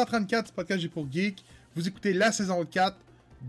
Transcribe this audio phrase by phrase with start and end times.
[0.00, 1.44] Épisode 134 du podcast J'ai pour Geek.
[1.76, 2.96] Vous écoutez la saison 4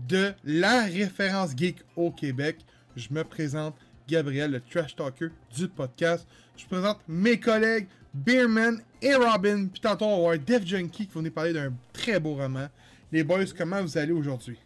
[0.06, 2.58] de la référence geek au Québec.
[2.94, 3.74] Je me présente
[4.06, 6.26] Gabriel, le trash talker du podcast.
[6.56, 9.66] Je présente mes collègues Beerman et Robin.
[9.68, 12.68] Puis tantôt, on va avoir Def Junkie qui va nous parler d'un très beau roman.
[13.10, 14.58] Les boys, comment vous allez aujourd'hui?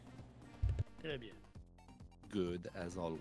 [1.04, 1.32] Très bien.
[2.32, 3.18] Good as always.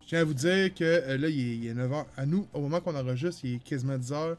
[0.00, 2.06] Je tiens à vous dire que euh, là, il est, 9h.
[2.16, 4.36] À nous, au moment qu'on enregistre, il est quasiment 10h.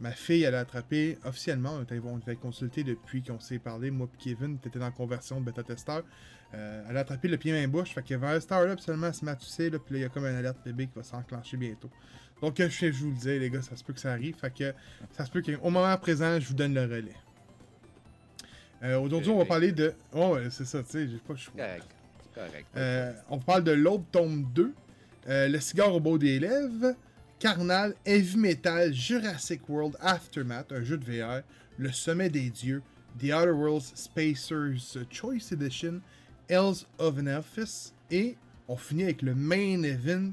[0.00, 3.90] Ma fille, elle a attrapé officiellement, on était, on était consulté depuis qu'on s'est parlé,
[3.90, 6.02] moi et Kevin, tu étais dans la conversion de bêta-testeur.
[6.54, 9.70] Euh, elle a attrapé le pied main bouche, fait que vers Startup seulement, à tousser,
[9.70, 11.90] là, puis là, il y a comme un alerte bébé qui va s'enclencher bientôt.
[12.42, 14.36] Donc, euh, je, je vous le dis, les gars, ça se peut que ça arrive,
[14.36, 14.74] fait que
[15.12, 17.16] ça se peut qu'au moment présent, je vous donne le relais.
[18.82, 19.94] Euh, Aujourd'hui, on va parler de.
[20.12, 21.54] Oh, ouais, c'est ça, tu sais, j'ai pas le choix.
[21.56, 21.86] Correct.
[22.34, 22.66] Correct.
[22.76, 24.74] Euh, on parle de l'Aube Tome 2,
[25.28, 26.94] euh, Le cigare au beau des lèvres,
[27.38, 31.42] Carnal, Heavy Metal, Jurassic World Aftermath, un jeu de VR,
[31.78, 32.82] Le Sommet des Dieux,
[33.18, 36.00] The Outer Worlds Spacers Choice Edition,
[36.48, 38.36] Hells of Nephis, et
[38.68, 40.32] on finit avec le main event,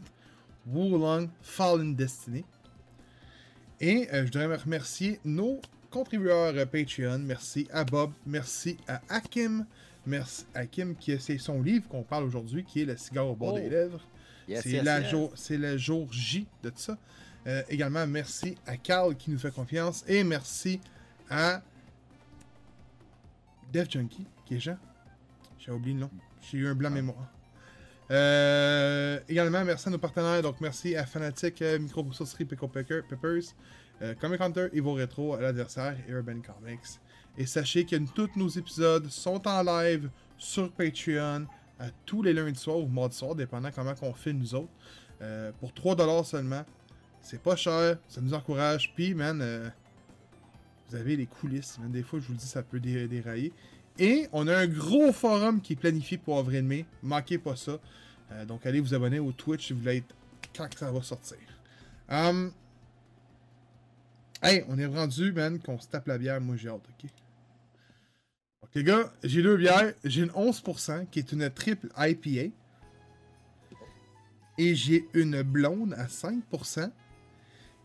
[0.66, 2.46] Wulong Fallen Destiny.
[3.82, 5.60] Et euh, je voudrais remercier nos
[5.92, 7.20] contributeurs euh, Patreon.
[7.20, 9.66] Merci à Bob, merci à Hakim,
[10.06, 13.36] merci à Hakim qui c'est son livre qu'on parle aujourd'hui, qui est Le cigare au
[13.36, 13.60] bord Oh.
[13.60, 14.00] des lèvres.
[14.48, 15.10] Yes, c'est yes, la yes.
[15.10, 16.98] jour, c'est le jour J de tout ça.
[17.48, 20.80] Euh, également, merci à Carl qui nous fait confiance et merci
[21.30, 21.62] à
[23.72, 24.78] Def Junkie, qui est Jean.
[25.60, 26.10] J'ai oublié le nom.
[26.42, 27.28] J'ai eu un blanc mémoire.
[28.12, 30.42] Euh, également, merci à nos partenaires.
[30.42, 33.54] Donc, merci à Fanatic, euh, Microbrasserie Pickle Pecker- Peppers,
[34.02, 37.00] euh, Comic Hunter, Evo Retro, à l'adversaire et Urban Comics.
[37.38, 41.48] Et sachez que tous nos épisodes sont en live sur Patreon
[41.84, 44.72] à tous les lundis soirs ou mardi soir, dépendant comment qu'on fait nous autres.
[45.22, 46.64] Euh, pour 3$ seulement.
[47.22, 48.94] C'est pas cher, ça nous encourage.
[48.96, 49.70] Puis, man, euh,
[50.90, 51.78] vous avez les coulisses.
[51.90, 53.54] Des fois, je vous le dis, ça peut dé- dérailler.
[54.00, 56.86] Et on a un gros forum qui est planifié pour avril-mai.
[57.02, 57.78] Manquez pas ça.
[58.32, 60.16] Euh, donc, allez vous abonner au Twitch si vous voulez être
[60.56, 61.38] quand ça va sortir.
[62.10, 62.52] Hum,
[64.42, 66.42] Hey, on est rendu, man, qu'on se tape la bière.
[66.42, 67.10] Moi, j'ai hâte, ok?
[68.76, 69.94] Les gars, j'ai deux bières.
[70.04, 72.54] J'ai une 11% qui est une triple IPA.
[74.58, 76.92] Et j'ai une blonde à 5%.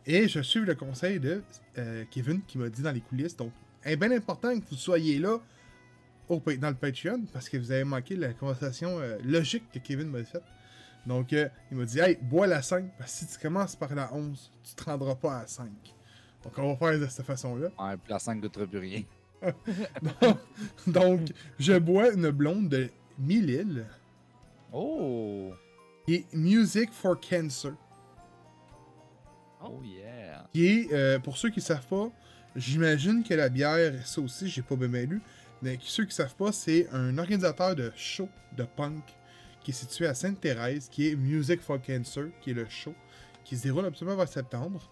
[0.07, 1.43] Et je suis le conseil de
[1.77, 3.37] euh, Kevin qui m'a dit dans les coulisses.
[3.37, 3.53] Donc,
[3.85, 5.39] est bien important que vous soyez là
[6.29, 10.09] au, dans le Patreon parce que vous avez manqué la conversation euh, logique que Kevin
[10.09, 10.43] m'a faite.
[11.07, 13.95] Donc, euh, il m'a dit Hey, bois la 5 parce que si tu commences par
[13.95, 15.69] la 11, tu te rendras pas à 5.
[16.45, 17.69] Donc, on va faire de cette façon-là.
[17.79, 19.03] Ouais, la 5 goûtera plus rien.
[19.43, 20.39] Donc,
[20.87, 21.21] donc,
[21.59, 23.87] je bois une blonde de Milil
[24.73, 25.53] Oh!
[26.09, 27.73] est Music for Cancer.
[29.63, 30.47] Oh yeah!
[30.53, 32.11] Qui est, euh, pour ceux qui savent pas,
[32.57, 35.21] j'imagine que la bière, ça aussi, j'ai pas bien lu,
[35.63, 39.03] mais ceux qui savent pas, c'est un organisateur de show de punk
[39.63, 42.95] qui est situé à Sainte-Thérèse, qui est Music for Cancer, qui est le show,
[43.45, 44.91] qui se déroule absolument vers septembre.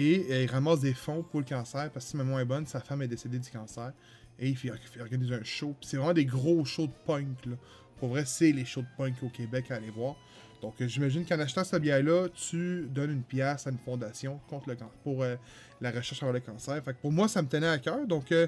[0.00, 2.44] Et euh, il ramasse des fonds pour le cancer, parce que si ma mémoire est
[2.44, 3.92] bonne, sa femme est décédée du cancer.
[4.38, 5.74] Et il fait, il fait organiser un show.
[5.80, 7.56] C'est vraiment des gros shows de punk, là.
[7.98, 10.14] Pour vrai, c'est les shows de punk au Québec à aller voir.
[10.62, 14.68] Donc, euh, j'imagine qu'en achetant cette bière-là, tu donnes une pièce à une fondation contre
[14.68, 15.34] le can- pour euh,
[15.80, 16.80] la recherche sur le cancer.
[16.84, 18.06] Fait que pour moi, ça me tenait à cœur.
[18.06, 18.46] Donc, euh,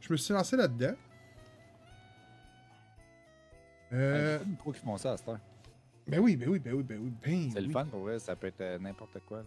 [0.00, 0.94] je me suis lancé là-dedans.
[3.90, 5.38] Il y Euh, a beaucoup de micros qui font ça à cette heure.
[6.06, 7.72] ben oui, ben oui, ben oui, ben oui, ben C'est le oui.
[7.72, 9.38] fun pour vrai, ça peut être n'importe quoi.
[9.38, 9.44] là.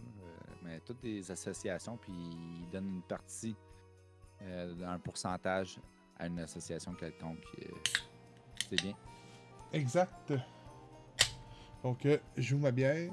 [0.66, 3.56] Euh, mais toutes des associations, puis ils donnent une partie
[4.42, 5.78] euh, d'un pourcentage
[6.18, 7.44] à une association quelconque.
[7.62, 7.68] euh,
[8.68, 8.94] c'est bien.
[9.72, 10.32] Exact.
[11.82, 13.12] Donc, euh, je joue ma bière.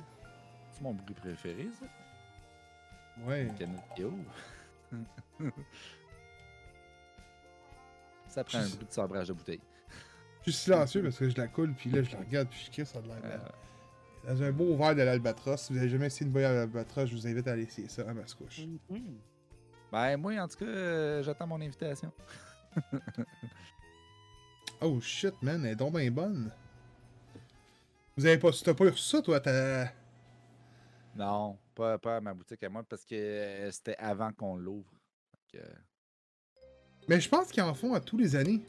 [0.72, 1.86] C'est mon bruit préféré, ça.
[3.26, 3.48] Ouais.
[8.28, 9.62] Ça prend un bruit de sabrage de bouteille.
[10.46, 12.72] Je suis silencieux parce que je la coule, puis là, je la regarde, puis je
[12.72, 13.38] crie, ça a de l'air Euh.
[14.26, 15.62] Dans un beau verre de l'Albatros.
[15.62, 17.90] Si vous avez jamais essayé une bière à l'Albatros, je vous invite à aller essayer
[17.90, 18.62] ça à Mascouche.
[18.90, 19.20] Mhm.
[19.92, 22.12] ben, moi, en tout cas, euh, j'attends mon invitation.
[24.86, 26.52] Oh shit, man, elle est donc bien bonne.
[28.18, 28.52] Vous avez pas.
[28.52, 29.88] T'as pas eu ça, toi, t'as.
[31.16, 34.92] Non, pas, pas à ma boutique à moi, parce que euh, c'était avant qu'on l'ouvre.
[35.50, 35.60] Que,
[37.08, 38.62] Mais je pense qu'ils en font à tous les années.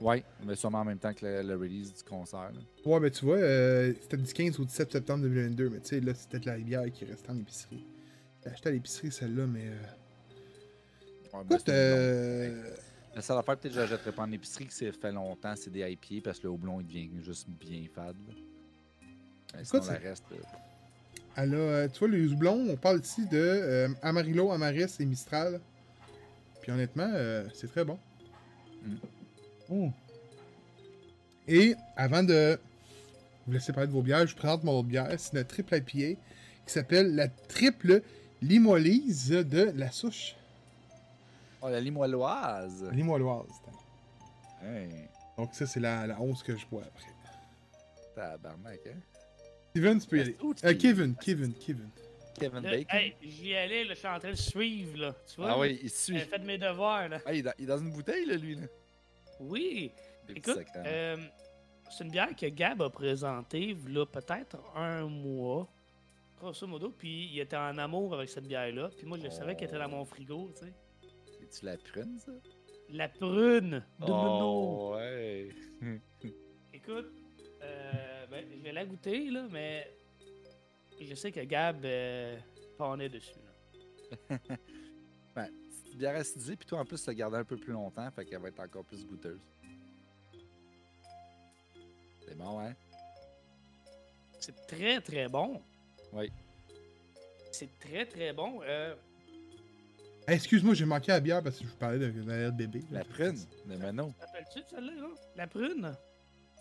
[0.00, 2.50] Ouais, mais sûrement en même temps que le, le release du concert.
[2.52, 2.60] là.
[2.86, 6.00] Ouais, ben tu vois, euh, c'était du 15 au 17 septembre 2022, mais tu sais,
[6.00, 7.84] là, c'était de la bière qui restait en épicerie.
[8.42, 9.66] J'ai acheté à l'épicerie celle-là, mais.
[9.66, 9.74] euh,
[11.32, 12.70] Ouais, Écoute, euh.
[13.14, 15.54] La seule affaire, peut-être que je la jetterai pas en épicerie, que ça fait longtemps,
[15.56, 18.16] c'est des IPA, parce que le houblon, il devient juste bien fade.
[18.26, 18.34] là.
[19.56, 20.24] Mais sinon, Écoute, reste.
[20.32, 20.36] euh,
[21.36, 25.04] Elle a, euh, tu vois, les houblons, on parle ici de euh, Amarillo, Amaris et
[25.04, 25.60] Mistral.
[26.62, 27.10] Puis honnêtement,
[27.54, 27.98] c'est très bon.
[28.84, 28.94] Mm.
[29.70, 29.90] Oh.
[31.48, 32.58] Et avant de
[33.46, 35.08] vous laisser parler de vos bières, je vous présente mon autre bière.
[35.18, 36.20] C'est une triple IPA
[36.66, 38.02] qui s'appelle la triple
[38.42, 40.34] limoise de la souche.
[41.62, 42.88] Oh, la limoilloise.
[42.92, 43.48] Limoilloise.
[44.62, 44.88] Hey,
[45.36, 47.12] Donc ça, c'est la, la 11 que je bois après.
[48.14, 48.98] tabarnak, hein?
[49.70, 50.36] Steven, tu peux y aller.
[50.64, 51.88] Euh, Kevin, Kevin, Kevin.
[52.38, 52.98] Kevin Là, Bacon.
[52.98, 55.14] hey, j'y allais, là, je suis en train de suivre, là.
[55.28, 55.52] Tu vois?
[55.52, 56.18] ah oui, il suit.
[56.18, 57.20] J'ai fait mes devoirs, là.
[57.26, 58.54] Ah, il, est dans, il est dans une bouteille, là, lui.
[58.56, 58.62] Là.
[59.40, 59.92] Oui.
[60.26, 61.16] Des Écoute, euh,
[61.90, 65.68] c'est une bière que Gab a présentée, là, peut-être un mois,
[66.38, 69.68] grosso modo, puis il était en amour avec cette bière-là, puis moi, je savais qu'elle
[69.68, 70.72] était dans mon frigo, tu sais.
[71.40, 72.32] C'est-tu la prune, ça?
[72.90, 74.06] La prune de.
[74.08, 75.48] Oh, ouais.
[76.72, 77.12] Écoute,
[77.62, 79.90] euh, ben, je vais la goûter, là, mais
[81.00, 82.38] je sais que Gab euh,
[82.76, 83.34] pannait dessus,
[84.30, 84.38] là.
[85.32, 85.48] Ben,
[86.00, 88.24] c'est bien acidulé, puis toi, en plus, tu l'as gardé un peu plus longtemps, fait
[88.24, 89.40] qu'elle va être encore plus goûteuse.
[92.26, 92.72] C'est bon, hein?
[94.38, 95.60] C'est très, très bon.
[96.12, 96.32] Oui.
[97.52, 98.60] C'est très, très bon.
[98.62, 98.94] Euh,
[100.28, 102.82] Hey, Excuse-moi, j'ai manqué la bière parce que je vous parlais de, de la bébé.
[102.92, 103.36] La prune
[103.66, 104.14] de Manon.
[104.20, 105.08] T'appelles-tu celle-là, là?
[105.34, 105.92] La prune?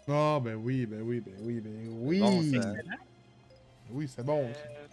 [0.07, 2.19] Ah, ben oui, ben oui, ben oui, ben oui.
[2.19, 2.73] bon, ça.
[2.73, 2.95] Excellent.
[3.91, 4.45] Oui, c'est bon.
[4.45, 4.87] Euh,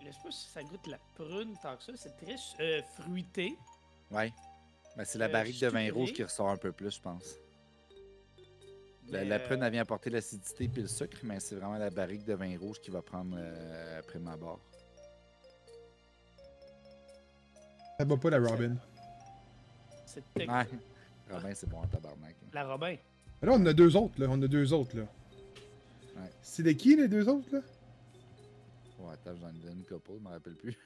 [0.00, 1.92] je sais pas si ça goûte la prune tant que ça.
[1.96, 3.56] C'est très euh, fruité.
[4.10, 4.32] Ouais.
[4.96, 7.36] Ben, c'est la Euh, barrique de vin rouge qui ressort un peu plus, je pense.
[9.08, 11.90] La, la prune, euh, elle vient apporter l'acidité puis le sucre, mais c'est vraiment la
[11.90, 14.58] barrique de vin rouge qui va prendre euh, après ma barre.
[17.98, 18.76] Ça bat pas la Robin.
[20.06, 20.46] C'est Ouais.
[21.30, 22.34] Robin, c'est bon en tabarnak.
[22.42, 22.48] hein.
[22.52, 22.96] la Robin.
[23.42, 24.26] Mais Là, on en a deux autres, là.
[24.28, 25.02] On a deux autres, là.
[26.16, 26.30] Ouais.
[26.42, 27.60] C'est de qui, les deux autres, là?
[29.02, 30.76] Oh, attends, j'en ai donné une couple, je me rappelle plus.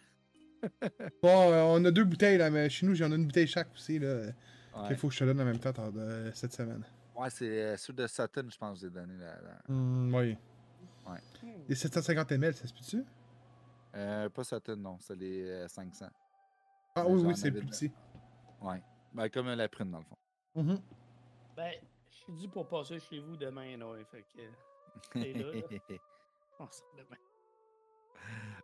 [1.23, 3.71] Bon, euh, on a deux bouteilles, là, mais chez nous, j'en ai une bouteille chaque
[3.75, 4.15] aussi, là.
[4.75, 6.83] Ouais, Il faut que je te donne en même temps euh, cette semaine.
[7.17, 9.41] ouais c'est euh, ceux de Sutton, je pense que j'ai donné la.
[9.43, 10.37] la- Hum, oui.
[11.07, 11.19] Ouais.
[11.69, 13.05] Les 750 ml, ça se peut-tu?
[13.95, 16.07] Euh, pas Sutton, non, c'est les euh, 500.
[16.97, 17.93] Ah Ouais, oui, oui, c'est plus petit.
[18.63, 18.83] Ouais.
[19.13, 20.17] Ben, comme euh, la prune, dans le fond.
[20.55, 20.81] Mhm.
[21.57, 21.73] Ben,
[22.11, 23.91] je suis dit pour passer chez vous demain, là.
[23.91, 25.19] ouais, Fait que.
[25.19, 25.99] Là, là.
[26.59, 27.17] On se dit demain.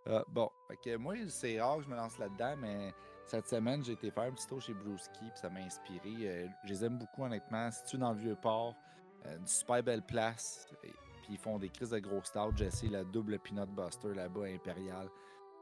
[0.06, 0.50] Ah, bon,
[0.82, 2.94] que moi, c'est rare que je me lance là-dedans, mais
[3.26, 6.14] cette semaine, j'ai été faire un petit tour chez Brewski, puis ça m'a inspiré.
[6.22, 7.70] Euh, je les aime beaucoup, honnêtement.
[7.70, 8.74] Si tu dans le Vieux-Port,
[9.26, 10.66] euh, une super belle place.
[10.82, 10.92] Puis
[11.30, 12.56] ils font des crises de gros stouts.
[12.56, 15.08] J'ai essayé la double Peanut Buster là-bas, impérial.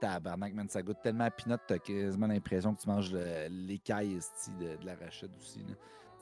[0.00, 4.20] Tabarnak, man, ça goûte tellement à peanut, t'as quasiment l'impression que tu manges le- l'écaille
[4.60, 5.64] de, de l'arachide aussi.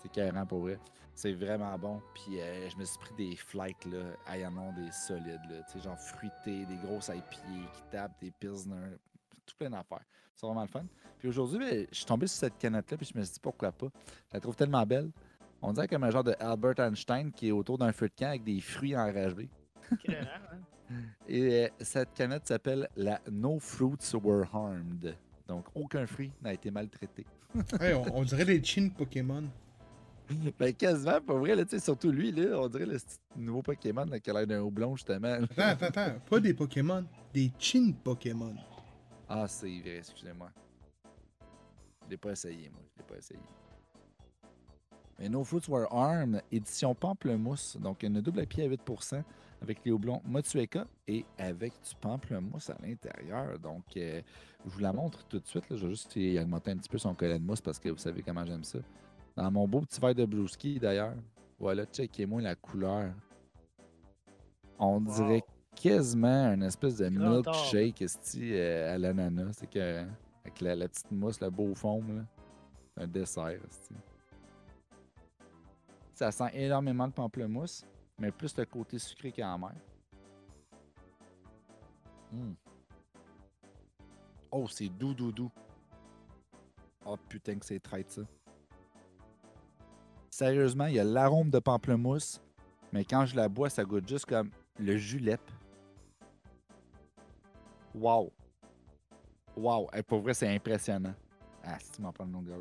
[0.06, 0.78] C'est carrément pour vrai.
[1.14, 2.00] C'est vraiment bon.
[2.14, 5.62] Puis euh, je me suis pris des flights, là, à Yannon, des solides, là.
[5.64, 8.98] Tu sais, genre fruités, des grosses IPA qui tapent, des pilsner,
[9.44, 10.04] tout plein d'affaires.
[10.34, 10.84] C'est vraiment le fun.
[11.18, 13.72] Puis aujourd'hui, ben, je suis tombé sur cette canette-là, puis je me suis dit pourquoi
[13.72, 13.88] pas?
[14.28, 15.10] Je la trouve tellement belle.
[15.60, 18.28] On dirait comme un genre de Albert Einstein qui est autour d'un feu de camp
[18.28, 19.48] avec des fruits enragés.
[20.88, 21.02] Hein?
[21.26, 25.16] Et euh, cette canette s'appelle la No Fruits Were Harmed.
[25.48, 27.26] Donc, aucun fruit n'a été maltraité.
[27.80, 29.42] Hey, on, on dirait les chins Pokémon.
[30.58, 32.98] Ben, quasiment, pour vrai, là, tu sais, surtout lui, là, on dirait le
[33.36, 35.28] nouveau Pokémon là, qui a l'air d'un houblon, justement.
[35.34, 36.18] Attends, attends, attends.
[36.28, 38.54] Pas des Pokémon, des chin Pokémon.
[39.28, 40.50] Ah, c'est vrai, excusez-moi.
[42.04, 42.80] Je l'ai pas essayé, moi.
[42.94, 43.40] Je l'ai pas essayé.
[45.18, 47.76] Mais No Fruits Were Armed, édition pamplemousse.
[47.80, 49.22] Donc, une double IPA à 8%
[49.62, 53.58] avec les houblons Motueka et avec du pamplemousse à l'intérieur.
[53.58, 54.20] Donc, euh,
[54.64, 55.68] je vous la montre tout de suite.
[55.70, 55.76] là.
[55.76, 57.96] Je vais juste y augmenter un petit peu son collet de mousse parce que vous
[57.96, 58.78] savez comment j'aime ça.
[59.36, 61.14] Dans mon beau petit verre de Brewski, d'ailleurs.
[61.58, 63.12] Voilà, checkez-moi la couleur.
[64.78, 65.14] On Wow.
[65.14, 68.02] dirait quasiment une espèce de milkshake
[68.36, 69.52] euh, à l'ananas.
[69.58, 70.04] C'est que
[70.42, 72.24] avec la, la petite mousse, le beau foam, là.
[72.94, 73.60] C'est un dessert.
[76.14, 77.84] Ça sent énormément de pamplemousse,
[78.18, 79.74] mais plus le côté sucré qu'amer.
[82.32, 82.52] Mm.
[84.50, 85.50] Oh, c'est doux, doux, doux.
[87.04, 88.22] Oh putain que c'est traite ça.
[90.36, 92.42] Sérieusement, il y a l'arôme de pamplemousse,
[92.92, 95.40] mais quand je la bois, ça goûte juste comme le julep.
[97.94, 98.30] Wow.
[99.56, 99.88] Wow.
[99.94, 101.14] Hey, pour vrai, c'est impressionnant.
[101.64, 102.56] Ah, si tu m'en prends le nom de gars.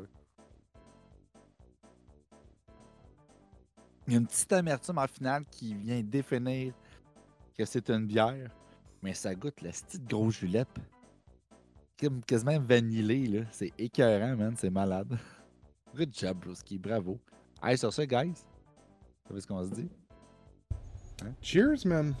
[4.06, 6.72] Il y a une petite amertume en finale qui vient définir
[7.58, 8.56] que c'est une bière,
[9.02, 10.78] mais ça goûte le style gros julep.
[12.26, 13.44] Quasiment vanillé, là.
[13.50, 14.54] C'est écœurant, man.
[14.56, 15.18] C'est malade.
[15.94, 16.78] Good job, Broski.
[16.78, 17.20] Bravo.
[17.68, 18.28] Hey, sur ça, guys.
[18.28, 19.88] Vous savez ce qu'on se dit?
[21.42, 22.14] Cheers, man.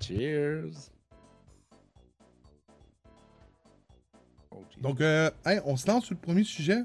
[0.00, 0.90] Cheers!
[4.50, 4.64] Oh.
[4.80, 6.78] Donc, euh, hey, on se lance sur le premier sujet.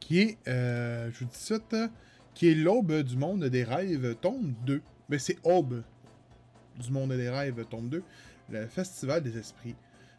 [0.00, 1.88] Qui est, euh, je vous dis ça, euh,
[2.32, 4.80] qui est l'aube du monde des rêves, tombe 2.
[5.10, 5.82] Mais c'est Aube
[6.78, 8.02] du monde des rêves, tombe 2.
[8.48, 9.76] Le Festival des Esprits.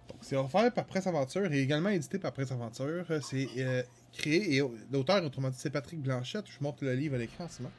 [0.07, 3.05] Donc, c'est offert par Presse Aventure et également édité par Presse Aventure.
[3.23, 3.81] C'est euh,
[4.13, 6.45] créé et l'auteur, autrement dit, c'est Patrick Blanchette.
[6.47, 7.73] Je vous montre le livre à l'écran en ce moment.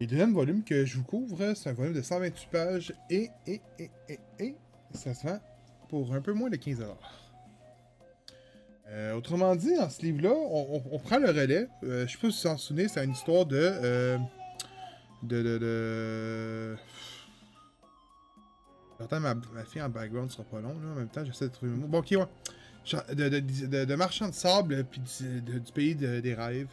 [0.00, 3.60] Le deuxième volume que je vous couvre, c'est un volume de 128 pages et, et,
[3.78, 4.54] et, et, et
[4.92, 5.40] ça se vend
[5.88, 6.82] pour un peu moins de 15$.
[8.88, 11.66] Euh, autrement dit, dans ce livre-là, on, on- prend le relais.
[11.82, 13.56] Euh, je sais pas si vous vous en souvenez, c'est une histoire de.
[13.58, 14.18] euh,
[15.22, 15.42] de.
[15.42, 16.76] de.
[19.52, 20.88] ma fille en background, ce sera pas long, là.
[20.92, 21.86] En même temps, j'essaie de trouver le mot.
[21.88, 22.24] Bon, ok, ouais.
[23.12, 26.68] De, de, de, de sable, puis du, pays de- des rêves.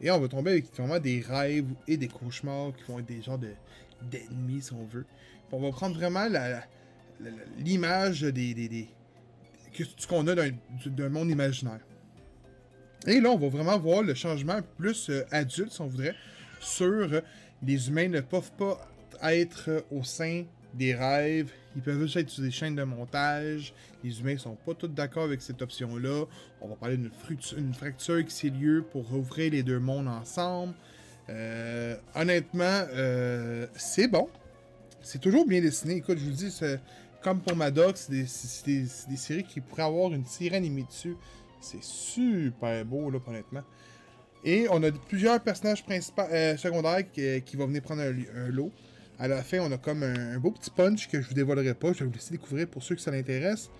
[0.00, 3.22] Et on va tomber avec vraiment des rêves et des cauchemars qui vont être des
[3.22, 3.50] genres de,
[4.02, 5.04] d'ennemis, si on veut.
[5.50, 6.28] On va prendre vraiment
[7.58, 8.88] l'image des, des, des-
[10.08, 10.50] qu'on a d'un,
[10.86, 11.80] d'un monde imaginaire.
[13.06, 16.14] Et là, on va vraiment voir le changement plus euh, adulte, si on voudrait,
[16.60, 17.20] sur euh,
[17.62, 18.80] les humains ne peuvent pas
[19.22, 20.44] être euh, au sein
[20.74, 21.50] des rêves.
[21.76, 23.74] Ils peuvent juste être sur des chaînes de montage.
[24.02, 26.24] Les humains sont pas tous d'accord avec cette option-là.
[26.62, 30.72] On va parler d'une fracture qui s'est lieu pour rouvrir les deux mondes ensemble.
[31.28, 34.28] Euh, honnêtement, euh, c'est bon.
[35.02, 35.96] C'est toujours bien dessiné.
[35.96, 36.60] Écoute, je vous le dis,
[37.22, 41.16] comme pour Maddox, c'est des, séries qui pourraient avoir une série animée dessus.
[41.60, 43.62] C'est super beau, là, honnêtement.
[44.44, 48.72] Et on a plusieurs personnages principaux, euh, secondaires qui, vont venir prendre un lot.
[49.18, 51.92] À la fin, on a comme un, beau petit punch que je vous dévoilerai pas.
[51.92, 53.70] Je vais vous laisser découvrir pour ceux que ça l'intéresse.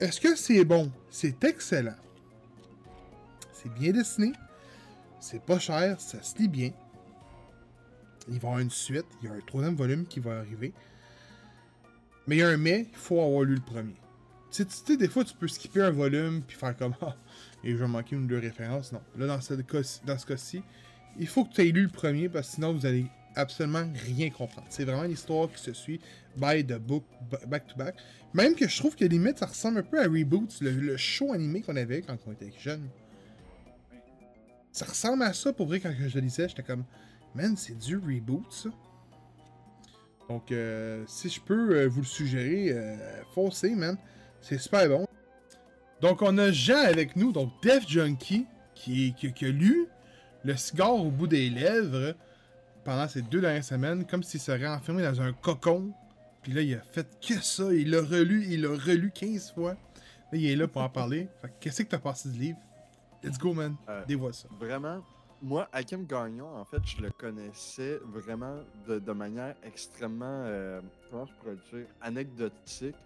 [0.00, 0.90] Est-ce que c'est bon?
[1.08, 1.94] C'est excellent.
[3.52, 4.32] C'est bien dessiné.
[5.20, 6.00] C'est pas cher.
[6.00, 6.72] Ça se lit bien.
[8.28, 9.06] Il va y avoir une suite.
[9.22, 10.72] Il y a un troisième volume qui va arriver.
[12.26, 13.94] Mais il y a un mais, il faut avoir lu le premier.
[14.50, 17.16] Tu sais, des fois, tu peux skipper un volume puis faire comme Ah,
[17.64, 18.92] et je vais manquer une ou deux références.
[18.92, 19.00] Non.
[19.16, 20.62] Là, dans ce cas-ci,
[21.18, 24.30] il faut que tu aies lu le premier parce que sinon, vous allez absolument rien
[24.30, 24.66] comprendre.
[24.70, 26.00] C'est vraiment l'histoire qui se suit
[26.36, 27.94] by the book, ba- back to back.
[28.34, 31.32] Même que je trouve que limite, ça ressemble un peu à Reboot, le, le show
[31.32, 32.88] animé qu'on avait quand on était jeune.
[34.72, 36.48] Ça ressemble à ça pour vrai quand je le lisais.
[36.48, 36.84] J'étais comme,
[37.34, 38.70] man, c'est du reboot ça.
[40.28, 43.98] Donc, euh, si je peux euh, vous le suggérer, euh, foncez, man.
[44.40, 45.06] C'est super bon.
[46.00, 49.86] Donc, on a Jean avec nous, donc Def Junkie, qui, qui, qui a lu
[50.42, 52.14] le cigare au bout des lèvres
[52.84, 55.92] pendant ces deux dernières semaines, comme s'il serait enfermé dans un cocon.
[56.42, 57.72] Puis là, il a fait que ça.
[57.72, 59.72] Il l'a relu, il l'a relu 15 fois.
[59.72, 61.28] Là, il est là pour en parler.
[61.40, 62.58] Fait que qu'est-ce que t'as pensé du livre?
[63.22, 63.76] Let's go, man.
[63.88, 64.48] Euh, Dévoile ça.
[64.58, 65.04] Vraiment,
[65.40, 68.56] moi, Hakim Gagnon, en fait, je le connaissais vraiment
[68.88, 72.96] de, de manière extrêmement, euh, comment je pourrais le dire, anecdotique.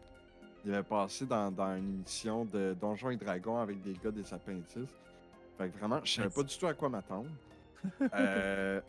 [0.64, 4.32] Il avait passé dans, dans une émission de Donjons et Dragons avec des gars des
[4.32, 4.90] appendices.
[5.58, 7.28] Fait que vraiment, je savais pas du tout à quoi m'attendre.
[8.14, 8.80] Euh,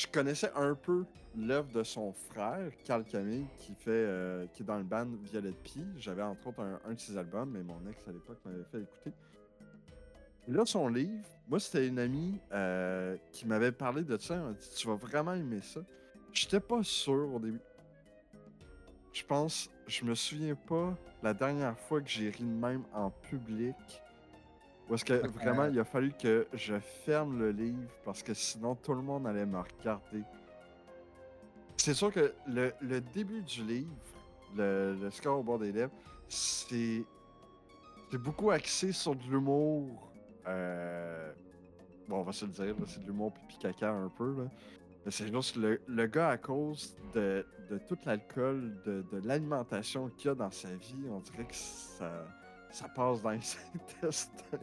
[0.00, 1.04] je connaissais un peu
[1.36, 5.52] l'œuvre de son frère, Carl Camille, qui fait euh, qui est dans le band Violet
[5.62, 5.84] Pie.
[5.98, 8.80] J'avais entre autres un, un de ses albums, mais mon ex à l'époque m'avait fait
[8.80, 9.12] écouter.
[10.48, 14.36] Et là, son livre, moi, c'était une amie euh, qui m'avait parlé de ça.
[14.36, 15.80] Elle m'a dit Tu vas vraiment aimer ça.
[16.32, 17.60] J'étais pas sûr au début.
[19.12, 23.10] Je pense, je me souviens pas la dernière fois que j'ai ri de même en
[23.10, 23.76] public.
[24.90, 28.74] Ou est-ce que vraiment il a fallu que je ferme le livre parce que sinon
[28.74, 30.22] tout le monde allait me regarder.
[31.76, 33.94] C'est sûr que le, le début du livre,
[34.56, 35.92] le, le score au bord des lèvres,
[36.28, 37.04] c'est
[38.12, 40.10] beaucoup axé sur de l'humour.
[40.46, 41.32] euh,
[42.08, 44.34] Bon, on va se le dire, c'est de l'humour pipi caca un peu.
[44.36, 44.50] Là.
[45.06, 50.08] Mais c'est juste le, le gars, à cause de, de tout l'alcool, de, de l'alimentation
[50.16, 52.26] qu'il y a dans sa vie, on dirait que ça,
[52.72, 53.38] ça passe dans les
[54.02, 54.58] intestins.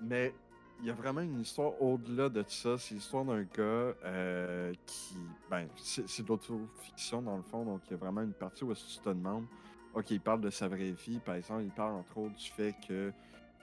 [0.00, 0.32] Mais
[0.80, 2.78] il y a vraiment une histoire au-delà de tout ça.
[2.78, 5.16] C'est l'histoire d'un gars euh, qui.
[5.50, 8.74] Ben, c'est de l'autofiction dans le fond, donc il y a vraiment une partie où
[8.74, 9.46] tu te demandes.
[9.94, 12.74] Ok, il parle de sa vraie vie, par exemple, il parle entre autres du fait
[12.86, 13.12] que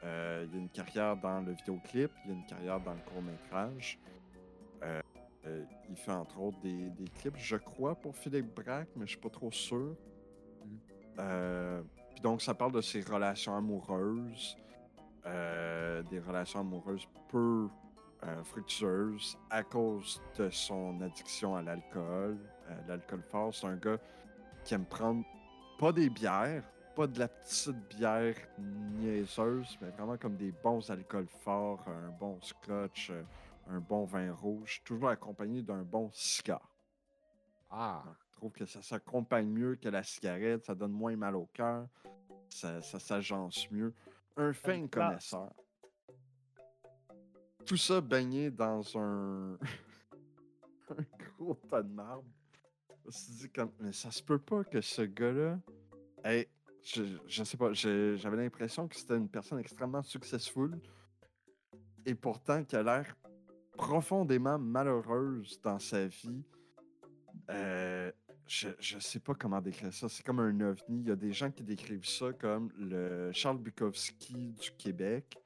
[0.04, 2.94] euh, il y a une carrière dans le vidéoclip, il y a une carrière dans
[2.94, 4.00] le court-métrage.
[4.84, 5.02] Euh,
[5.90, 9.20] il fait entre autres des, des clips, je crois, pour Philippe Braque, mais je suis
[9.20, 9.96] pas trop sûr.
[11.20, 14.58] Euh, puis donc, ça parle de ses relations amoureuses,
[15.26, 17.68] euh, des relations amoureuses peu
[18.24, 22.38] euh, fructueuses à cause de son addiction à l'alcool.
[22.70, 23.98] Euh, l'alcool fort, c'est un gars
[24.64, 25.26] qui aime prendre
[25.80, 26.64] pas des bières,
[26.96, 32.40] pas de la petite bière niaiseuse, mais vraiment comme des bons alcools forts, un bon
[32.42, 33.12] scotch,
[33.70, 36.72] un bon vin rouge, toujours accompagné d'un bon cigare.
[37.70, 41.48] Ah, Je trouve que ça s'accompagne mieux que la cigarette, ça donne moins mal au
[41.52, 41.88] cœur,
[42.50, 43.94] ça, ça s'agence mieux.
[44.38, 45.52] Un fin connaisseur.
[47.66, 49.54] Tout ça baigné dans un,
[50.90, 51.04] un
[51.38, 52.26] gros tas de marbre.
[53.02, 55.60] Je me suis dit comme, mais ça se peut pas que ce gars-là
[56.26, 56.50] ait-
[56.84, 60.80] je, je sais pas, j'avais l'impression que c'était une personne extrêmement successful
[62.06, 63.16] et pourtant qui a l'air
[63.74, 66.44] profondément malheureuse dans sa vie.
[67.50, 68.12] Euh,
[68.48, 70.08] je, je sais pas comment décrire ça.
[70.08, 71.02] C'est comme un ovni.
[71.02, 75.38] Il y a des gens qui décrivent ça comme le Charles Bukowski du Québec.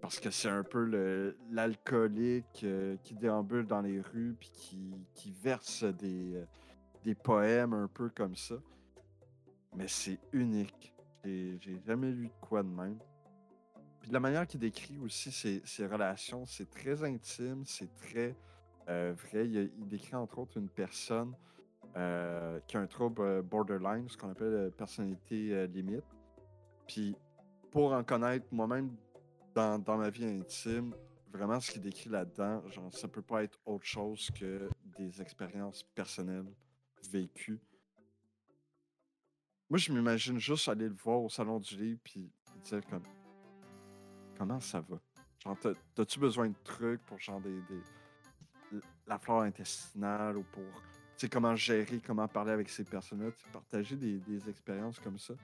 [0.00, 5.30] Parce que c'est un peu l'alcoolique euh, qui déambule dans les rues puis qui, qui
[5.30, 6.44] verse des, euh,
[7.04, 8.56] des poèmes un peu comme ça.
[9.76, 10.92] Mais c'est unique.
[11.24, 12.98] J'ai j'ai jamais lu de quoi de même.
[14.00, 18.34] Puis de la manière qu'il décrit aussi ses, ses relations, c'est très intime, c'est très
[18.88, 19.46] euh, vrai.
[19.46, 21.32] Il, il décrit entre autres une personne
[21.96, 26.04] euh, qui a un trouble euh, borderline, ce qu'on appelle euh, personnalité limite.
[26.86, 27.14] Puis
[27.70, 28.96] pour en connaître moi-même
[29.54, 30.94] dans, ma vie intime,
[31.30, 35.82] vraiment ce qu'il décrit là-dedans, genre ça peut pas être autre chose que des expériences
[35.94, 36.52] personnelles
[37.10, 37.60] vécues.
[39.68, 42.30] Moi, je m'imagine juste aller le voir au salon du livre puis
[42.64, 43.04] dire comme
[44.36, 44.98] comment ça va?
[45.42, 47.60] Genre, t'as- t'as-tu besoin de trucs pour genre des,
[49.06, 50.64] la flore intestinale ou pour
[51.16, 55.34] sais comment gérer, comment parler avec ces personnes-là, partager des, expériences comme ça.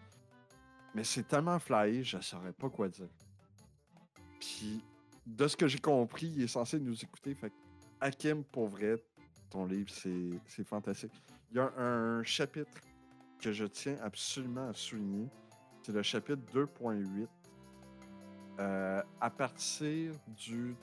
[0.94, 3.08] Mais c'est tellement flyé, je saurais pas quoi dire.
[4.40, 4.82] Puis,
[5.26, 7.34] de ce que j'ai compris, il est censé nous écouter.
[7.34, 7.52] Fait
[8.00, 8.96] Hakim, pour vrai,
[9.50, 11.12] ton livre, c'est c'est fantastique.
[11.50, 12.80] Il y a un chapitre
[13.38, 15.28] que je tiens absolument à souligner.
[15.82, 17.28] C'est le chapitre 2.8.
[18.60, 20.74] Euh, à partir du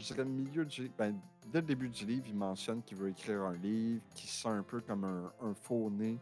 [0.00, 1.18] je dirais milieu du ben,
[1.52, 4.48] dès le début du livre, il mentionne qu'il veut écrire un livre, qu'il se sent
[4.48, 6.18] un peu comme un, un faux né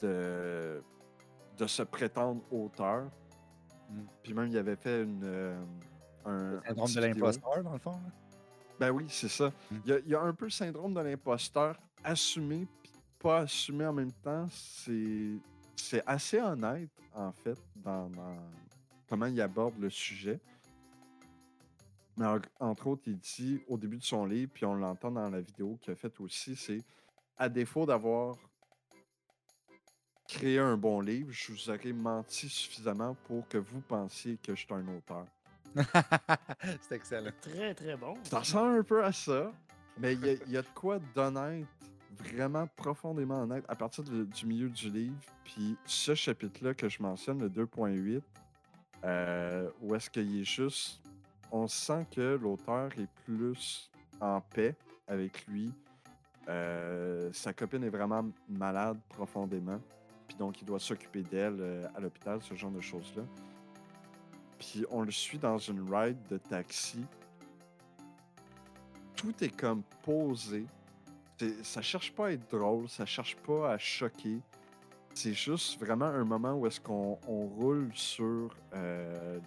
[0.00, 0.82] de,
[1.56, 3.04] de se prétendre auteur.
[3.90, 4.00] Mm.
[4.22, 5.60] Puis même, il avait fait une, euh,
[6.24, 7.92] un, Syndrome de l'imposteur, dans le fond.
[7.92, 8.10] là.
[8.80, 9.48] Ben oui, c'est ça.
[9.70, 9.76] Mm.
[9.84, 13.40] Il y, a, il y a un peu le syndrome de l'imposteur assumé puis pas
[13.40, 14.46] assumé en même temps.
[14.50, 15.38] C'est
[15.76, 18.36] c'est assez honnête, en fait, dans, dans
[19.08, 20.40] comment il aborde le sujet.
[22.16, 25.28] Mais en- entre autres, il dit au début de son livre, puis on l'entend dans
[25.28, 26.82] la vidéo qu'il a faite aussi, c'est
[27.36, 28.36] à défaut d'avoir
[30.28, 34.60] créé un bon livre, je vous aurais menti suffisamment pour que vous pensiez que je
[34.64, 35.26] suis un auteur.
[36.82, 37.30] c'est excellent.
[37.40, 38.14] Très, très bon.
[38.24, 39.52] Ça ressemble un peu à ça,
[39.98, 41.66] mais il y, a- il y a de quoi d'honnête,
[42.16, 45.16] vraiment profondément honnête, à partir de- du milieu du livre.
[45.44, 48.22] Puis ce chapitre-là que je mentionne, le 2.8,
[49.04, 51.00] euh, où est-ce qu'il est juste.
[51.56, 53.88] On sent que l'auteur est plus
[54.20, 54.74] en paix
[55.06, 55.72] avec lui.
[56.48, 59.80] Euh, sa copine est vraiment malade profondément.
[60.26, 63.22] Puis donc, il doit s'occuper d'elle euh, à l'hôpital, ce genre de choses-là.
[64.58, 67.04] Puis on le suit dans une ride de taxi
[69.14, 70.66] tout est comme posé.
[71.38, 74.40] C'est- Ça cherche pas à être drôle, ça cherche pas à choquer.
[75.14, 78.50] C'est juste vraiment un moment où est-ce qu'on on roule sur.
[78.74, 79.38] euh,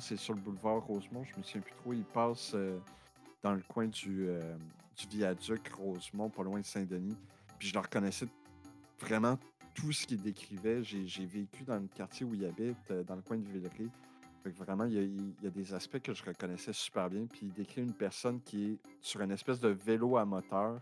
[0.00, 1.92] c'est sur le boulevard Rosemont, je me souviens plus trop.
[1.92, 2.78] Il passe euh,
[3.42, 4.56] dans le coin du, euh,
[4.96, 7.16] du viaduc Rosemont, pas loin de Saint-Denis.
[7.58, 8.26] Puis je le reconnaissais
[9.00, 9.38] vraiment
[9.74, 10.82] tout ce qu'il décrivait.
[10.82, 13.88] J'ai vécu dans le quartier où il habite, euh, dans le coin de Villeray.
[14.42, 14.94] Fait vraiment, il
[15.42, 17.26] y, a, des aspects que je reconnaissais super bien.
[17.26, 20.80] Puis il décrit une personne qui est sur une espèce de vélo à moteur.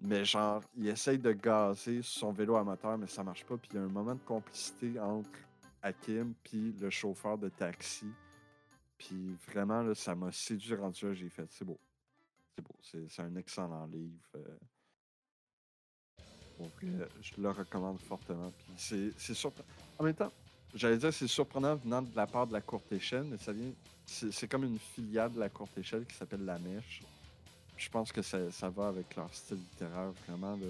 [0.00, 3.56] Mais genre, il essaye de gazer son vélo à moteur, mais ça marche pas.
[3.56, 5.30] Puis il y a un moment de complicité entre
[6.42, 8.06] Puis le chauffeur de taxi.
[8.98, 11.14] Puis vraiment, ça m'a séduit rendu là.
[11.14, 11.78] J'ai fait, c'est beau.
[12.54, 13.08] C'est beau.
[13.08, 14.28] C'est un excellent livre.
[14.36, 14.58] euh.
[16.56, 18.50] Pour vrai, je le recommande fortement.
[18.50, 19.68] Puis c'est surprenant.
[19.98, 20.32] En même temps,
[20.76, 23.72] J'allais dire c'est surprenant venant de la part de la courte échelle, mais ça vient.
[24.04, 27.02] C'est c'est comme une filiale de la courte échelle qui s'appelle La Mèche.
[27.78, 30.54] Je pense que ça, ça va avec leur style littéraire, vraiment.
[30.56, 30.66] Là.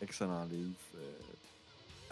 [0.00, 0.74] Excellent livre.
[0.96, 1.12] Euh,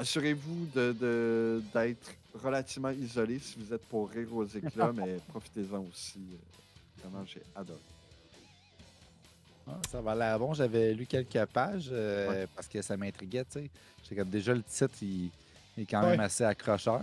[0.00, 5.84] Assurez-vous de- de- d'être relativement isolé si vous êtes pour rire aux éclats, mais profitez-en
[5.84, 6.20] aussi.
[6.32, 7.78] Euh, Vraiment, j'ai adoré.
[9.66, 10.54] Ah, ça va l'air bon.
[10.54, 13.70] J'avais lu quelques pages euh, parce que ça m'intriguait, tu sais.
[14.08, 15.30] J'ai comme déjà le titre, il,
[15.76, 17.02] il est quand même assez accrocheur.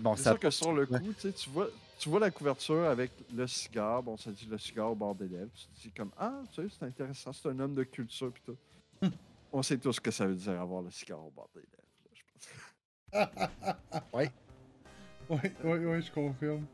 [0.00, 1.12] Bon, C'est ça, sûr que sur le coup,
[1.50, 4.00] vois, tu vois la couverture avec le cigare.
[4.00, 5.50] Bon, ça dit le cigare au bord des lèvres.
[5.56, 8.42] Tu te dis comme Ah, tu sais, c'est intéressant, c'est un homme de culture pis
[8.46, 8.56] tout.
[9.52, 11.92] On sait tous ce que ça veut dire avoir le cigare au bord des lèvres.
[12.04, 14.08] là, je pense.
[14.14, 16.66] Oui, oui, oui, je confirme.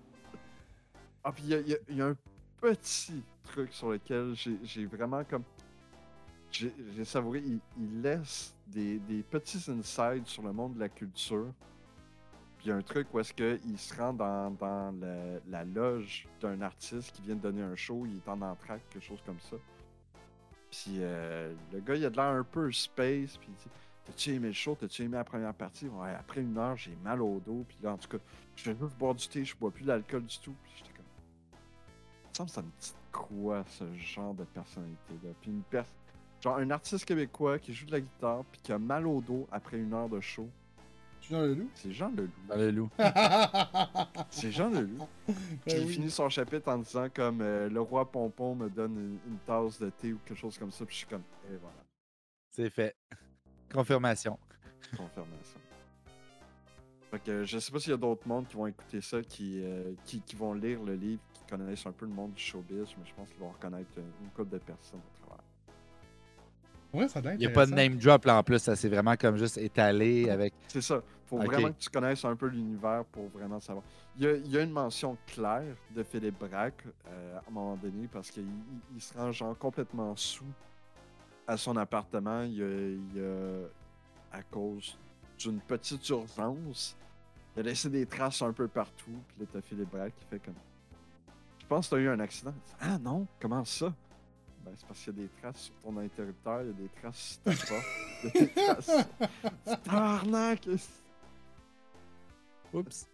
[1.25, 2.17] Ah, puis il y a, y y un
[2.61, 5.43] petits trucs sur lesquels j'ai vraiment comme.
[6.51, 7.41] J'ai j'ai savouré.
[7.45, 11.53] Il, il laisse des, des petits insides sur le monde de la culture.
[12.57, 15.65] Puis il y a un truc où est-ce qu'il se rend dans, dans le- la
[15.65, 19.23] loge d'un artiste qui vient de donner un show, il est en entraque, quelque chose
[19.25, 19.57] comme ça.
[20.71, 23.71] Puis euh, le gars, il a de l'air un peu space, puis il dit
[24.05, 24.75] T'as-tu aimé le show?
[24.75, 25.87] T'as-tu aimé la première partie?
[25.89, 28.19] Ouais, après une heure, j'ai mal au dos, puis là, en tout cas,
[28.57, 30.55] je vais juste boire du thé, je bois plus d'alcool du tout.
[30.63, 31.05] Puis j'étais comme.
[32.25, 32.71] Il me semble ça me
[33.13, 35.95] quoi, ce genre de personnalité-là Puis une personne.
[36.41, 39.49] Genre un artiste québécois qui joue de la guitare, puis qui a mal au dos
[39.51, 40.49] après une heure de show.
[41.31, 41.71] Je suis dans le loup.
[41.75, 42.31] C'est Jean Leloup.
[42.49, 42.91] Dans le loup.
[44.31, 45.07] C'est Jean Leloup.
[45.27, 45.35] Puis
[45.67, 45.93] Ben il oui.
[45.93, 49.79] finit son chapitre en disant comme euh, le roi Pompon me donne une, une tasse
[49.79, 50.87] de thé ou quelque chose comme ça.
[50.87, 51.85] Puis je suis comme, et voilà,
[52.51, 52.97] C'est fait.
[53.73, 54.39] Confirmation.
[54.97, 55.61] confirmation.
[57.11, 59.63] Fait que je sais pas s'il y a d'autres mondes qui vont écouter ça, qui,
[59.63, 62.95] euh, qui, qui vont lire le livre, qui connaissent un peu le monde du showbiz,
[62.99, 65.01] mais je pense qu'ils vont reconnaître une, une couple de personnes.
[66.93, 69.15] Ouais, ça Il n'y a pas de name drop là en plus, ça c'est vraiment
[69.17, 70.55] comme juste étalé avec.
[70.69, 71.03] C'est ça.
[71.27, 73.85] Faut vraiment que tu connaisses un peu l'univers pour vraiment savoir.
[74.17, 77.51] Il y, a, il y a une mention claire de Philippe Braque euh, à un
[77.53, 78.47] moment donné parce qu'il
[78.95, 80.47] il- se rend genre complètement sous
[81.47, 82.43] à son appartement.
[82.45, 83.69] Il y a, il y a-
[84.39, 84.97] à cause
[85.39, 86.97] d'une petite urgence.
[87.57, 89.11] Il a laissé des traces un peu partout.
[89.29, 90.55] Puis là, t'as Philippe Braque qui fait comme.
[91.61, 92.55] Je pense que t'as eu un accident.
[92.81, 93.93] Ah non, comment ça?
[94.65, 96.89] Ben, c'est parce qu'il y a des traces sur ton interrupteur, il y a des
[97.01, 97.85] traces sur ta porte,
[98.23, 98.91] il y a des traces.
[102.73, 103.07] Oups.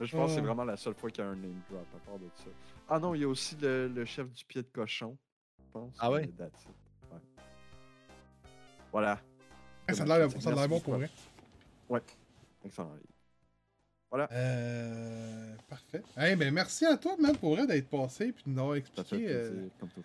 [0.00, 0.44] Je pense que c'est Oh.
[0.44, 2.44] vraiment la seule fois qu'il y a un name drop à part de ça.
[2.88, 5.16] Ah non, il y a aussi le, le chef du pied de cochon,
[5.58, 5.94] je pense.
[5.98, 6.28] Ah ouais?
[8.92, 9.20] Voilà.
[9.88, 11.10] Eh, ça a l'air bon pour vrai.
[11.88, 12.02] Ouais.
[12.64, 12.92] Excellent.
[14.10, 14.28] Voilà.
[14.32, 16.02] Euh, parfait.
[16.22, 19.26] Eh ben merci à toi, man, pour vrai, d'être passé puis de nous avoir expliqué.
[19.28, 20.04] euh, comme toujours.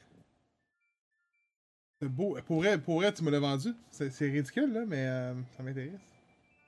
[2.01, 2.37] c'est beau.
[2.45, 3.69] Pour vrai, pour vrai, tu me l'as vendu.
[3.91, 5.99] C'est c'est ridicule, là, mais euh, ça m'intéresse.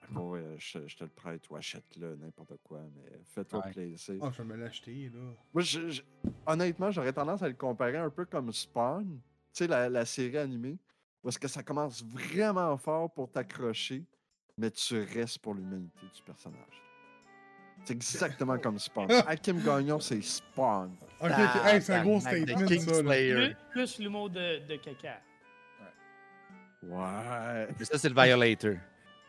[0.10, 3.72] Bon, ouais, je, je te le prête ou achète-le, n'importe quoi, mais fais-toi Ouais.
[3.72, 4.16] plaisir.
[4.22, 5.22] Ah, je vais me l'acheter, là.
[5.54, 6.02] Moi, je- je-
[6.46, 9.20] honnêtement, j'aurais tendance à le comparer un peu comme Spawn, tu
[9.54, 10.78] sais, la, la série animée,
[11.24, 14.04] où est-ce que ça commence vraiment fort pour t'accrocher,
[14.58, 16.83] mais tu restes pour l'humanité du personnage.
[17.84, 19.12] C'est exactement comme Spawn.
[19.28, 20.92] Hakim Gagnon, c'est Spawn.
[21.20, 21.66] Ok, ok.
[21.66, 23.02] Hey, c'est un gros statement, ça.
[23.02, 23.14] Là.
[23.14, 25.20] Plus, plus l'humour de, de caca.
[26.82, 27.68] Ouais.
[27.78, 28.76] Mais ça, c'est le Violator.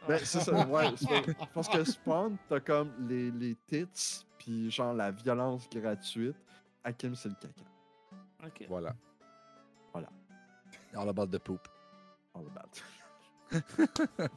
[0.06, 0.90] Ben, c'est ça, ouais.
[1.00, 6.36] Je pense que Spawn, t'as comme les, les tits, puis genre la violence gratuite.
[6.84, 7.64] Hakim, c'est le caca.
[8.46, 8.66] Ok.
[8.68, 8.94] Voilà.
[9.92, 10.08] Voilà.
[10.96, 11.66] All about the poop.
[12.34, 12.82] All about.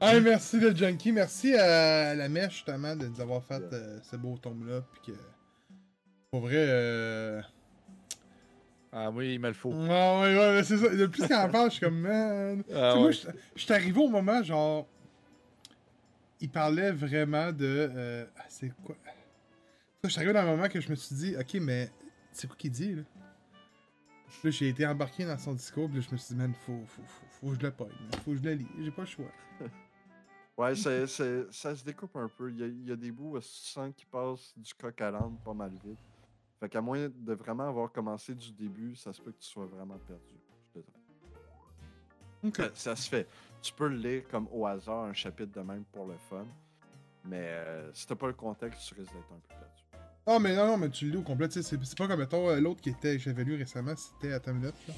[0.00, 1.12] Hey, merci le junkie.
[1.12, 3.72] Merci à la mèche, justement, de nous avoir fait Yeah.
[3.72, 4.82] euh, ce beau tome-là.
[4.92, 5.18] Puis que.
[6.30, 6.54] Pour vrai.
[6.56, 7.42] Euh...
[8.92, 9.72] Ah oui, il me le faut.
[9.90, 10.88] Ah, ouais, ouais, c'est ça.
[10.88, 12.62] Le plus qu'il en parle, je suis comme, man.
[12.72, 14.86] Ah Moi, je je suis arrivé au moment, genre.
[16.40, 17.90] Il parlait vraiment de.
[17.94, 18.96] euh, ah, c'est quoi?
[20.04, 21.90] Je suis arrivé dans un moment que je me suis dit, ok, mais
[22.30, 23.02] c'est quoi qu'il dit, là?
[24.42, 26.82] Là, j'ai été embarqué dans son discours, puis là, je me suis dit, man, faut,
[26.86, 27.90] faut, faut, faut que je le pogne,
[28.24, 29.30] faut que je le lis, j'ai pas le choix.
[30.56, 32.48] Ouais, ça se découpe un peu.
[32.48, 35.00] Il y a, il y a des bouts où tu sens qu'il passe du coq
[35.00, 35.98] à l'âne pas mal vite.
[36.60, 39.66] Fait qu'à moins de vraiment avoir commencé du début, ça se peut que tu sois
[39.66, 40.22] vraiment perdu.
[40.68, 41.00] Je te dirais.
[42.44, 42.56] Ok.
[42.56, 43.28] Ça, ça se fait.
[43.60, 46.46] Tu peux le lire comme au hasard, un chapitre de même pour le fun.
[47.24, 49.82] Mais euh, si t'as pas le contexte, tu risques d'être un peu perdu.
[50.26, 52.60] Non, mais non, non, mais tu le lis au complet, c'est pas comme, mettons, euh,
[52.60, 54.94] l'autre qui était, que j'avais lu récemment, c'était à ta minute, là.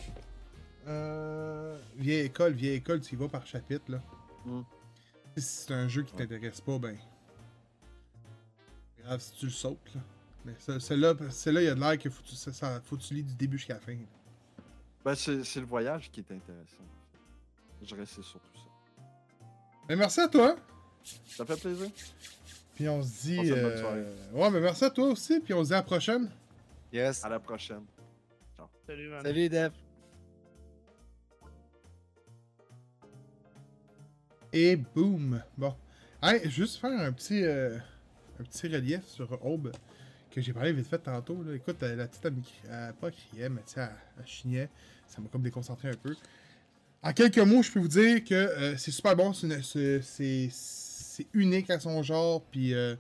[0.87, 4.01] Euh, vieille école, vieille école, tu y vas par chapitre, là.
[4.45, 4.61] Mm.
[5.37, 6.27] Si c'est un jeu qui Ouais.
[6.27, 6.97] t'intéresse pas, ben.
[8.97, 10.01] c'est Grave si tu le sautes, là.
[10.45, 12.81] Mais ce- celui-là, celui-là, il y a de l'air qu'il faut, que tu- ça- ça-
[12.83, 13.97] faut que tu lis du début jusqu'à la fin.
[15.05, 16.85] Ben, c'est, c'est le voyage qui est intéressant.
[17.83, 19.05] Je dirais que c'est surtout ça.
[19.89, 20.57] Mais merci à toi!
[21.27, 21.89] Ça fait plaisir.
[22.75, 23.37] Puis on se dit.
[23.37, 24.31] Bonne euh.
[24.33, 26.31] Ouais, mais merci à toi aussi, puis on se dit à la prochaine.
[26.93, 27.25] Yes.
[27.25, 27.85] À la prochaine.
[28.87, 29.23] Salut, man.
[29.23, 29.73] Salut, Dev.
[34.59, 35.43] Et boum!
[35.59, 35.75] Bon.
[36.23, 37.77] Hey, juste faire un petit, euh,
[38.41, 39.71] un petit relief sur Aube
[40.31, 41.43] que j'ai parlé vite fait tantôt.
[41.43, 41.55] Là.
[41.55, 42.33] Écoute, euh, la petite, elle,
[42.73, 43.91] elle pas criait, mais elle,
[44.25, 44.71] chignait.
[45.09, 46.17] Ça m'a comme déconcentré un peu.
[47.03, 49.35] En quelques mots, je peux vous dire que euh, c'est super bon.
[49.35, 50.51] c'est
[51.35, 52.43] unique à son genre.
[52.51, 52.97] Puis, euh,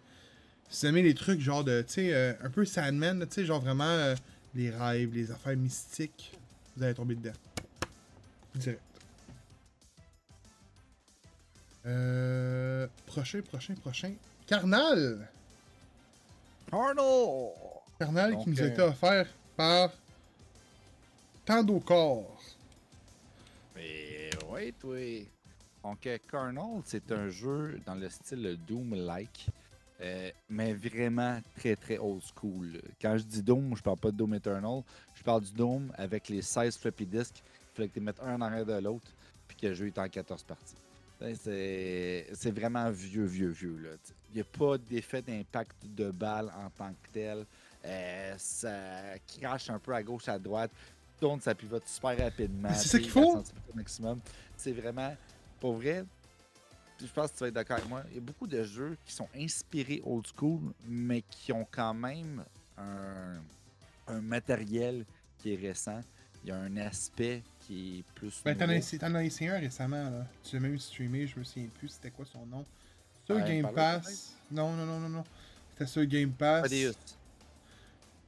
[0.68, 3.46] si vous aimez les trucs genre de, tu sais, euh, un peu Sandman, tu sais,
[3.46, 4.14] genre vraiment euh,
[4.54, 6.38] les rêves, les affaires mystiques,
[6.76, 7.32] vous allez tomber dedans.
[8.54, 8.85] Direct.
[11.86, 14.14] Euh, prochain, prochain, prochain.
[14.46, 15.28] Carnal!
[16.72, 17.52] Arnold!
[17.98, 19.90] Carnal Donc, qui nous a été offert par
[21.44, 22.40] Tando Corps.
[23.76, 24.98] Mais ouais, toi.
[25.84, 29.46] Donc, euh, Carnal, c'est un jeu dans le style Doom-like,
[30.00, 32.80] euh, mais vraiment très très old school.
[33.00, 34.82] Quand je dis Doom, je parle pas de Doom Eternal,
[35.14, 37.36] je parle du Doom avec les 16 floppy disks.
[37.38, 39.06] Il fallait que tu mettes un en arrière de l'autre,
[39.46, 40.74] puis que le jeu est en 14 parties.
[41.20, 43.76] Ben, C'est vraiment vieux, vieux, vieux.
[43.78, 43.90] là.
[44.30, 47.46] Il n'y a pas d'effet d'impact de balle en tant que tel.
[47.84, 50.70] Euh, ça crache un peu à gauche, à droite.
[51.18, 52.72] Tourne, ça pivote super rapidement.
[52.74, 53.42] C'est ça qu'il faut.
[53.74, 54.20] maximum.
[54.56, 55.16] C'est vraiment,
[55.58, 56.04] pour vrai,
[57.00, 58.96] je pense que tu vas être d'accord avec moi, il y a beaucoup de jeux
[59.04, 62.44] qui sont inspirés old school, mais qui ont quand même
[62.76, 63.40] un,
[64.08, 65.04] un matériel
[65.38, 66.00] qui est récent.
[66.44, 68.40] Il y a un aspect qui est plus.
[68.44, 68.76] Ben, t'en as,
[69.24, 70.26] essayé- un récemment, là.
[70.44, 72.64] Tu l'as même streamé, je me souviens plus c'était quoi son nom.
[73.24, 74.34] Sur Ouais, Game Pass.
[74.50, 75.24] Non, non, non, non, non.
[75.72, 76.70] C'était sur Game Pass.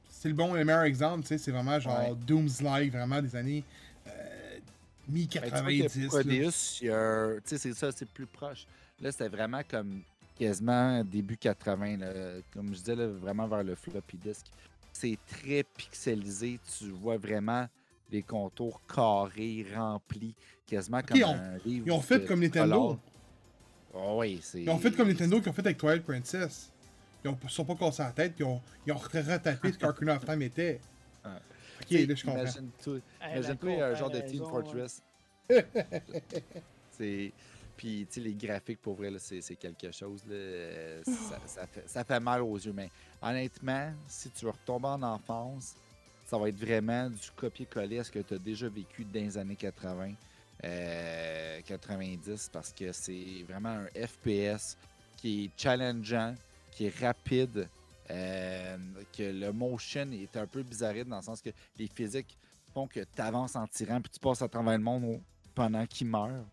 [0.09, 2.15] C'est le bon, le meilleur exemple, tu sais, c'est vraiment genre Ouais.
[2.27, 3.63] Dooms-like, vraiment des années
[4.07, 4.59] euh,
[5.07, 6.01] Ben, tu vois que mi-90.
[6.01, 6.07] là.
[6.09, 8.67] Prodeus, il y a un- tu sais, c'est ça, c'est plus proche.
[8.99, 10.01] Là, c'était vraiment comme
[10.37, 12.11] quasiment début 80, là,
[12.53, 14.45] comme je disais, là, vraiment vers le floppy disk.
[14.91, 17.67] C'est très pixelisé, tu vois vraiment
[18.11, 21.87] les contours carrés, remplis, quasiment comme ils ont- un livre.
[21.87, 22.99] Ils ont fait comme Nintendo.
[23.93, 24.61] Ah oui, c'est.
[24.63, 26.71] Ils ont fait comme Nintendo qui ont fait avec Twilight Princess.
[27.23, 29.77] Ils ont, se sont pas cassés la tête, puis ils ont, ils ont retapé ce
[29.77, 30.79] qu'Ocarina of Time était.
[31.25, 31.31] Ouais.
[31.81, 32.39] Ok, là je comprends.
[32.41, 35.01] Imagine-toi imagine-toi, la un genre de Team comparaison, Fortress.
[36.91, 37.31] c'est.
[37.77, 40.21] Puis, tu sais, les graphiques, pour vrai, là, c'est c'est quelque chose.
[40.27, 42.73] là, euh, ça, ça fait, ça fait mal aux yeux.
[42.73, 42.91] Mais
[43.21, 45.75] honnêtement, si tu veux retomber en enfance,
[46.29, 49.35] ça va être vraiment du copier-coller à ce que tu as déjà vécu dans les
[49.35, 50.11] années 80,
[50.63, 54.77] euh, 90, parce que c'est vraiment un FPS
[55.17, 56.35] qui est challengeant,
[56.71, 57.67] qui est rapide,
[58.11, 58.77] euh,
[59.11, 62.37] que le motion est un peu bizarre dans le sens que les physiques
[62.75, 65.21] font que tu avances en tirant puis tu passes à travers le monde
[65.55, 66.45] pendant qu'il meurt.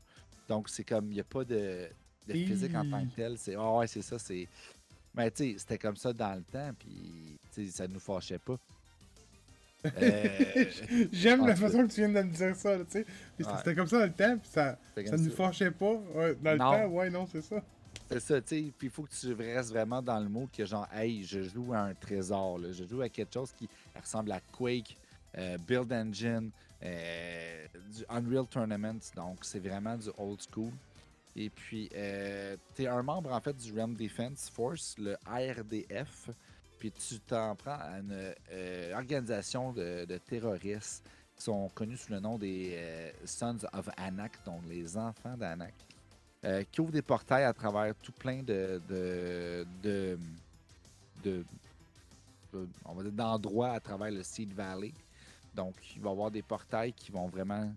[0.49, 1.87] Donc c'est comme il n'y a pas de,
[2.27, 3.37] de physique en tant que tel.
[3.37, 4.49] C'est ah ouais, c'est ça, c'est.
[5.15, 7.39] Mais tu sais, c'était comme ça dans le temps, puis
[7.71, 8.57] ça nous fâchait pas.
[9.85, 10.65] Euh,
[11.13, 13.07] J'aime la façon que tu viens de me dire ça, tu sais.
[13.39, 13.75] C'était- Ouais.
[13.75, 15.93] Comme ça dans le temps, puis ça, ça nous fâchait pas.
[16.15, 16.71] Ouais, dans le Non.
[16.73, 17.63] temps, ouais, non, c'est ça.
[18.11, 18.73] C'est ça, tu sais.
[18.79, 21.73] Puis il faut que tu restes vraiment dans le mot que genre, hey, je joue
[21.73, 22.73] à un trésor, là.
[22.73, 23.69] je joue à quelque chose qui
[24.01, 24.97] ressemble à Quake,
[25.39, 26.51] euh, Build Engine,
[26.83, 28.99] euh, du Unreal Tournament.
[29.15, 30.71] Donc c'est vraiment du old school.
[31.39, 31.91] Et puis,
[32.75, 36.31] tu es un membre en fait du Realm Defense Force, le ARDF.
[36.91, 41.05] Tu t'en prends à une euh, organisation de, terroristes
[41.37, 45.75] qui sont connus sous le nom des euh, Sons of Anak, donc les enfants d'Anak
[46.45, 48.81] euh, qui ouvre des portails à travers tout plein de,
[52.85, 54.93] on va dire d'endroits à travers le Seed Valley.
[55.55, 57.73] Donc, il va y avoir des portails qui vont vraiment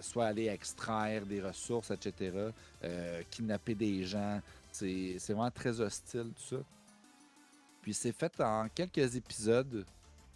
[0.00, 2.48] soit aller extraire des ressources, etc.,
[3.30, 4.40] kidnapper des gens.
[4.72, 6.62] C'est vraiment très hostile, tout ça.
[7.84, 9.84] Puis c'est fait en quelques épisodes.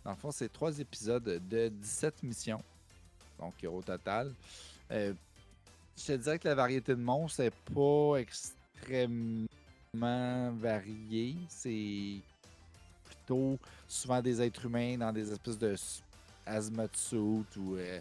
[0.04, 2.62] Dans le fond, c'est trois épisodes de 17 missions.
[3.38, 4.34] Donc, au total.
[4.90, 5.14] Euh,
[5.96, 9.46] je te dirais que la variété de monstres n'est pas extrêmement
[10.58, 11.36] variée.
[11.48, 12.20] C'est
[13.06, 13.58] plutôt
[13.88, 16.02] souvent des êtres humains dans des espèces de suit
[17.16, 17.98] ou euh,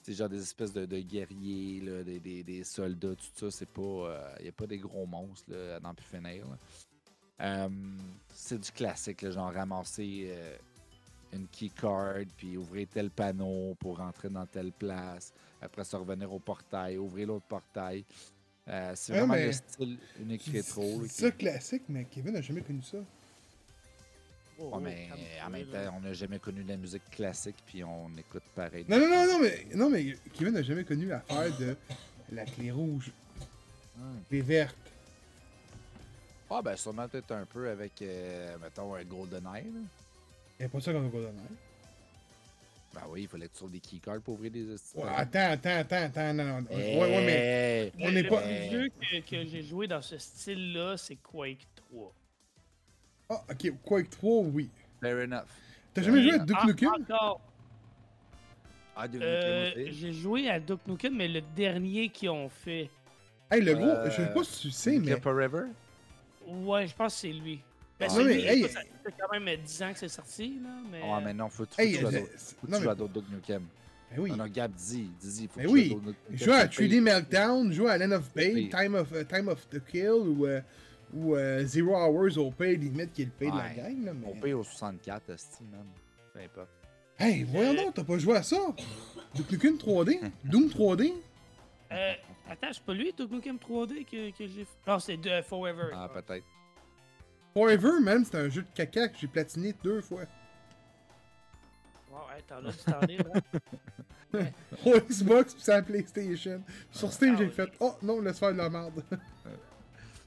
[0.00, 1.82] c'est genre des espèces de, guerriers,
[2.20, 3.50] des, soldats, tout ça.
[3.50, 4.32] C'est pas.
[4.38, 6.06] Il n'y a pas des gros monstres là, n'en plus.
[7.40, 7.68] Euh,
[8.34, 10.56] c'est du classique, là, genre ramasser euh,
[11.32, 15.32] une keycard, puis ouvrir tel panneau pour rentrer dans telle place.
[15.60, 18.04] Après ça, revenir au portail, ouvrir l'autre portail.
[18.68, 21.00] Euh, c'est Ouais, vraiment mais le style unique rétro.
[21.02, 22.98] C'est qui- ça classique, mais Kevin n'a jamais connu ça.
[24.60, 25.08] Oh, Ouais, mais
[25.46, 28.84] en même temps, on n'a jamais connu de la musique classique, puis on écoute pareil.
[28.88, 31.76] Non, non, non, non, mais, non, mais Kevin n'a jamais connu l'affaire de
[32.32, 33.12] la clé rouge,
[33.96, 34.18] Hmm.
[34.28, 34.76] clé verte.
[36.50, 39.64] Ah, ben sûrement peut-être un peu avec, euh, mettons, un GoldenEye.
[39.64, 39.80] là.
[40.58, 41.34] Il n'y a pas ça comme GoldenEye.
[42.94, 45.76] Ben oui, il fallait que tu trouves des keycards pour ouvrir des Ouais, attends, attends,
[45.80, 46.66] attends, attends, non, non.
[46.70, 46.96] Hey!
[46.96, 47.92] Ouais, ouais, mais.
[47.98, 51.16] Le, On n'est le pas- plus vieux que, que j'ai joué dans ce style-là, c'est
[51.16, 52.12] Quake 3.
[53.28, 54.70] Ah, ok, Quake 3, oui.
[55.02, 55.44] Fair enough.
[55.92, 56.88] T'as jamais joué à Ah, Duke Nukem?
[57.02, 57.40] Encore.
[58.96, 60.00] Ah, Duke Euh, Nukem aussi.
[60.00, 62.88] j'ai joué à Duke Nukem, mais le dernier qu'ils ont fait.
[63.50, 65.20] Hey, le gros, Euh, je sais pas si tu sais, mais.
[65.20, 65.64] Forever?
[66.48, 67.60] Ouais, je pense que c'est lui.
[67.98, 69.98] Ben, Ah, c'est non, mais, lui, hey, écoute, ça fait quand même 10 ans que
[69.98, 71.00] c'est sorti, là, mais...
[71.04, 72.10] Ah, mais non, faut, Hey, que tu joues à
[72.92, 73.12] je- d'autres.
[73.12, 73.62] Duke Nukem.
[74.10, 74.30] Ben oui.
[74.32, 75.82] Ah non, Gab, dis, dis, faut Ben que oui.
[75.82, 76.86] tu joues à d'autres Duke Jouer à Nukem.
[76.86, 78.68] 3D Meltdown, jouer à Land of Pain.
[78.70, 80.60] Time of, Time of the Kill ou, euh,
[81.14, 83.74] Ou euh, Zero Hours au pay, limite, qui est le pay de la Ouais.
[83.76, 84.04] gang.
[84.04, 84.26] Là, mais...
[84.30, 85.84] On paye au 64, esti, man.
[86.34, 86.68] Peu importe.
[87.18, 88.58] Hey, voyons donc, t'as pas joué à ça?
[89.34, 90.20] Duke Nukem 3D?
[90.44, 91.12] Doom 3D?
[91.90, 92.12] Euh,
[92.50, 94.76] attends, c'est pas lui, Duke Nukem 3D que, que j'ai fait?
[94.86, 95.90] Non, c'est de Forever.
[95.94, 96.44] Ah, peut-être.
[97.54, 100.20] Forever, man, c'est un jeu de caca que j'ai platiné deux fois.
[102.10, 103.30] Ouais, ouais, t'en as du temps libre.
[103.34, 103.60] hein.
[104.84, 106.62] Au Xbox pis sur la PlayStation.
[106.92, 107.50] Sur Steam, Ah j'ai oui.
[107.52, 109.02] fait Oh non, laisse faire de la merde.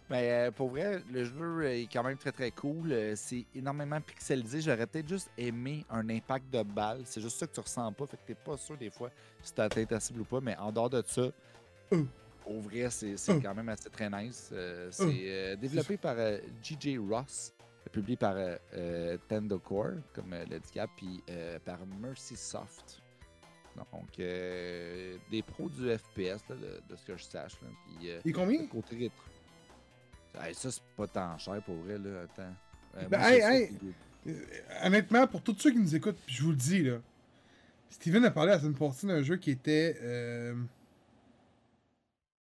[0.09, 2.91] Mais euh, pour vrai, le jeu euh, est quand même très très cool.
[2.91, 4.61] Euh, c'est énormément pixelisé.
[4.61, 7.01] J'aurais peut-être juste aimé un impact de balle.
[7.05, 8.07] C'est juste ça que tu ressens pas.
[8.07, 9.11] Fait que t'es pas sûr des fois
[9.43, 10.41] si t'as atteint ta cible ou pas.
[10.41, 11.27] Mais en dehors de ça,
[12.45, 14.49] Au vrai, c'est quand même assez très nice.
[14.51, 17.53] Euh, c'est euh, développé par euh, GJ Ross,
[17.91, 21.23] publié par euh, Tendocore, comme l'a dit puis
[21.63, 23.01] par Mercy Soft.
[23.75, 27.53] Donc, euh, des pros du FPS, là, de, de ce que je sache.
[27.61, 27.69] Là.
[27.85, 28.61] Puis, euh, Et combien?
[28.63, 29.23] le côté rétro.
[30.45, 32.23] Hey, ça, c'est pas tant cher pour vrai, là.
[32.23, 32.53] Attends.
[32.97, 33.69] Euh, Ben, moi, hey, hey.
[34.25, 34.33] qui-
[34.83, 36.97] Honnêtement, pour tous ceux qui nous écoutent, puis je vous le dis, là.
[37.89, 39.97] Steven a parlé la semaine passée d'un jeu qui était.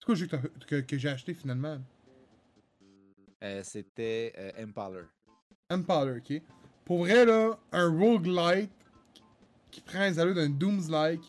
[0.01, 0.37] C'est quoi le jeu que,
[0.67, 1.79] que- que j'ai acheté finalement?
[3.43, 5.05] Euh, C'était euh, Impaler.
[5.71, 6.43] Empire, ok?
[6.85, 8.71] Pour vrai, là, un roguelite
[9.71, 11.23] qui prend les allures d'un Dooms-like,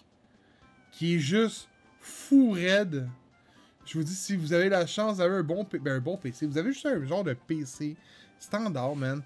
[0.91, 3.07] qui est juste fou raide.
[3.85, 6.47] Je vous dis, si vous avez la chance d'avoir un bon, ben, un bon PC,
[6.47, 7.95] vous avez juste un genre de PC
[8.39, 9.21] standard, man.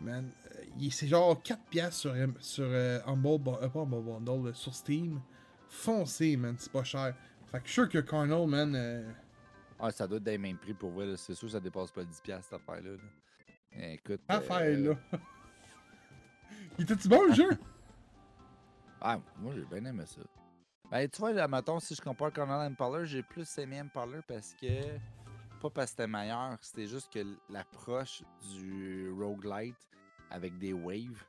[0.00, 4.54] Man, euh, c'est genre 4 piastres sur, sur euh, Humble, Bun- euh, pas Humble Bundle,
[4.54, 5.20] sur Steam.
[5.68, 7.14] Foncez, man, c'est pas cher.
[7.50, 9.10] Fait que je suis sûr que Carnal, man, euh,
[9.78, 11.16] Ah, ça doit être des mêmes prix pour vrai.
[11.16, 12.90] C'est sûr que ça dépasse pas 10$ cette affaire-là.
[12.92, 13.88] là.
[13.92, 14.20] Écoute.
[14.28, 15.18] affaire, euh, là.
[16.78, 17.50] il était-tu bon, le jeu?
[18.98, 20.22] Ah, moi, j'ai bien aimé ça.
[20.90, 24.54] Ben, tu vois, là, mettons, si je compare Conan Impaler, j'ai plus aimé Impaler parce
[24.54, 24.66] que.
[25.60, 28.22] Pas parce que c'était meilleur, c'était juste que l'approche
[28.54, 29.76] du roguelite
[30.30, 31.24] avec des waves,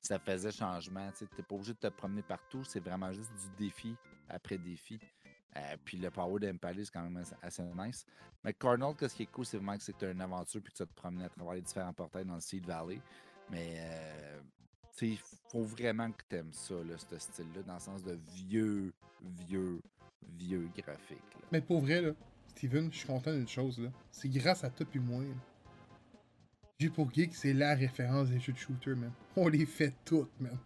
[0.00, 1.10] ça faisait changement.
[1.16, 3.96] Tu n'es pas obligé de te promener partout, c'est vraiment juste du défi
[4.28, 4.98] après défi.
[5.56, 8.06] Euh, puis le power d'Impaler, c'est quand même assez, nice.
[8.44, 10.82] Mais Cardinal, ce qui est cool, c'est vraiment que c'est une aventure puis que tu
[10.82, 13.00] vas te promener à travers les différents portails dans le Seed Valley.
[13.50, 14.40] Mais euh,
[15.02, 15.18] il
[15.50, 18.92] faut vraiment que tu aimes ça, là, ce style-là, dans le sens de vieux,
[19.48, 19.80] vieux,
[20.38, 21.18] vieux graphique.
[21.34, 21.48] là.
[21.50, 22.12] Mais pour vrai, là,
[22.46, 23.90] Steven, je suis content d'une chose, là.
[24.10, 25.24] C'est grâce à toi puis moi.
[26.78, 29.12] J'ai pour Geek, c'est la référence des jeux de shooter, man.
[29.36, 30.56] On les fait toutes, man.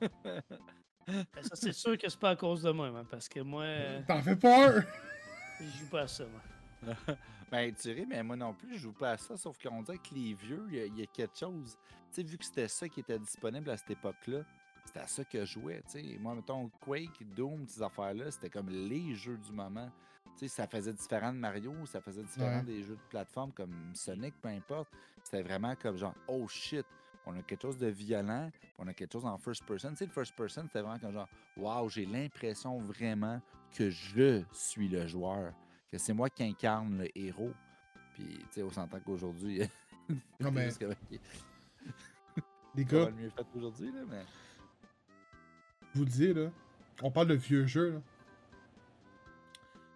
[1.06, 3.62] Ben, ça, c'est sûr que c'est pas à cause de moi, man, parce que moi,
[3.62, 4.82] euh, T'en fais peur!
[5.60, 6.94] je joue pas à ça, moi.
[7.50, 9.98] Ben, tu ris, mais moi non plus, je joue pas à ça, sauf qu'on dirait
[9.98, 11.78] que les vieux, il y, a- il y a quelque chose.
[12.12, 14.40] Tu sais, vu que c'était ça qui était disponible à cette époque-là,
[14.84, 16.18] c'était à ça que je jouais, tu sais.
[16.18, 19.88] Moi, mettons, Quake, Doom, ces affaires-là, c'était comme les jeux du moment.
[20.36, 22.64] Tu sais, ça faisait différent de Mario, ça faisait différent Ouais.
[22.64, 24.90] des jeux de plateforme comme Sonic, peu importe.
[25.22, 26.84] C'était vraiment comme genre, oh shit,
[27.26, 29.90] on a quelque chose de violent, on a quelque chose en first person.
[29.90, 33.40] Tu sais, le first person, c'était vraiment comme genre, wow, j'ai l'impression vraiment
[33.72, 35.52] que je suis le joueur,
[35.90, 37.52] que c'est moi qui incarne le héros.
[38.14, 39.62] Puis, tu sais, on s'entend qu'aujourd'hui,
[40.40, 40.68] Non, mais,
[42.74, 44.24] les gars, le mieux fait aujourd'hui, là, mais.
[45.92, 46.50] je vous le dis, là.
[47.02, 48.02] On parle de vieux jeux, là.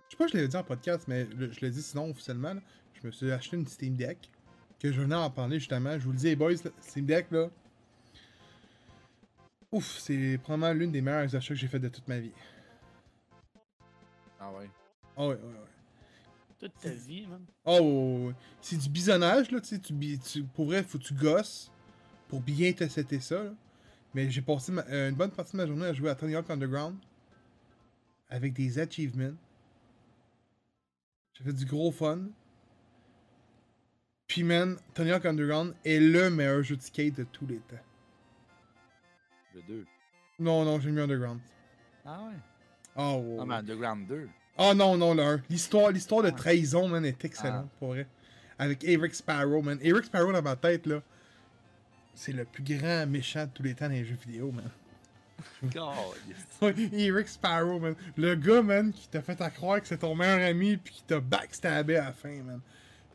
[0.09, 2.61] Je sais pas je l'avais dit en podcast, mais je le dis sinon officiellement, là.
[2.95, 4.31] Je me suis acheté une Steam Deck.
[4.81, 5.99] Que je venais en parler justement.
[5.99, 7.49] Je vous le dis, les boys, Steam Deck, là.
[9.73, 12.33] Ouf, c'est probablement l'une des meilleures achats que j'ai fait de toute ma vie.
[14.41, 14.69] Ah ouais.
[15.17, 15.69] Ah ouais, ouais, ouais.
[16.59, 17.45] Toute ta vie, man.
[17.65, 18.35] Oh, ouais, ouais, ouais.
[18.61, 21.71] c'est du bisonnage, là, tu sais, tu, pour vrai, faut que tu gosses
[22.29, 23.51] pour bien te setter ça, là.
[24.13, 26.35] Mais j'ai passé ma- euh, une bonne partie de ma journée à jouer à Tony
[26.35, 26.97] Hawk Underground
[28.29, 29.37] avec des achievements.
[31.35, 32.27] J'ai fait du gros fun.
[34.31, 37.83] Puis, man, Tony Hawk Underground est le meilleur jeu de skate de tous les temps.
[39.57, 39.85] Le 2.
[40.39, 41.41] Non, non, j'ai mis Underground.
[42.07, 42.35] Ah ouais?
[42.95, 44.29] Oh, ouais, Non, mais Underground 2.
[44.57, 45.43] Ah non, non, le 1.
[45.51, 46.33] L'histoire, l'histoire de Ah.
[46.33, 48.07] trahison, man, est excellente, pour vrai.
[48.57, 49.81] Avec Eric Sparrow, man.
[49.83, 51.03] Eric Sparrow, dans ma tête, là,
[52.15, 54.71] c'est le plus grand méchant de tous les temps dans les jeux vidéo, man.
[56.63, 57.97] Ouais, Eric Sparrow, man.
[58.17, 61.03] Le gars, man, qui t'a fait à croire que c'est ton meilleur ami, puis qui
[61.03, 62.61] t'a backstabé à la fin, man.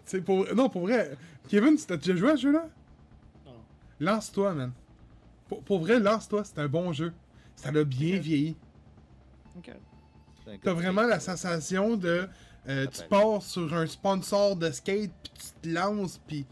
[0.05, 0.45] Sais, pour...
[0.55, 2.67] Non, pour vrai, Kevin, tu t'as déjà joué à ce jeu-là?
[3.45, 3.51] Non.
[3.99, 4.71] Lance-toi, man.
[5.47, 7.13] Pour, pour vrai, lance-toi, c'est un bon jeu.
[7.55, 8.55] Ça l'a bien vieilli.
[9.57, 9.71] Ok.
[10.61, 12.27] T'as vraiment la sensation de.
[12.67, 16.45] euh, tu pars sur un sponsor de skate, puis tu te lances, puis.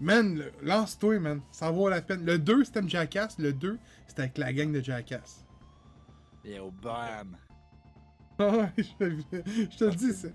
[0.00, 1.40] Man, le- lance-toi, man.
[1.52, 2.24] Ça vaut la peine.
[2.24, 3.38] Le 2, c'était Jackass.
[3.38, 5.44] Le 2, c'était avec la gang de Jackass.
[6.44, 7.36] Et au bam.
[8.38, 8.82] Ah ouais, je,
[9.70, 10.34] je te le dis, c'est.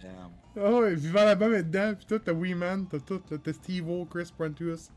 [0.58, 4.06] Ah ouais, Vivant la bombe est dedans, pis tout, t'as Weeman, t'as tout, t'as Steve-O,
[4.06, 4.92] Chris Prentice.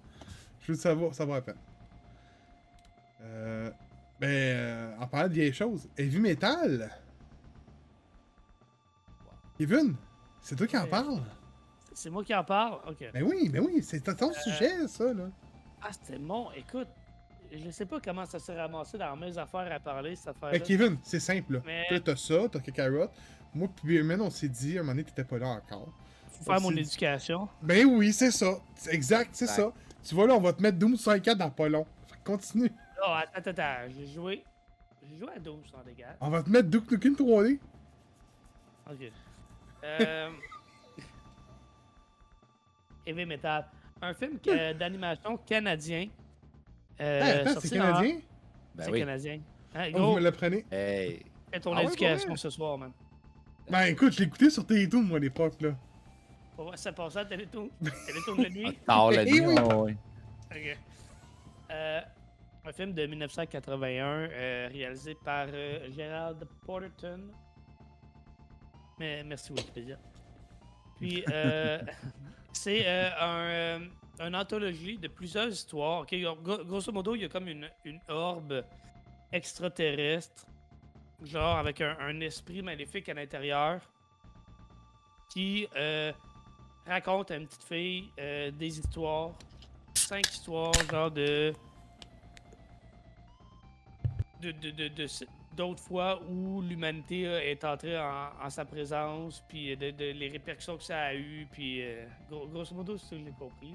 [0.60, 1.56] Je veux savoir, ça vaut la peine.
[3.22, 3.70] Euh.
[4.20, 6.90] Ben, euh, en parlant de vieilles choses, Heavy Metal?
[9.58, 9.94] Kevin,
[10.40, 11.20] c'est toi qui en parles?
[11.92, 12.78] C'est moi qui en parle?
[12.88, 13.08] Ok.
[13.12, 15.28] Ben oui, ben oui, c'est ton sujet, ça, là.
[15.82, 16.50] Ah, c'était mon.
[16.52, 16.88] Écoute,
[17.52, 20.60] je sais pas comment ça s'est ramassé dans mes affaires à parler, cette affaire Ben,
[20.62, 21.60] Kevin, c'est simple, là.
[21.64, 23.08] Mais- Toi, t'as ça, t'as Kakarot.
[23.54, 25.92] Moi, puis Beerman, on s'est dit, à un moment donné, t'étais pas là encore.
[26.32, 27.48] Faut faire mon éducation.
[27.62, 28.58] Ben oui, c'est ça.
[28.90, 29.72] Exact, c'est ça.
[30.02, 31.86] Tu vois, là, on va te mettre Doom 64 dans pas long.
[32.08, 32.70] Fait que continue.
[33.00, 33.92] Oh, attends, attends, attends.
[33.96, 34.42] J'ai joué.
[35.08, 36.04] J'ai joué à 12 sans dégâts.
[36.20, 37.58] On va te mettre Duke Nukem 3D.
[38.90, 39.12] Ok.
[39.84, 40.30] Euh...
[43.06, 43.66] Heavy Metal.
[44.02, 46.08] Un film que- d'animation canadien.
[47.00, 48.16] Euh, Hey, attends, c'est en- canadien?
[48.74, 48.98] Ben C'est oui.
[49.00, 49.40] canadien.
[49.74, 50.64] Hein, Oh, vous gros, me l'apprenez?
[50.70, 51.22] Hey.
[51.52, 52.92] fais ton Ah ouais, éducation ce soir, man.
[53.70, 55.74] Ben écoute, je écouté sur Télétoon, moi, à l'époque, là.
[56.54, 57.68] Pour voir si ça passait à Télétoon.
[58.06, 58.78] Télétoon de nuit.
[58.86, 59.54] Tard la Eh nuit, oui.
[59.54, 59.96] ouais, ouais.
[60.52, 60.78] Ok.
[61.70, 62.00] Euh,
[62.66, 67.30] un film de 1981 euh, réalisé par euh, Gerald Porterton.
[68.98, 69.96] Mais, merci Wikipédia.
[70.96, 71.80] Puis, euh,
[72.52, 73.78] c'est euh, un, euh,
[74.20, 76.06] une anthologie de plusieurs histoires.
[76.06, 78.62] Grosso modo, il y a comme une, une orbe
[79.32, 80.46] extraterrestre,
[81.24, 83.80] genre avec un, esprit maléfique à l'intérieur,
[85.30, 86.12] qui euh,
[86.86, 89.32] raconte à une petite fille euh, des histoires
[89.94, 91.54] cinq histoires, genre de.
[94.40, 95.06] de, de, de, de
[95.56, 100.82] d'autres fois où l'humanité euh, est entrée en, sa présence, puis de, les répercussions que
[100.82, 101.82] ça a eu, puis
[102.28, 103.74] gros- grosso modo, c'est ça que compris.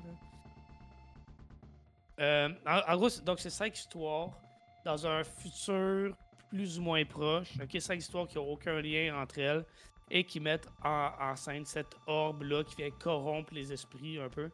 [2.20, 4.32] Euh, en, gros, donc c'est cinq histoires
[4.84, 6.16] dans un futur
[6.50, 7.50] plus ou moins proche.
[7.62, 9.66] Ok, cinq histoires qui n'ont aucun lien entre elles
[10.12, 14.50] et qui mettent en, en scène cette orbe-là qui vient corrompre les esprits un peu.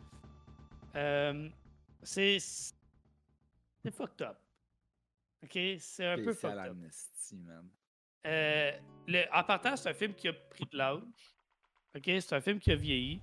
[0.95, 1.49] Euh,
[2.03, 2.37] c'est.
[2.39, 4.37] C'est fucked up.
[5.43, 5.57] Ok?
[5.79, 6.75] C'est un peu fucked up.
[7.33, 7.69] Man.
[8.27, 8.71] Euh,
[9.07, 11.01] le- en partant, c'est un film qui a pris de l'âge.
[11.95, 12.03] Ok?
[12.05, 13.21] C'est un film qui a vieilli.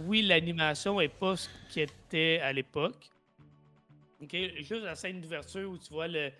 [0.00, 3.10] Oui, l'animation est pas ce qu'elle était à l'époque.
[4.20, 4.34] Ok?
[4.58, 6.32] Juste la scène d'ouverture où tu vois le,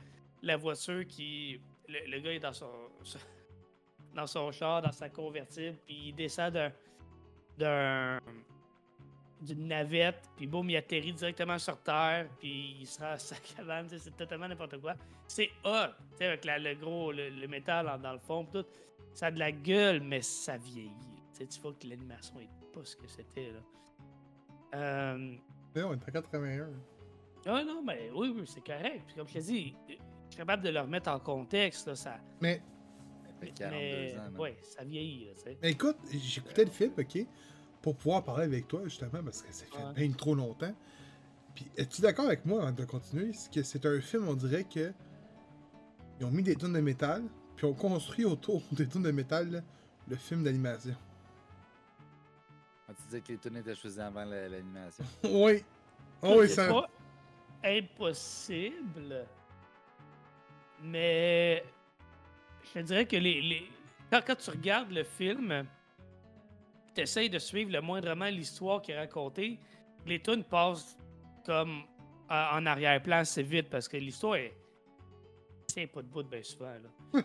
[0.43, 1.61] la voiture qui.
[1.89, 2.71] Le, le gars est dans son,
[4.15, 6.73] dans son char, dans sa convertible, puis il descend d'un.
[7.59, 8.19] d'un
[9.41, 13.89] d'une navette, puis boum, il atterrit directement sur Terre, puis il sera à sa cabane,
[13.89, 14.95] c'est totalement n'importe quoi.
[15.29, 18.51] C'est hot, tu sais, avec la- le gros, le, le métal dans le fond, pis
[18.59, 18.65] tout.
[19.15, 20.91] Ça a de la gueule, mais ça vieillit.
[21.33, 23.61] Tu sais, tu vois que l'animation est pas ce que c'était, là.
[24.75, 25.37] Euh...
[25.77, 26.71] On est en 81.
[27.47, 29.05] Ah non, mais oui, oui, c'est correct.
[29.07, 29.77] Puis comme je te dis,
[30.29, 32.19] je suis capable de le remettre en contexte, là, ça...
[32.41, 32.63] Mais,
[33.25, 37.27] Ça fait 42 mais, ans, ouais, ça vieillit, là, mais écoute, j'écoutais le film, ok,
[37.83, 39.93] pour pouvoir parler avec toi, justement, parce que ça fait Ouais.
[39.95, 40.75] bien trop longtemps.
[41.55, 44.65] Puis, es-tu d'accord avec moi, avant de continuer, c'est que c'est un film, on dirait
[44.65, 44.93] que.
[46.21, 47.23] Ils ont mis des tonnes de métal,
[47.57, 49.61] puis ont construit autour des tonnes de métal là,
[50.09, 50.95] le film d'animation.
[52.89, 55.05] Ah, tu disais que les tunes étaient choisies avant la- l'animation.
[55.25, 55.65] oui.
[56.23, 56.69] Oh, oui, c'est ça.
[56.69, 56.89] pas
[57.65, 59.27] impossible,
[60.83, 61.65] mais
[62.65, 63.69] je te dirais que les, les-
[64.11, 65.67] Quand, quand tu regardes le film,
[66.95, 69.59] tu essaies de suivre le moindrement l'histoire qui est racontée,
[70.07, 70.97] les tunes passent
[71.45, 71.83] comme
[72.31, 74.55] euh, en arrière-plan assez vite parce que l'histoire est.
[75.67, 76.73] C'est pas de bout bien souvent.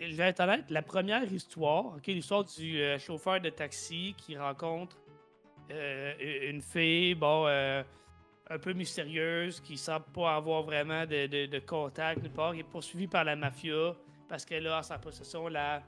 [0.00, 4.36] Je vais être honnête, la première histoire, ok, l'histoire du euh, chauffeur de taxi qui
[4.36, 4.96] rencontre
[5.70, 7.82] euh, une fille, bon, euh,
[8.48, 12.64] un peu mystérieuse, qui semble pas avoir vraiment de, de- contact nulle part, qui est
[12.64, 13.94] poursuivie par la mafia
[14.28, 15.82] parce qu'elle a sa possession la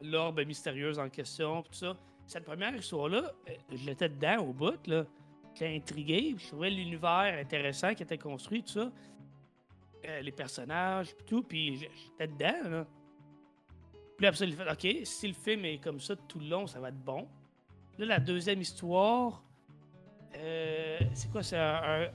[0.00, 1.96] l'orbe mystérieuse en question, tout ça.
[2.26, 5.04] Cette première histoire-là, euh, je l'étais dedans au bout, là.
[5.54, 8.92] J'étais intrigué, je trouvais l'univers intéressant qui était construit, tout ça.
[10.04, 12.86] Euh, les personnages, tout, puis j'étais dedans, là.
[14.16, 16.78] Puis après ça, fait, OK, si le film est comme ça tout le long, ça
[16.78, 17.26] va être bon.
[17.98, 19.42] Là, la deuxième histoire,
[20.36, 21.42] euh, c'est quoi?
[21.42, 22.08] C'est un,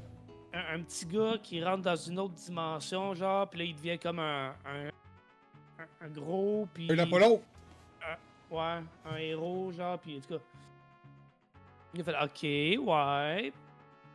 [0.54, 4.20] un- petit gars qui rentre dans une autre dimension, genre, puis là, il devient comme
[4.20, 4.90] un, un,
[6.02, 6.92] un- gros, puis...
[6.92, 7.42] Un Apollo.
[8.52, 10.44] Ouais, un héros, genre, puis en tout cas.
[11.96, 13.54] Il a fait, OK, ouais.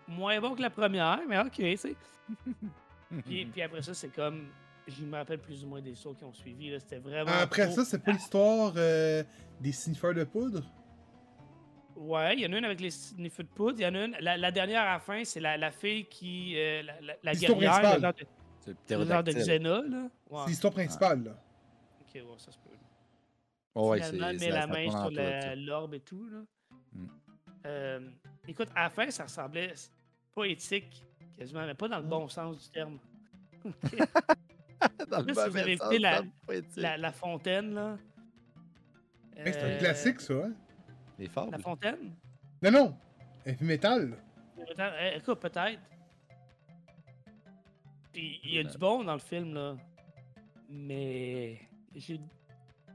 [0.06, 1.94] Moins bon que la première, mais OK, tu sais.
[3.24, 4.48] Puis, puis après ça, c'est comme.
[4.86, 6.78] Je me rappelle plus ou moins des sauts qui ont suivi, là.
[6.78, 7.30] C'était vraiment.
[7.32, 9.24] Après trop- ça, c'est pas l'histoire euh,
[9.58, 10.62] des sniffeurs de poudre?
[11.98, 13.78] Ouais, il y en a une avec les sniffs de poudre.
[13.80, 14.16] Il y en a une.
[14.20, 16.54] La, la dernière à la fin, c'est la, la fille qui.
[16.56, 18.24] euh, la la, guerrière, genre de,
[18.60, 19.32] C'est le de.
[19.32, 20.08] Xena, là.
[20.30, 20.40] Ouais.
[20.44, 21.30] C'est l'histoire principale, là.
[22.14, 22.68] ouais, ça se peut.
[23.74, 25.10] Oh, ouais, Finalement, c'est- met la main sur
[25.56, 26.28] l'orbe et tout.
[26.28, 26.38] Là.
[26.92, 27.06] Mm.
[27.66, 28.00] Euh,
[28.46, 29.74] écoute, à la fin, ça ressemblait
[30.32, 31.04] poétique,
[31.36, 32.08] quasiment, mais pas dans le Mm.
[32.08, 32.98] bon sens du terme.
[35.10, 36.22] Dans le Là, si vous avez sens, écouté la-
[36.76, 37.98] La, la fontaine, là.
[39.36, 40.52] Hey, c'est un Euh, classique, ça, hein?
[41.18, 41.50] Les fables.
[41.52, 42.14] La fontaine?
[42.62, 42.96] Non, non!
[43.44, 44.16] Heavy Metal!
[44.70, 45.80] Attends, eh, Écoute, peut-être.
[48.12, 49.76] Puis, Il y a du bon dans le film, là.
[50.70, 51.58] Mais.
[51.94, 52.20] j'ai-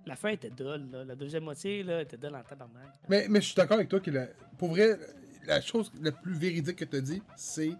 [0.05, 1.05] La fin était dull, là.
[1.05, 2.87] La deuxième moitié, là, était dull en tabarnak.
[3.07, 4.97] Mais, mais je suis d'accord avec toi que, la- pour vrai,
[5.45, 7.71] la chose la plus véridique que tu as dit, c'est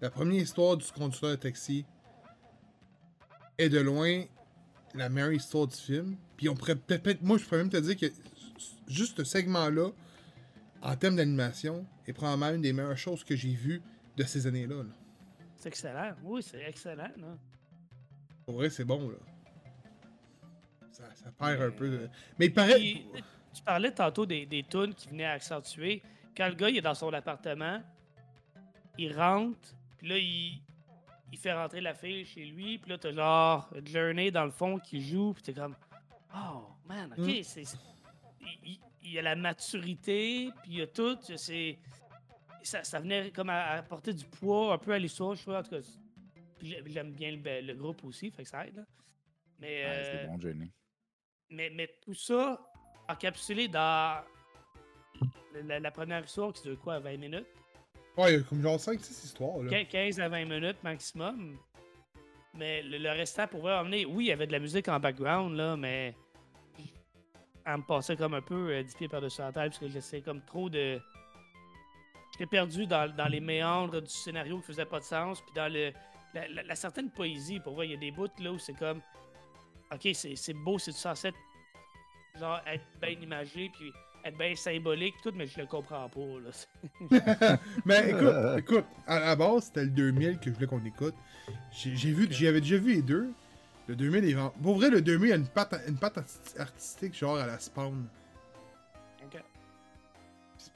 [0.00, 1.84] la première histoire du conducteur de taxi
[3.58, 4.22] est de loin
[4.94, 6.16] la meilleure histoire du film.
[6.36, 8.06] Puis on pourrait peut-être, moi je pourrais même te dire que
[8.88, 9.90] juste ce segment-là,
[10.82, 13.82] en termes d'animation, est probablement une des meilleures choses que j'ai vues
[14.16, 14.76] de ces années-là.
[14.82, 14.90] là.
[15.56, 16.12] C'est excellent.
[16.24, 17.36] Oui, c'est excellent, là.
[18.46, 19.16] Pour vrai, c'est bon, là.
[20.90, 22.08] Ça, ça perd un peu de...
[22.38, 22.74] Mais il paraît...
[22.78, 23.06] Puis,
[23.52, 26.02] tu parlais tantôt des, des tunes qui venaient accentuer.
[26.36, 27.82] Quand le gars il est dans son appartement,
[28.98, 30.62] il rentre, puis là, il,
[31.32, 34.78] il fait rentrer la fille chez lui, puis là, t'as genre Journey dans le fond
[34.78, 35.74] qui joue, puis t'es comme
[36.34, 37.42] Oh, man, ok, Mm.
[37.42, 37.64] c'est.
[39.10, 41.18] Il, y a la maturité, puis il y a tout.
[41.36, 41.78] C'est.
[42.62, 45.54] Ça, ça venait comme à, à apporter du poids un peu à l'histoire, je trouve,
[45.54, 45.80] en tout cas.
[46.62, 48.82] J'aime bien le, le groupe aussi, fait que ça aide, là.
[49.58, 49.84] Mais.
[49.84, 50.38] Ouais, euh, bon,
[51.50, 52.60] mais, mais tout ça
[53.08, 54.22] encapsulé dans
[55.64, 57.46] la, la première histoire qui dure quoi, 20 minutes?
[58.16, 59.70] Ouais, il y a comme genre 5-6 histoires, là.
[59.70, 61.58] Quin- 15 à 20 minutes maximum.
[62.54, 64.04] Mais le, le restant pouvait emmener.
[64.04, 66.14] Oui, il y avait de la musique en background, là, mais.
[67.72, 70.22] Elle me passait comme un peu euh, 10 pieds par-dessus la tête parce que j'essayais
[70.22, 71.00] comme trop de.
[72.32, 75.72] J'étais perdu dans, dans les méandres du scénario qui faisait pas de sens, puis dans
[75.72, 75.92] le,
[76.34, 77.60] la, certaine poésie.
[77.60, 79.00] Pour voir, il y a des bouts là où c'est comme.
[79.92, 81.38] Ok, c'est beau, c'est censé être.
[82.66, 83.92] Être bien imagé, puis
[84.24, 87.58] être bien symbolique, tout, mais je le comprends pas, là.
[87.84, 91.14] Mais écoute, écoute, à la base, c'était le 2000 que je voulais qu'on écoute.
[91.72, 93.32] J'ai j'ai vu, j'y avais déjà vu les deux.
[93.90, 94.50] Le 2000 est vraiment...
[94.62, 98.06] Pour vrai, le 2000 a une patte, une patte arti- artistique genre à la Spawn.
[99.24, 99.42] Ok.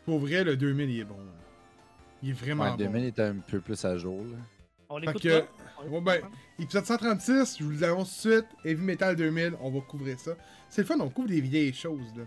[0.05, 1.17] Pour vrai, le 2000 il est bon.
[1.19, 1.31] là.
[2.25, 2.77] Il est vraiment Ouais, bon.
[2.77, 4.19] 2000 est un peu plus à jour.
[4.25, 4.37] Là.
[4.89, 5.47] On Fait l'écoute que- pas?
[5.87, 6.23] On Ouais, ben?
[6.59, 8.47] Épisode 136, je vous l'annonce tout de suite.
[8.65, 10.33] Heavy Metal 2000, on va couvrir ça.
[10.69, 12.25] C'est le fun, on couvre des vieilles choses, là.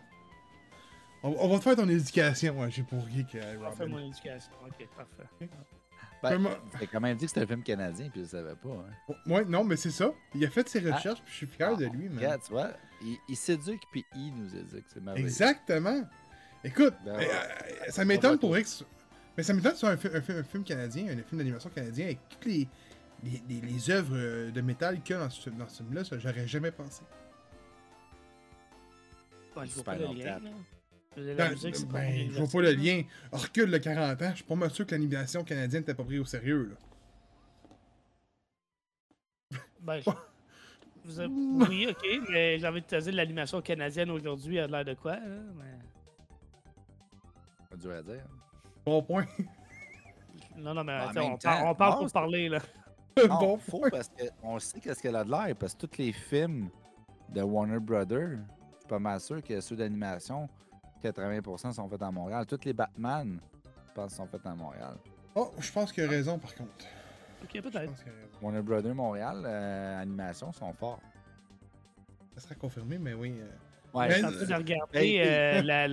[1.22, 3.88] On, on va te faire ton éducation, hein, j'ai pour rien que On fait Robin.
[3.88, 4.52] mon éducation.
[4.66, 5.50] Ok, parfait.
[6.24, 6.40] Ben,
[6.80, 8.70] J'ai quand même dit que c'était un film canadien, puis je le savais pas.
[8.70, 9.14] Hein.
[9.28, 10.12] Ouais, non, mais c'est ça.
[10.34, 10.96] Il a fait ses Ah.
[10.96, 12.18] recherches, puis je suis fier de lui, man.
[12.18, 12.72] Regarde, tu vois,
[13.02, 14.86] il, il s'éduque, puis il nous éduque.
[14.88, 15.28] C'est merveilleux.
[15.28, 16.02] Exactement.
[16.64, 17.30] Écoute, Ben euh, ouais.
[17.30, 18.84] euh, ça m'étonne pour ce-
[19.38, 19.94] Mais ça m'étonne que ce soit un,
[20.36, 22.68] un un film canadien, un film d'animation canadien, avec toutes les,
[23.24, 26.04] les, les- les œuvres euh, de métal qu'il y a dans ce, dans ce film-là,
[26.04, 27.04] ça, j'aurais jamais pensé.
[29.56, 30.40] Ouais, je vois Super pas le long lien.
[31.18, 33.02] La Ben, musique, c'est pas ben, je vois pas le lien.
[33.32, 36.20] Recule de 40 ans, je suis pas mal sûr que l'animation canadienne n'était pas pris
[36.20, 36.76] au sérieux.
[39.52, 39.58] Là.
[39.82, 40.10] Ben, je-
[41.06, 41.30] vous avez-
[41.70, 45.14] Oui, ok, mais j'ai envie de te dire l'animation canadienne aujourd'hui a l'air de quoi,
[45.16, 45.40] là?
[45.56, 45.74] Mais...
[47.70, 48.26] Pas dur à dire.
[48.86, 49.26] Bon point.
[50.56, 52.60] Non, non, mais En attends, on, par- temps, on parle non, pour parler, là.
[53.28, 53.90] Non, bon faux point.
[53.90, 54.12] parce
[54.42, 56.70] qu'on sait qu'est-ce qu'elle a de l'air, parce que tous les films
[57.30, 60.48] de Warner Brothers, je suis pas mal sûr que ceux d'animation,
[61.04, 62.46] 80% sont faits à Montréal.
[62.46, 64.96] Tous les Batman, je pense, sont faits à Montréal.
[65.36, 66.86] Oh, je pense qu'il a raison par contre.
[67.44, 67.94] Ok, peut-être.
[68.42, 71.00] Warner Brothers Montréal, euh, animation, sont forts.
[72.36, 73.36] Ça sera confirmé, mais oui.
[73.40, 73.48] euh,
[73.94, 75.88] Ouais, Mais- Je suis en train de regarder Hey, euh, la,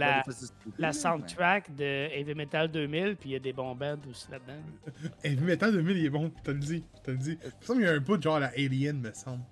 [0.79, 4.61] la, soundtrack de Heavy Metal 2000, puis il y a des bons bands aussi là-dedans.
[5.25, 6.85] Heavy Metal 2000, il est bon, je te le dis.
[6.97, 7.39] Je te le dis.
[7.43, 9.45] Il me qu'il y a un bout genre la Alien, me semble.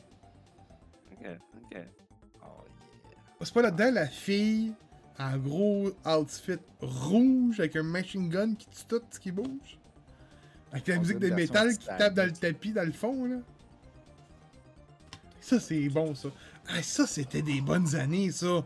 [1.13, 1.29] Ok,
[1.73, 1.79] ok.
[2.43, 2.65] Oh,
[3.45, 4.75] C'est pas là-dedans la fille
[5.23, 9.79] en gros outfit rouge avec un machine gun qui tue tout ce qui bouge?
[10.73, 13.37] Avec la On musique de métal qui tape dans le tapis dans le fond, là.
[15.41, 16.29] Ça, c'est bon, ça.
[16.69, 18.65] Ah, ça, c'était des bonnes années, ça.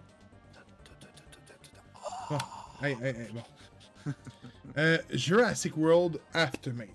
[2.30, 2.38] Bon.
[2.82, 4.12] Hey, hey, hey, bon.
[4.78, 6.88] Euh, Jurassic World Aftermath.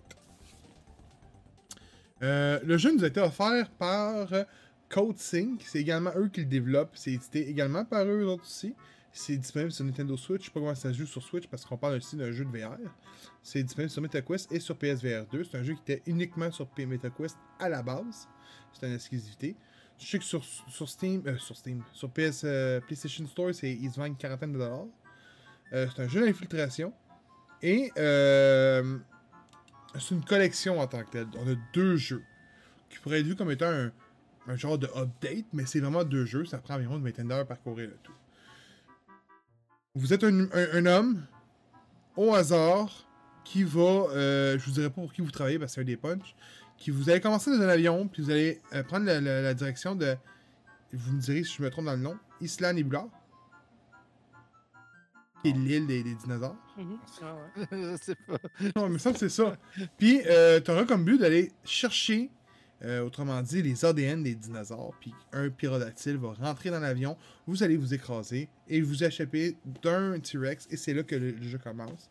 [2.22, 4.44] Euh, le jeu nous a été offert par euh,
[4.88, 5.64] Code Sync.
[5.66, 6.92] C'est également eux qui le développent.
[6.94, 8.76] C'est édité également par eux autres aussi.
[9.14, 10.42] C'est disponible sur Nintendo Switch.
[10.42, 12.46] Je sais pas comment ça se joue sur Switch parce qu'on parle aussi d'un jeu
[12.46, 12.78] de VR.
[13.44, 15.44] C'est disponible sur MetaQuest et sur PSVR 2.
[15.44, 18.28] C'est un jeu qui était uniquement sur MetaQuest à la base.
[18.72, 19.56] C'est une exclusivité.
[20.00, 20.44] Je sais que sur,
[20.88, 24.54] Steam, euh, sur Steam, sur PS, euh, PlayStation Store, c'est, ils se vendent une quarantaine
[24.54, 24.86] de dollars.
[25.74, 26.94] Euh, c'est un jeu d'infiltration.
[27.62, 28.98] Et euh,
[30.00, 31.28] c'est une collection en tant que telle.
[31.38, 32.24] On a deux jeux
[32.90, 33.92] qui pourraient être vus comme étant un,
[34.48, 36.46] un genre de update, mais c'est vraiment deux jeux.
[36.46, 38.14] Ça prend environ une vingtaine d'heures à parcourir le tout.
[39.96, 41.22] Vous êtes un, un- un homme,
[42.16, 43.08] au hasard,
[43.44, 43.80] qui va.
[43.82, 46.36] euh, je vous dirai pas pour qui vous travaillez parce que c'est un des punch.
[46.78, 49.54] Qui vous allez commencer dans un avion, puis vous allez euh, prendre la, la- la
[49.54, 50.16] direction de.
[50.94, 52.18] Vous me direz si je me trompe dans le nom.
[52.42, 53.06] Isla Nebula.
[55.44, 56.56] Qui est l'île des, des dinosaures.
[56.78, 56.98] Mhm.
[57.22, 57.66] Ah ouais.
[57.72, 58.38] je sais pas.
[58.76, 59.58] Non, il me semble que c'est ça.
[59.98, 62.30] Puis, euh, t'auras comme but d'aller chercher,
[62.84, 64.94] euh, autrement dit, les ADN des dinosaures.
[65.00, 67.16] Puis, un pyrodactyle va rentrer dans l'avion,
[67.46, 70.68] vous allez vous écraser et vous échapper d'un T-Rex.
[70.72, 72.10] Et c'est là que le, jeu commence.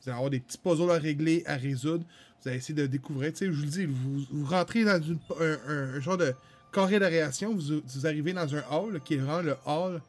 [0.00, 2.04] Vous allez avoir des petits puzzles à régler, à résoudre.
[2.40, 3.32] Vous allez essayer de découvrir.
[3.32, 5.00] Tu sais, je vous le dis, vous, rentrez dans
[5.40, 6.32] un, genre de
[6.72, 7.54] carré d'aération.
[7.54, 10.00] Vous, arrivez dans un hall qui est vraiment le hall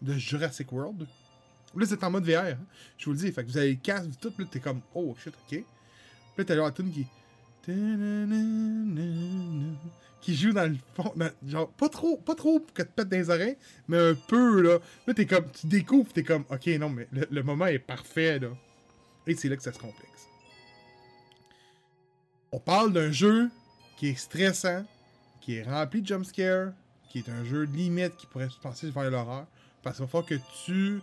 [0.00, 1.06] de Jurassic World.
[1.76, 2.38] Là, c'est en mode VR.
[2.38, 2.58] hein.
[2.98, 3.30] Je vous le dis.
[3.30, 4.32] Fait que vous avez le casque, tout.
[4.36, 5.48] Là, t'es comme, oh shit, ok.
[5.48, 5.64] Puis
[6.36, 7.06] là, t'as la tune qui.
[10.20, 11.14] Qui joue dans le fond.
[11.46, 13.56] genre, pas trop, pas trop que tu pètes dans les oreilles,
[13.88, 14.78] mais un peu, là.
[15.06, 18.48] Là, t'es comme, tu découvres, t'es comme, ok, non, mais le, moment est parfait, là.
[19.26, 20.28] Et c'est là que ça se complexe.
[22.50, 23.48] On parle d'un jeu
[23.96, 24.84] qui est stressant,
[25.40, 26.72] qui est rempli de jumpscares,
[27.08, 29.46] qui est un jeu limite qui pourrait se penser vers l'horreur.
[29.82, 31.00] Parce qu'il va falloir que tu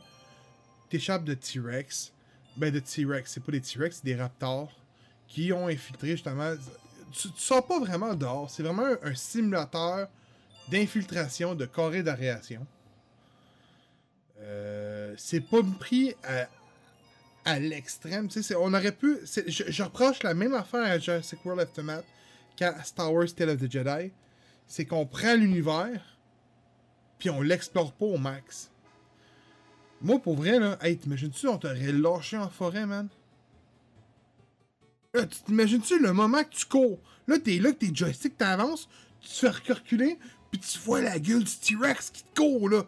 [0.89, 2.13] t'échappes de T-Rex.
[2.57, 4.78] Ben, de T-Rex, c'est pas des T-Rex, c'est des Raptors
[5.29, 6.53] qui ont infiltré justement.
[7.11, 10.09] Tu, tu sors pas vraiment dehors, c'est vraiment un, simulateur
[10.67, 12.65] d'infiltration de carré d'aération.
[14.41, 16.47] Euh, c'est pas pris à,
[17.45, 18.27] à l'extrême.
[18.57, 19.17] On aurait pu.
[19.25, 22.05] je reproche la même affaire à Jurassic World Aftermath
[22.55, 24.11] qu'à Star Wars Tale of the Jedi.
[24.67, 26.19] C'est qu'on prend l'univers,
[27.17, 28.69] puis on l'explore pas au max.
[29.99, 33.09] Moi, pour vrai, là, hey, t'imagines-tu, on t'aurait lâché en forêt, man?
[35.15, 36.99] Là, tu t'imagines-tu le moment que tu cours?
[37.27, 38.87] Là, t'es là, que tes joysticks t'avancent,
[39.19, 40.19] tu te fais reculer,
[40.51, 42.85] puis tu vois la gueule du T-Rex qui te court, là.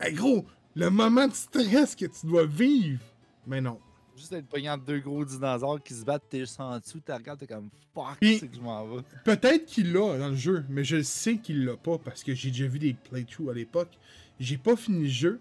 [0.00, 0.44] Hey, gros,
[0.74, 3.00] le moment de stress que tu dois vivre.
[3.46, 3.78] Mais non.
[4.16, 7.12] Juste être pogné entre deux gros dinosaures qui se battent, t'es juste en dessous, tu
[7.12, 9.02] regardes, t'es comme fuck, c'est que je m'en vais.
[9.24, 12.50] Peut-être qu'il l'a dans le jeu, mais je sais qu'il l'a pas parce que j'ai
[12.50, 13.96] déjà vu des playthroughs à l'époque.
[14.40, 15.40] J'ai pas fini le jeu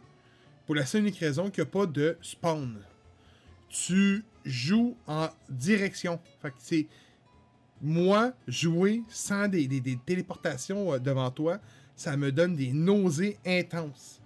[0.67, 2.80] pour la seule unique raison qu'il n'y a pas de spawn.
[3.69, 6.20] Tu joues en direction.
[6.42, 6.88] Fait que c'est
[7.82, 11.60] moi jouer sans des, des- des téléportations euh, devant toi,
[11.96, 14.22] ça me donne des nausées intenses.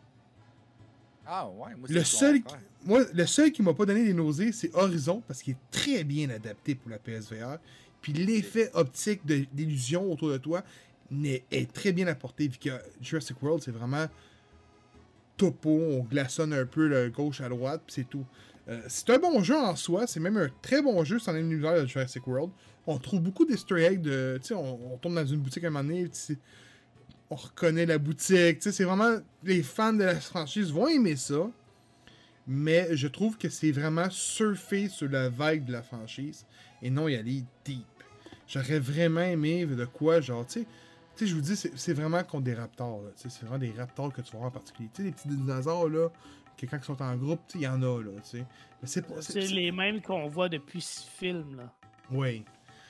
[1.26, 2.54] Ah ouais, moi c'est Le seul, qui,
[2.86, 6.04] moi, le seul qui m'a pas donné des nausées, c'est Horizon, parce qu'il est très
[6.04, 7.58] bien adapté pour la PSVR.
[8.02, 10.64] Puis l'effet optique de- d'illusion autour de toi
[11.52, 12.70] est très bien apporté, vu que
[13.02, 14.08] Jurassic World, c'est vraiment
[15.38, 18.26] topo, on glaçonne un peu le gauche à droite, puis c'est tout.
[18.70, 21.82] Euh, c'est un bon jeu en soi, c'est même un très bon jeu sans l'univers
[21.82, 22.52] de Jurassic World.
[22.88, 25.70] On trouve beaucoup d'easter eggs, de, tu sais, on, tombe dans une boutique à un
[25.70, 26.40] moment donné, c'est-
[27.30, 31.50] on reconnaît la boutique, tu c'est vraiment, les fans de la franchise vont aimer ça,
[32.48, 36.46] mais je trouve que c'est vraiment surfer sur la vague de la franchise
[36.82, 37.86] et non y aller deep.
[38.48, 40.66] J'aurais vraiment aimé de quoi, genre, tu
[41.16, 44.22] sais, je vous dis, c'est c'est vraiment contre des raptors, c'est vraiment des raptors que
[44.22, 44.90] tu vois en particulier.
[44.94, 46.10] Tu sais, les petits dinosaures, là,
[46.58, 48.46] que quand ils sont en groupe, tu sais, il y en a, là, tu sais.
[48.82, 49.22] Mais c'est pas...
[49.22, 51.58] C'est les mêmes qu'on voit depuis ce film.
[51.58, 51.64] Là.
[52.12, 52.44] Oui.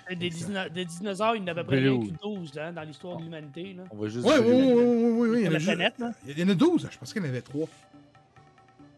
[0.09, 0.47] Des, Exact.
[0.47, 2.11] dino- des dinosaures, il n'y en a à peu près rien Blue.
[2.11, 3.73] que 12 hein, dans l'histoire de l'humanité.
[3.73, 3.83] là.
[3.91, 4.25] On va juste.
[4.27, 6.11] Ouais, oui, oui, oui, oui, oui, oui, il y en a planète, là.
[6.27, 7.67] Il y en a 12, je pense qu'il y en avait 3.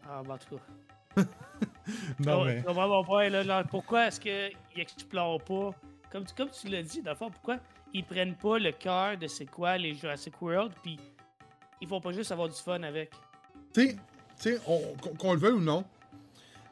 [0.08, 1.22] Ah, ben, en tout cas.
[2.18, 2.62] Non, mais...
[2.62, 5.70] comprends mon point, là, là, pourquoi est-ce qu'ils n'explorent pas?
[6.10, 7.58] Comme tu, comme tu l'as dit, dans le fond, pourquoi
[7.94, 10.98] ils prennent pas le cœur de c'est quoi les Jurassic World, puis
[11.80, 13.10] ils font pas juste avoir du fun avec?
[13.72, 13.96] Tu sais,
[14.40, 15.84] tu sais, on- qu'on le veuille ou non,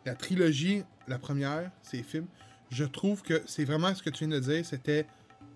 [0.04, 2.26] la trilogie, la première, ces films,
[2.70, 5.06] je trouve que c'est vraiment ce que tu viens de dire, c'était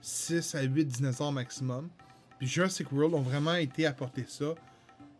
[0.00, 1.88] 6 à 8 dinosaures maximum.
[2.38, 4.54] Puis Jurassic World ont vraiment été apporter ça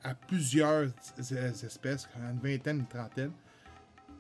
[0.05, 3.33] à plusieurs es- espèces, une vingtaine, une trentaine,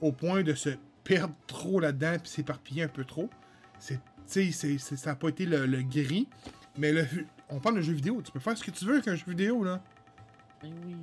[0.00, 0.70] au point de se
[1.04, 3.30] perdre trop là-dedans puis s'éparpiller un peu trop.
[3.78, 6.28] C'est, tu sais, c'est- c'est- ça n'a pas été le, le gris,
[6.76, 7.06] mais le,
[7.48, 9.24] on parle de jeu vidéo, tu peux faire ce que tu veux avec un jeu
[9.28, 9.82] vidéo, là.
[10.62, 10.96] Mais oui.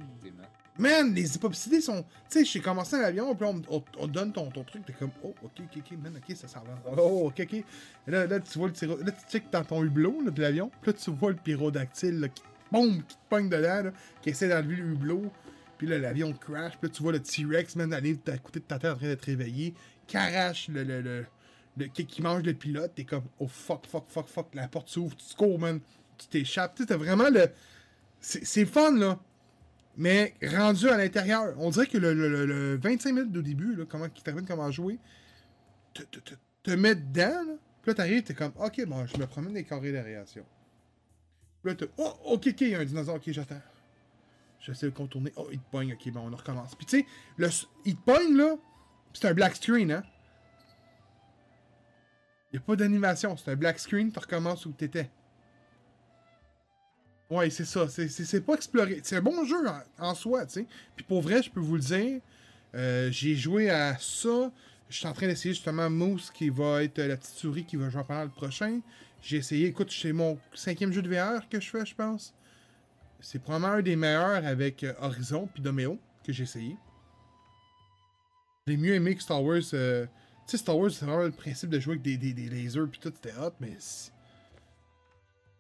[0.78, 2.04] Man, les hypopsidés sont.
[2.30, 4.86] Tu sais, j'ai commencé à l'avion, puis on, on, on te donne ton, ton truc,
[4.86, 7.02] t'es comme, oh, ok, ok, ok, man, ok, ça s'en va.
[7.02, 7.54] Oh, ok, ok.
[7.54, 7.64] Et
[8.08, 8.98] là, là, tu vois le tyro...
[8.98, 12.20] Là, tu checkes dans ton hublot là, de l'avion, puis là, tu vois le pyrodactyle
[12.20, 12.44] là, qui,
[12.74, 13.92] boum, qui te pogne dedans, là,
[14.22, 15.32] qui essaie d'enlever le hublot.
[15.78, 18.66] Puis là, l'avion crash, puis là, tu vois le T-Rex, man, aller à côté de
[18.66, 19.74] ta tête en train d'être réveillé,
[20.08, 20.84] qui arrache le.
[20.84, 21.26] le, le,
[21.78, 24.90] le- qui, qui mange le pilote, t'es comme, oh fuck, fuck, fuck, fuck, la porte
[24.90, 25.80] s'ouvre, tu te cours, man,
[26.18, 26.76] tu t'échappes.
[26.76, 27.48] Tu sais, t'as vraiment le.
[28.20, 29.20] C'est c'est fun, là.
[29.98, 33.86] Mais rendu à l'intérieur, on dirait que le, le- le- le 25 minutes de début,
[33.90, 35.00] comment, qui t'apprennent comment jouer,
[35.94, 36.34] te, te, te,
[36.64, 37.54] te met dedans, là.
[37.82, 40.44] Puis là, t'arrives, t'es comme, ok, bon, je me promène des carrés d'aération.
[41.64, 41.86] Puis là, t'as.
[41.98, 43.62] Oh, ok, ok, il y a un dinosaure, ok, j'attends.
[44.60, 45.32] J'essaie de contourner.
[45.36, 46.76] Oh, il te pogne, ok, bon, on recommence.
[46.76, 48.56] Puis tu sais, il te pogne là,
[49.14, 50.04] c'est un black screen, hein.
[52.52, 55.10] Il a pas d'animation, c'est un black screen, tu recommences où t'étais.
[57.30, 59.02] Ouais, c'est ça, c'est- pas exploré.
[59.04, 60.66] C'est un bon jeu en, en soi, tu sais.
[60.96, 62.22] Puis pour vrai, je peux vous le dire,
[62.76, 64.52] euh, j'ai joué à ça.
[64.90, 67.78] Je suis en train d'essayer justement Moose qui va être euh, la petite souris qui
[67.78, 68.80] va jouer pendant le prochain.
[69.24, 72.36] J'ai essayé, écoute, c'est mon cinquième jeu de VR que je fais, je pense.
[73.20, 76.78] C'est probablement un des meilleurs avec euh, Horizon puis Domeo que j'ai essayé.
[78.68, 79.62] J'ai mieux aimé que Star Wars.
[79.74, 80.06] euh,
[80.48, 82.86] Tu sais, Star Wars, c'est vraiment le principe de jouer avec des, des, des lasers
[82.92, 83.78] puis tout, c'était hot, mais.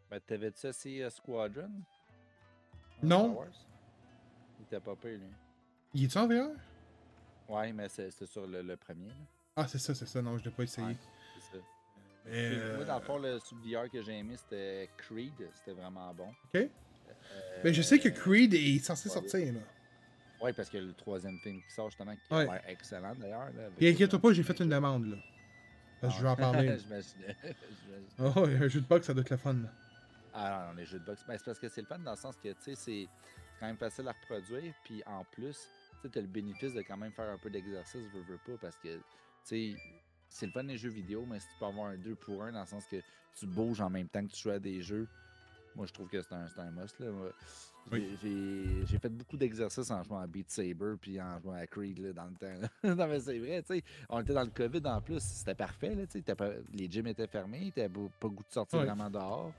[0.09, 1.69] Ben, t'avais-tu essayé euh, Squadron?
[3.01, 3.37] Non.
[4.59, 5.27] Il était pas pire, lui.
[5.93, 6.49] Il est-tu en VR?
[7.49, 9.07] Ouais, mais c'est- c'était sur le, le premier.
[9.09, 9.13] Là.
[9.57, 10.87] Ah, c'est ça, c'est ça, non, je l'ai pas essayé.
[10.87, 10.95] Ouais,
[11.39, 11.63] c'est ça.
[12.25, 15.33] Mais, Moi, dans le euh, fond, le VR que j'ai aimé, c'était Creed.
[15.53, 16.29] C'était vraiment bon.
[16.29, 16.53] Ok.
[16.53, 16.69] Mais
[17.63, 19.59] Ben, je sais que Euh, Creed est censé sortir, là.
[20.41, 22.45] Ouais, parce que le troisième film qui sort, justement, qui Ouais.
[22.45, 23.49] l'air excellent d'ailleurs.
[23.79, 25.17] Et inquiète-toi pas, j'ai fait une demande, là.
[26.01, 26.77] Parce que je vais en parler.
[26.79, 27.35] J'imaginais.
[27.43, 28.05] J'imagine.
[28.19, 29.69] Oh, ouais, un jeu de boxe, ça doit être le fun, là.
[30.37, 31.23] Ah non, les jeux de boxe.
[31.27, 33.07] Ben, c'est parce que c'est le fun dans le sens que, tu sais, c'est
[33.59, 34.73] quand même facile à reproduire.
[34.83, 35.69] Puis en plus,
[36.11, 38.75] tu as le bénéfice de quand même faire un peu d'exercice, veux, veux pas, parce
[38.77, 39.01] que, tu
[39.43, 39.75] sais,
[40.27, 42.51] c'est le fun des jeux vidéo, mais si tu peux avoir un 2 pour 1
[42.51, 42.97] dans le sens que
[43.37, 45.07] tu bouges en même temps que tu joues à des jeux,
[45.75, 47.07] moi, je trouve que c'est un, un must, là.
[47.91, 48.17] Oui.
[48.21, 52.13] j'ai- fait beaucoup d'exercices en jouant à Beat Saber puis en jouant à Creed là,
[52.13, 52.59] dans le temps.
[52.61, 52.69] là.
[52.95, 53.83] non, mais c'est vrai, tu sais.
[54.09, 56.21] On était dans le COVID en plus, c'était parfait, là, tu sais.
[56.21, 59.53] t'as pas- Les gyms étaient fermés, t'avais pas pas goût de sortir vraiment dehors.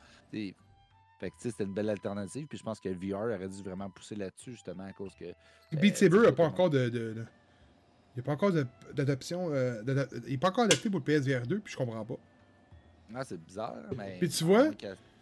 [1.18, 2.46] Fait que, tu sais, c'était une belle alternative.
[2.46, 5.24] Puis je pense que VR aurait dû vraiment pousser là-dessus, justement, à cause que.
[5.72, 6.88] Beat Euh, Saber tu n'a pas encore de.
[6.88, 7.24] de, de-
[8.14, 9.50] Il n'y a pas encore de- d'adoption.
[9.52, 12.16] euh, d'ada- il n'est pas encore adapté pour le PSVR 2, puis je comprends pas.
[13.14, 14.16] Ah, c'est bizarre, mais.
[14.18, 14.70] Puis tu vois-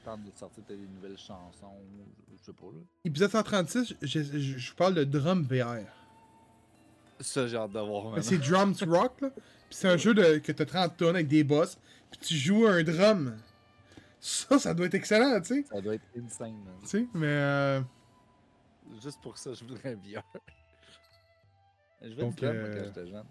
[0.04, 1.72] tente de sortir des nouvelles chansons,
[2.30, 2.80] je- sais pas, là.
[3.06, 5.86] Épisode 136, je, je, je parle de Drum VR.
[7.20, 8.12] Ça, j'ai hâte de voir.
[8.14, 9.30] Mais C'est Drums Rock, là.
[9.30, 11.78] Puis c'est un jeu de, que tu as 30 tonnes avec des boss,
[12.10, 13.34] puis tu joues un drum.
[14.26, 15.64] Ça, ça doit être excellent, tu sais.
[15.70, 16.78] Ça doit être insane, man.
[16.82, 17.26] Tu sais, mais.
[17.26, 17.80] euh,
[19.02, 20.22] Juste pour ça, je voudrais un VR.
[22.00, 23.24] Je vais Donc, du drum, moi, euh, quand j'étais jeune.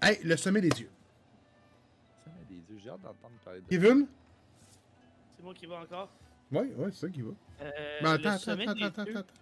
[0.00, 0.90] Hey, le sommet des dieux.
[2.24, 2.78] Ça met des yeux.
[2.82, 4.06] J'ai hâte d'entendre parler de Kevin?
[5.36, 6.10] C'est moi qui vais encore?
[6.50, 7.30] Ouais, ouais, c'est ça qui va.
[7.60, 7.70] Euh,
[8.02, 9.16] Mais attends, le attends, sommet attends, des attends, dieux.
[9.18, 9.32] attends.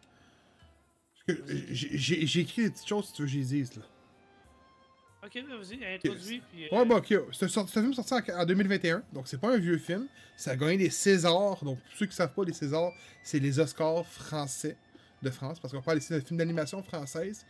[1.26, 3.45] Parce que j'ai- J'ai j'ai écrit des petites choses si tu veux que je les
[3.45, 3.82] dise, là.
[5.25, 6.43] Ok, vas-y, introduis.
[6.53, 7.14] Puis, euh, Ouais, bah, ok.
[7.33, 10.07] C'est un film sorti en, en 2021, donc c'est pas un vieux film.
[10.37, 11.64] Ça a gagné des Césars.
[11.64, 14.77] Donc, pour ceux qui savent pas, les Césars, c'est les Oscars français
[15.22, 17.47] de France, parce qu'on parle ici d'un film d'animation française,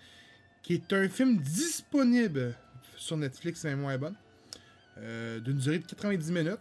[0.62, 2.54] qui est un film disponible
[2.96, 4.14] sur Netflix, c'est moins bonne,
[4.98, 6.58] euh, d'une durée de 90 minutes.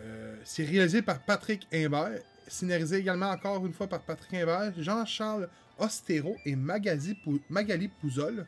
[0.00, 2.18] Euh, c'est réalisé par Patrick Imbert,
[2.48, 8.44] scénarisé également encore une fois par Patrick Imbert, Jean-Charles Ostero et Magali, Pou- Magali Pouzol.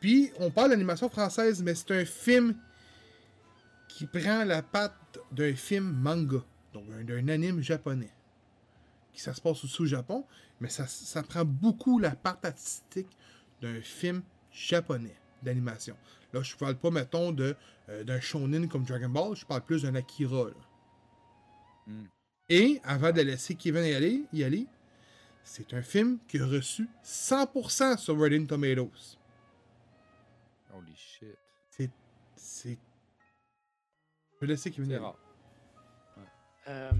[0.00, 2.54] Puis, on parle d'animation française, mais c'est un film
[3.88, 8.12] qui prend la patte d'un film manga, donc un- d'un anime japonais.
[9.12, 10.24] Qui ça se passe aussi au Japon,
[10.60, 13.08] mais ça, ça prend beaucoup la patte artistique
[13.60, 14.22] d'un film
[14.52, 15.96] japonais d'animation.
[16.32, 17.56] Là, je parle pas, mettons, de,
[17.88, 20.44] euh, d'un shonen comme Dragon Ball, je parle plus d'un Akira.
[20.44, 20.54] là.
[21.86, 22.04] Hmm.
[22.48, 24.66] Et, avant de laisser Kevin y aller, y aller
[25.48, 29.17] c'est un film qui a reçu 100% sur Rotten Tomatoes.
[30.74, 31.36] Holy shit.
[31.70, 31.90] C'est.
[32.36, 32.78] C'est.
[34.34, 35.16] Je vais laisser Kevin y C'est rare.
[36.68, 36.90] Euh,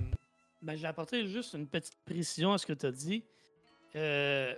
[0.63, 3.25] ben, je vais apporter juste une petite précision à ce que tu as dit.
[3.97, 4.55] Euh,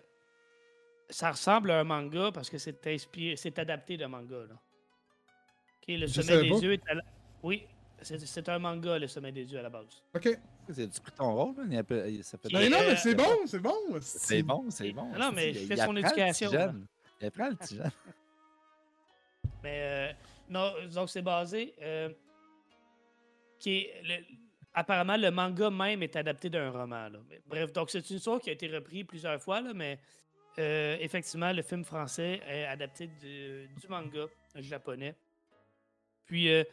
[1.09, 4.37] ça ressemble à un manga parce que c'est inspiré, c'est adapté d'un manga.
[4.49, 4.55] Là.
[4.55, 6.57] Ok, le Je sommet des pas.
[6.59, 7.03] yeux est à la...
[7.43, 7.67] Oui,
[8.01, 10.03] c'est, c'est un manga, le sommet des yeux à la base.
[10.15, 10.39] Ok.
[10.73, 11.65] C'est-tu pris ton rôle, là?
[11.69, 13.75] Il appelle- fait Et, Non, mais c'est bon, c'est bon.
[14.01, 15.11] C'est bon, c'est bon.
[15.19, 16.87] Non, mais Il- fais son apprend le petit éducation.
[17.21, 17.91] Il apprend le petit jeune.
[19.63, 20.13] Mais euh,
[20.49, 21.75] non, donc c'est basé.
[21.81, 22.11] euh,
[23.59, 23.87] qui
[24.75, 27.09] apparemment, le manga même est adapté d'un roman.
[27.09, 27.19] là.
[27.47, 29.99] Bref, donc c'est une histoire qui a été reprise plusieurs fois, là, mais
[30.59, 35.15] euh, effectivement, le film français est adapté du, manga japonais.
[36.27, 36.65] Puis, euh,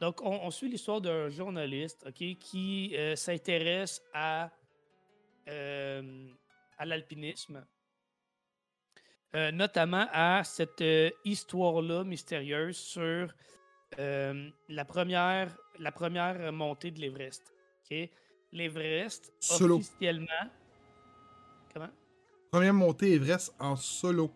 [0.00, 4.50] donc, on, suit l'histoire d'un journaliste qui euh, s'intéresse à,
[5.46, 7.66] à l'alpinisme.
[9.34, 13.28] Euh, notamment à cette euh, histoire-là mystérieuse sur
[13.98, 17.52] euh, la, première, la première montée de l'Everest.
[17.90, 18.08] ok?
[18.52, 19.76] L'Everest, Solo.
[19.76, 20.26] officiellement.
[21.74, 21.90] Comment?
[22.50, 24.30] Première montée Everest en solo.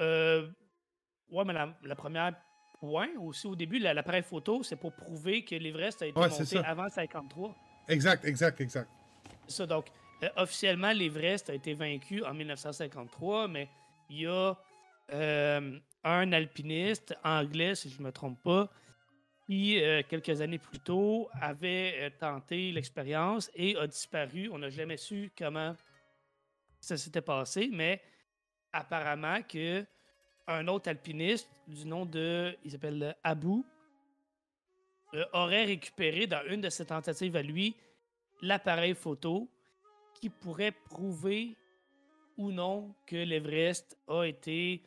[0.00, 0.48] Euh,
[1.30, 2.32] Ouais, mais la, la première
[2.80, 3.78] point aussi au début.
[3.78, 7.54] la- L'appareil photo, c'est pour prouver que l'Everest a été Ouais, monté avant 53.
[7.86, 8.88] Exact, exact, exact.
[9.46, 9.88] Ça, donc,
[10.22, 13.68] euh, officiellement, l'Everest a été vaincu en 1953, mais
[14.10, 14.56] il y a
[15.12, 18.68] euh, un alpiniste anglais, si je ne me trompe pas,
[19.46, 24.50] qui, euh, quelques années plus tôt, avait tenté l'expérience et a disparu.
[24.52, 25.74] On n'a jamais su comment
[26.80, 28.00] ça s'était passé, mais
[28.72, 29.84] apparemment que
[30.46, 33.64] un autre alpiniste du nom de, il s'appelle Abou,
[35.32, 37.76] aurait récupéré dans une de ses tentatives à lui
[38.42, 39.48] l'appareil photo
[40.20, 41.56] qui pourrait prouver
[42.36, 44.82] ou non que l'Everest a été,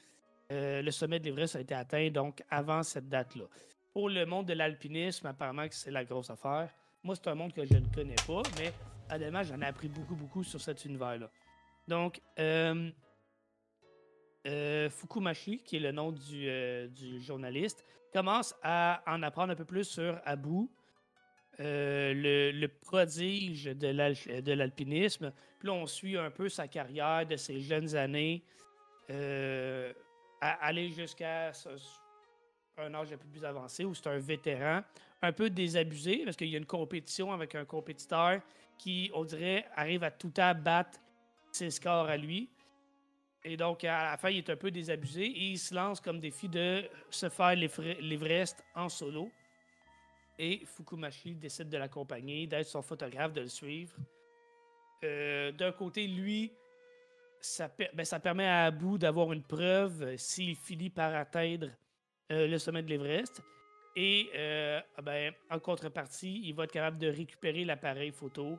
[0.51, 3.45] euh, le sommet de l'Everest a été atteint donc avant cette date-là.
[3.93, 6.69] Pour le monde de l'alpinisme, apparemment que c'est la grosse affaire.
[7.03, 8.71] Moi, c'est un monde que je ne connais pas, mais
[9.13, 11.29] honnêtement, j'en ai appris beaucoup, beaucoup sur cet univers-là.
[11.87, 12.89] Donc, euh,
[14.47, 19.55] euh, Fukumashi, qui est le nom du, euh, du journaliste, commence à en apprendre un
[19.55, 20.67] peu plus sur Abu,
[21.61, 25.31] euh, le, prodige de l'al- de l'alpinisme.
[25.59, 28.43] Puis là, on suit un peu sa carrière de ses jeunes années,
[29.09, 29.93] euh,
[30.41, 31.51] aller jusqu'à
[32.77, 34.81] un âge un peu plus avancé où c'est un vétéran,
[35.21, 38.41] un peu désabusé parce qu'il y a une compétition avec un compétiteur
[38.77, 40.99] qui, on dirait, arrive à tout à battre
[41.51, 42.49] ses scores à lui.
[43.43, 46.19] Et donc, à la fin, il est un peu désabusé et il se lance comme
[46.19, 49.31] défi de se faire l'Everest en solo.
[50.43, 53.95] Et Fukumashi décide de l'accompagner, d'être son photographe, de le suivre.
[55.03, 56.51] Euh, D'un côté, lui,
[57.93, 61.67] ben, ça permet à Abu d'avoir une preuve euh, s'il finit par atteindre
[62.31, 63.43] euh, le sommet de l'Everest.
[63.95, 64.31] Et
[64.97, 68.57] ah ben, en contrepartie, il va être capable de récupérer l'appareil photo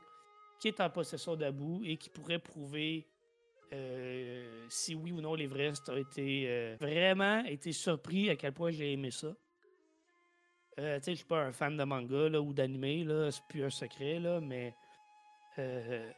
[0.60, 3.06] qui est en possession d'Abu et qui pourrait prouver
[4.68, 9.10] si oui ou non l'Everest a été vraiment été surpris à quel point j'ai aimé
[9.10, 9.34] ça.
[10.78, 14.18] Euh, je suis pas un fan de manga là, ou d'anime, c'est plus un secret,
[14.18, 14.74] là, mais
[15.58, 16.10] euh,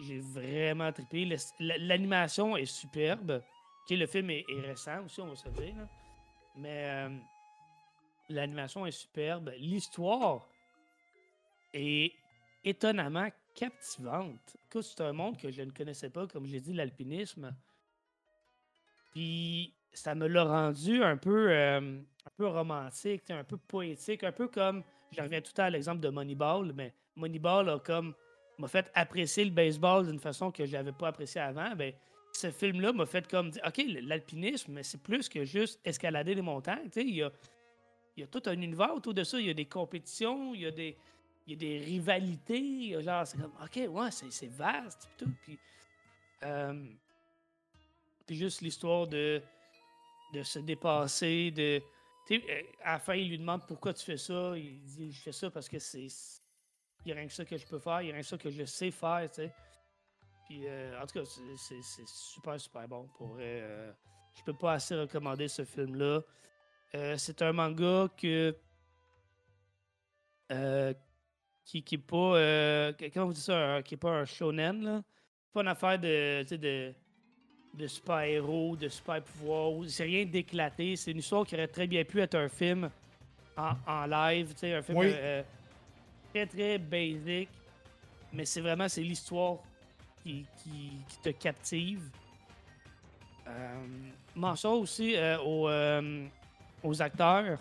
[0.00, 1.36] j'ai vraiment trippé.
[1.60, 3.42] L'animation est superbe.
[3.90, 5.76] Le film est, récent aussi, on va se dire.
[5.76, 5.88] là.
[6.56, 7.18] Mais euh,
[8.30, 9.52] l'animation est superbe.
[9.58, 10.48] L'histoire
[11.74, 12.12] est
[12.64, 14.56] étonnamment captivante.
[14.80, 17.54] C'est un monde que je ne connaissais pas, comme je l'ai dit, l'alpinisme.
[19.12, 21.50] Puis ça me l'a rendu un peu,
[22.26, 26.08] un peu romantique, un peu poétique, un peu comme, je reviens tout à l'exemple de
[26.08, 28.14] Moneyball, mais Moneyball a comme
[28.58, 31.74] m'a fait apprécier le baseball d'une façon que je n'avais pas apprécié avant.
[31.74, 31.92] Ben,
[32.32, 36.90] ce film-là m'a fait comme dire, OK, l'alpinisme, c'est plus que juste escalader les montagnes.
[36.96, 37.30] Il y a,
[38.16, 39.38] y a tout un univers autour de ça.
[39.38, 40.96] Il y a des compétitions, il y a des,
[41.46, 43.00] y a des rivalités.
[43.02, 45.08] genre, c'est comme, OK, ouais, c'est vaste.
[45.16, 45.58] Puis, tout,
[46.44, 46.84] euh,
[48.26, 49.40] puis juste l'histoire de,
[50.32, 51.80] de se dépasser, de.
[52.30, 54.56] Euh, à la fin, il lui demande pourquoi tu fais ça.
[54.56, 56.06] Il dit Je fais ça parce que c'est.
[57.04, 58.28] Il n'y a rien que ça que je peux faire, il n'y a rien que
[58.28, 59.52] ça que je sais faire, tu sais.
[60.46, 63.08] Puis, euh, en tout cas, c'est- super, super bon.
[63.16, 63.92] Pour euh,
[64.34, 66.22] je peux pas assez recommander ce film-là.
[66.94, 68.56] Euh, c'est un manga que.
[71.64, 72.92] qui, qui est pas.
[73.12, 75.02] comment vous dites ça Qui est pas un shonen, là.
[75.52, 76.42] Pas une affaire de.
[76.56, 76.94] de
[77.76, 79.72] de super-héros, de super-pouvoirs.
[79.72, 80.96] ou- C'est rien d'éclaté.
[80.96, 82.88] C'est une histoire qui aurait très bien pu être un film
[83.56, 84.54] en, en live.
[84.62, 85.06] Un film Oui.
[85.10, 85.42] euh,
[86.32, 87.48] très, très basic.
[88.32, 89.58] Mais c'est vraiment c'est l'histoire
[90.22, 92.02] qui, qui, qui te captive.
[93.46, 93.86] Euh,
[94.34, 96.26] mention aussi euh, aux, euh,
[96.82, 97.58] aux acteurs.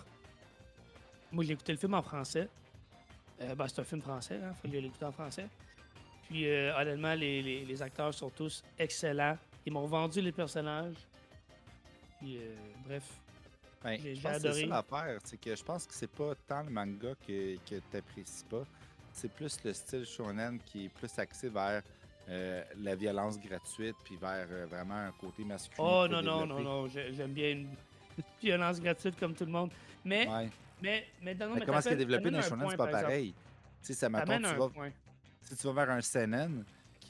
[1.31, 2.47] Moi, j'ai écouté le film en français.
[3.41, 5.47] Euh, ben, c'est un film français, il faut l'écouter en français.
[6.29, 9.37] Puis, euh, honnêtement, les, les- les acteurs sont tous excellents.
[9.65, 10.95] Ils m'ont vendu les personnages.
[12.19, 12.55] Puis, euh,
[12.85, 13.03] bref.
[13.83, 14.61] Ben, J'ai- que c'est adoré.
[14.61, 18.45] ça l'affaire, c'est que je pense que c'est pas tant le manga que, que t'apprécies
[18.45, 18.63] pas,
[19.11, 21.81] c'est plus le style shonen qui est plus axé vers
[22.29, 25.85] euh, la violence gratuite puis vers euh, vraiment un côté masculin.
[25.85, 27.67] Oh non, non, non, non, j'ai- j'aime bien une
[28.41, 29.71] violence gratuite comme tout le monde.
[30.05, 30.49] Mais, Ouais.
[30.81, 32.77] mais, mais, non, Mais mais comment est-ce qu'il est t'amènes- développé dans le shonen, c'est
[32.77, 33.33] pas pareil.
[33.33, 34.91] Tu sais, ça tu vas, point.
[35.41, 36.63] si tu vas vers un seinen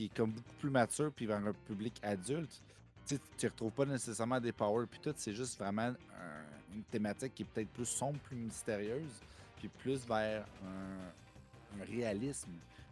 [0.09, 2.61] qui comme beaucoup plus mature puis vers un public adulte,
[3.05, 7.35] tu tu retrouves pas nécessairement des powers puis tout, c'est juste vraiment un- une thématique
[7.35, 9.21] qui est peut-être plus sombre, plus mystérieuse,
[9.57, 12.49] puis plus vers un, un réalisme.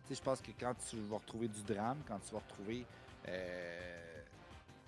[0.10, 2.86] Je pense que quand tu vas retrouver du drame, quand tu vas retrouver
[3.28, 4.22] euh,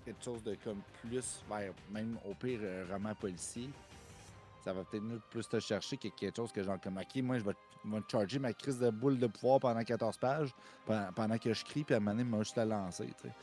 [0.05, 3.69] quelque chose de comme plus vers même au pire un roman policier,
[4.63, 7.43] ça va peut-être plus te chercher que quelque chose que genre comme ok, moi je
[7.43, 10.49] vais, te charger ma crise de boule de pouvoir pendant 14 pages
[10.85, 13.07] pendant, pendant que je crie puis à un moment donné, moi juste la lancer.
[13.07, 13.33] tu sais.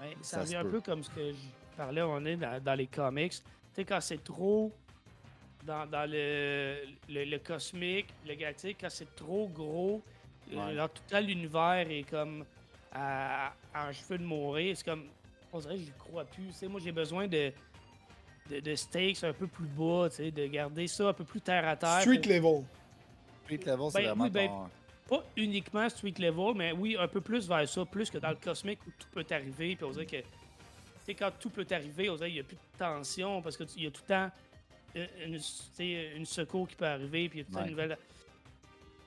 [0.00, 2.86] Mais Ça revient un peu comme ce que je parlais on est dans, dans les
[2.86, 3.32] comics.
[3.32, 3.40] Tu
[3.74, 4.72] sais, quand c'est trop
[5.64, 6.76] dans, dans le,
[7.08, 10.02] le, le cosmique, le galactique, quand c'est trop gros,
[10.52, 11.20] euh, Ouais.
[11.22, 12.44] l'univers est comme
[12.92, 14.76] à, à un cheveu de mourir.
[14.76, 15.04] C'est comme,
[15.52, 16.46] on dirait que je crois plus.
[16.46, 17.52] Tu sais, moi, j'ai besoin de,
[18.50, 21.40] de, de stakes un peu plus bas, tu sais, de garder ça un peu plus
[21.40, 22.00] terre à terre.
[22.00, 22.64] Street pour- level.
[23.44, 24.68] Street level, c'est Ben, vraiment oui, ben, ton-
[25.08, 28.36] pas uniquement street level, mais oui, un peu plus vers ça, plus que dans le
[28.36, 29.74] cosmique où tout peut arriver.
[29.76, 30.24] Puis on dirait que, tu
[31.06, 33.84] sais, quand tout peut arriver, on dirait qu'il n'y a plus de tension parce qu'il
[33.84, 34.30] y a tout le temps
[34.94, 35.38] une,
[36.16, 37.64] une, secours qui peut arriver, puis il y a tout le temps Ouais.
[37.66, 37.98] une nouvelle.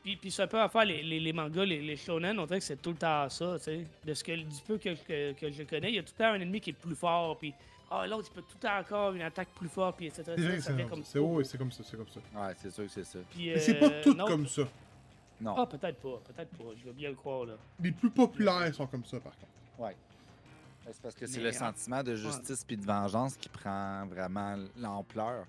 [0.04, 2.46] Puis, puis c'est un peu à faire les, les, les mangas, les, les shonen, on
[2.48, 3.86] dirait que c'est tout le temps ça, tu sais.
[4.04, 6.24] De ce que, du peu que, que, que je connais, il y a tout le
[6.26, 7.54] temps un ennemi qui est plus fort, puis
[7.94, 10.24] ah, l'autre, il peut tout le temps encore une attaque plus forte, puis etc.
[10.26, 12.20] C'est que ça c'est comme c'est oui, c'est comme ça, c'est comme ça.
[12.40, 13.20] Ouais, c'est sûr que c'est ça.
[13.30, 14.64] Puis, Mais c'est pas euh, tout non, comme ça.
[15.42, 15.56] Non.
[15.58, 17.54] Ah, peut-être pas, peut-être pas, je veux bien le croire, là.
[17.82, 19.48] Les plus populaires sont comme ça, par contre.
[19.80, 19.96] Ouais.
[20.86, 24.56] C'est parce que c'est le en- sentiment de justice puis de vengeance qui prend vraiment
[24.78, 25.46] l'ampleur.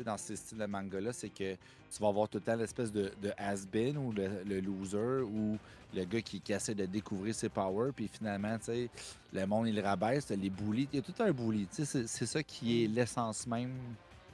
[0.00, 3.12] Dans ces styles de manga-là, c'est que tu vas avoir tout le temps l'espèce de,
[3.20, 5.58] de has-been ou le, le loser ou
[5.94, 8.90] le gars qui, qui essaie de découvrir ses powers, puis finalement, tu sais,
[9.32, 10.88] le monde, il rabaisse, les bullies.
[10.92, 11.66] Il y a tout un bully.
[11.66, 13.74] Tu sais, c'est- c'est ça qui est l'essence même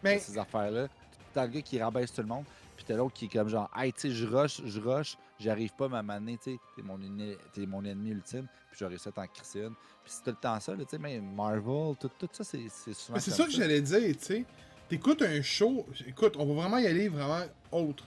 [0.03, 0.87] Mais de ces affaires-là.
[1.35, 2.45] T'as le gars qui rabaisse tout le monde,
[2.77, 5.73] puis t'as l'autre qui est comme genre, hey, tu sais, je rush, je rush, j'arrive
[5.75, 9.11] pas à m'amener, tu sais, t'es mon, enne- t'es mon ennemi ultime, puis j'aurais ça
[9.17, 9.75] en crisser une.
[10.05, 12.95] Puis c'est tout le temps ça, tu sais, mais Marvel, tout, tout ça, c'est c'est
[12.95, 13.17] souvent.
[13.17, 14.45] Mais c'est comme ça que j'allais dire, tu sais.
[14.89, 18.05] T'écoutes un show, écoute, on va vraiment y aller vraiment autre.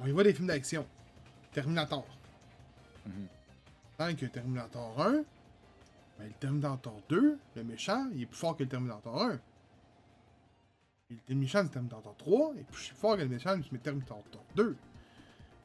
[0.00, 0.86] On y va des films d'action.
[1.52, 2.06] Terminator.
[3.06, 3.26] Mhm.
[3.98, 5.22] Tant que Terminator 1, ben,
[6.26, 9.32] le Terminator 2, le méchant, il est plus fort que le Terminator 1.
[11.10, 14.22] Et le méchant du Terminator 3 est plus fort que le méchant du Terminator
[14.54, 14.70] 2.
[14.70, 14.76] Tu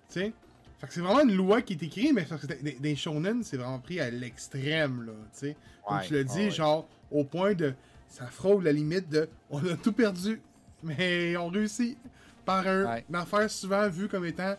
[0.07, 0.34] sais?
[0.80, 3.57] Fait que c'est vraiment une loi qui est écrite, mais parce que les shonen, c'est
[3.57, 5.55] vraiment pris à l'extrême, là, tu sais?
[5.88, 6.51] Comme Ouais, tu le dis, ouais, ouais.
[6.51, 7.73] genre, au point de.
[8.08, 9.28] Ça frôle la limite de.
[9.49, 10.41] On a tout perdu,
[10.84, 11.97] mais on réussit.
[12.45, 13.06] Par un, Ouais.
[13.10, 14.56] une affaire souvent vue comme étant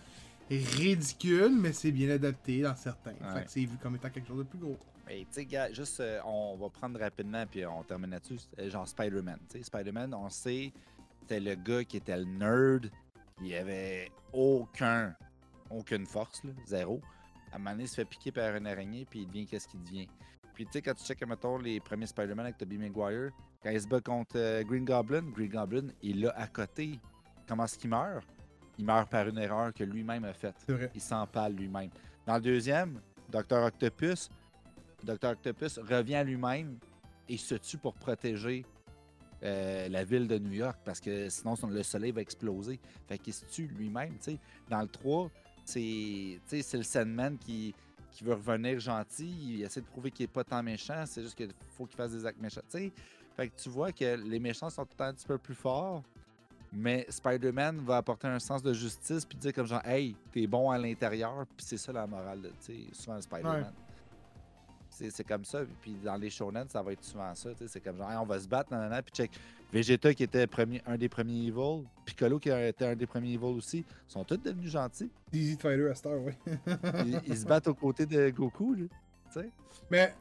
[0.50, 3.12] ridicule, mais c'est bien adapté dans certains.
[3.34, 4.76] Fait que c'est vu comme étant quelque chose de plus gros.
[5.06, 8.38] Mais tu sais, gars, juste, euh, on va prendre rapidement, puis on termine là-dessus.
[8.58, 9.38] Euh, Genre Spider-Man.
[9.62, 10.72] Spider-Man, on sait,
[11.20, 12.90] c'était le gars qui était le nerd.
[13.40, 15.14] Il avait aucun,
[15.70, 17.00] aucune force, là, zéro.
[17.52, 19.68] À un moment donné, il se fait piquer par une araignée, puis il devient qu'est-ce
[19.68, 20.08] qu'il devient.
[20.56, 23.30] Puis tu sais, quand tu checkes, mettons, les premiers Spider-Man avec Tobey Maguire,
[23.62, 26.98] quand il se bat contre euh, Green Goblin, Green Goblin, il l'a à côté.
[27.46, 28.26] Comment est-ce qu'il meurt?
[28.78, 30.66] Il meurt par une erreur que lui-même a faite.
[30.94, 31.90] Il s'empale lui-même.
[32.26, 33.64] Dans le deuxième, Dr.
[33.66, 34.30] Octopus,
[35.04, 35.28] Dr.
[35.32, 36.78] Octopus revient à lui-même
[37.28, 38.64] et se tue pour protéger
[39.42, 42.80] euh, la ville de New York parce que sinon le soleil va exploser.
[43.06, 44.14] Fait qu'il se tue lui-même.
[44.14, 44.38] tu sais.
[44.70, 45.30] Dans le 3,
[45.66, 47.74] c'est tu sais, c'est le Sandman qui,
[48.16, 49.30] qui veut revenir gentil.
[49.56, 51.04] Il essaie de prouver qu'il n'est pas tant méchant.
[51.04, 52.62] C'est juste qu'il faut qu'il fasse des actes méchants.
[52.70, 56.02] Fait que tu vois que les méchants sont tout un petit peu plus forts.
[56.72, 60.70] Mais Spider-Man va apporter un sens de justice puis dire comme genre Hey, t'es bon
[60.70, 62.50] à l'intérieur, puis c'est ça la morale de
[62.92, 63.72] souvent Spider-Man.
[64.96, 67.50] C'est c'est comme ça, puis dans les shonen, ça va être souvent ça.
[67.66, 69.30] C'est comme genre Hey, on va se battre, nanana, puis check.
[69.70, 73.44] Vegeta qui était premier, un des premiers evil, Piccolo qui était un des premiers evil
[73.56, 75.10] aussi, sont tous devenus gentils.
[75.32, 76.32] Easy Fighter à Star, oui.
[77.04, 78.74] Ils, ils se battent aux côtés de Goku.
[78.74, 79.42] Là.
[79.90, 80.14] mais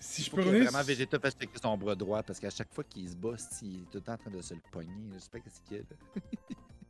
[0.00, 0.70] si je peux que revenir.
[0.70, 3.82] vraiment Vegeta fasse checker son bras droit parce qu'à chaque fois qu'il se bat, il
[3.82, 4.90] est tout le temps en train de se le pogner.
[5.14, 5.82] Je sais pas qu'est-ce qu'il y a.
[5.82, 6.22] Là.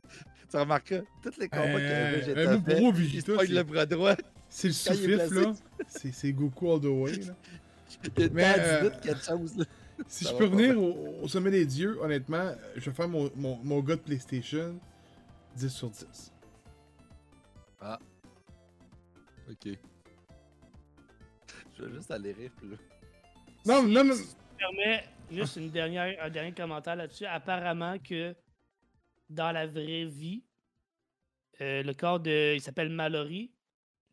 [0.49, 3.53] tu remarqueras, tous les combats Euh, que Vegeta mot fait, pour il se Vegeta, pogne
[3.53, 4.15] le bras droit.
[4.51, 5.53] C'est le sous-fif, là.
[5.87, 7.33] C'est Goku all the way, là.
[8.31, 9.57] Mais, euh, chose.
[9.57, 9.65] Là.
[10.07, 13.29] Si Ça je peux revenir au, au sommet des dieux, honnêtement, je vais faire mon,
[13.35, 14.79] mon, mon gars de PlayStation
[15.55, 16.31] 10 sur 10.
[19.51, 19.67] Ok.
[21.77, 22.77] Je vais juste aller rire, puis là.
[23.65, 24.15] Non, non, non.
[24.15, 27.25] Si tu me permets juste une dernière, un dernier commentaire là-dessus.
[27.25, 28.35] Apparemment que
[29.29, 30.43] dans la vraie vie,
[31.61, 32.55] euh, le corps de.
[32.55, 33.51] Il s'appelle Mallory,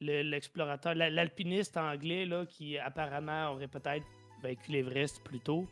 [0.00, 4.04] l'explorateur, la- l'alpiniste anglais là, qui apparemment aurait peut-être
[4.42, 5.66] vaincu l'Everest plus tôt.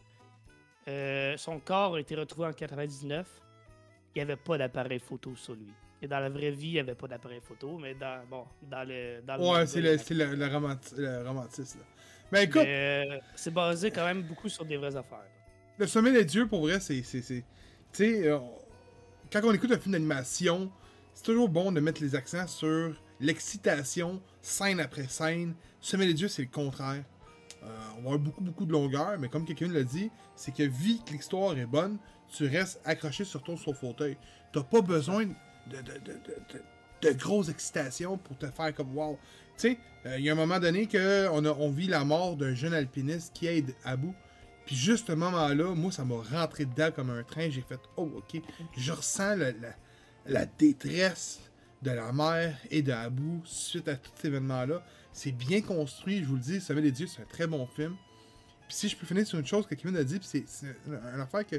[0.89, 3.27] euh, son corps a été retrouvé en 99.
[4.15, 5.73] Il n'y avait pas d'appareil photo sur lui.
[6.01, 8.87] Et dans la vraie vie, il n'y avait pas d'appareil photo, mais dans, bon, dans
[8.87, 9.21] le.
[9.27, 11.85] Dans le Ouais, c'est le, le, le, romanti- le romantisme, là.
[12.33, 15.19] Mais écoute, euh, c'est basé quand même beaucoup sur des vraies affaires.
[15.19, 15.25] là.
[15.79, 17.43] le sommet des dieux, pour vrai, c'est- Tu
[17.93, 18.39] sais, euh,
[19.33, 20.71] quand on écoute un film d'animation,
[21.15, 25.55] c'est toujours bon de mettre les accents sur l'excitation, scène après scène.
[25.81, 27.05] Sommet des dieux, c'est le contraire.
[27.63, 27.67] Euh,
[27.99, 30.99] on va avoir beaucoup, beaucoup de longueur, mais comme quelqu'un l'a dit, c'est que vu
[31.05, 31.99] que l'histoire est bonne,
[32.29, 34.17] tu restes accroché sur ton fauteuil.
[34.53, 36.21] T'as pas besoin de, de, de,
[37.03, 39.19] de, grosses excitations pour te faire comme wow.
[39.57, 42.55] Tu sais, euh, il y a un moment donné que on, vit la mort d'un
[42.55, 44.09] jeune alpiniste qui aide Abu,
[44.67, 47.49] Puis juste ce moment-là, moi, ça m'a rentré dedans comme un train.
[47.51, 48.43] J'ai fait, oh, ok,
[48.77, 49.37] je ressens
[50.27, 51.41] la détresse
[51.87, 54.83] de la mère et de Abu suite à tout cet événement-là.
[55.13, 56.61] C'est bien construit, je vous le dis.
[56.61, 57.95] Sommet des dieux, c'est un très bon film.
[58.67, 60.45] Puis si je peux finir sur une chose que Kevin a dit, c'est
[60.87, 61.57] une affaire que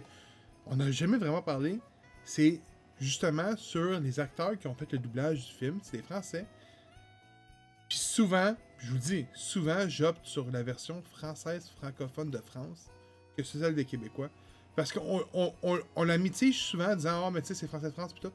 [0.65, 1.79] on n'a jamais vraiment parlé,
[2.25, 2.59] c'est
[2.99, 6.45] justement sur les acteurs qui ont fait le doublage du film, c'est des Français.
[7.87, 12.87] Puis souvent, je vous dis, souvent j'opte sur la version française francophone de France
[13.37, 14.29] que sur celle des Québécois.
[14.75, 17.67] Parce qu'on on, on, on la mitige souvent en disant Oh, mais tu sais, c'est
[17.67, 18.33] Français de France, puis tout.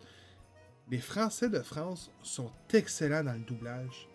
[0.91, 4.09] Les Français de France sont excellents dans le doublage.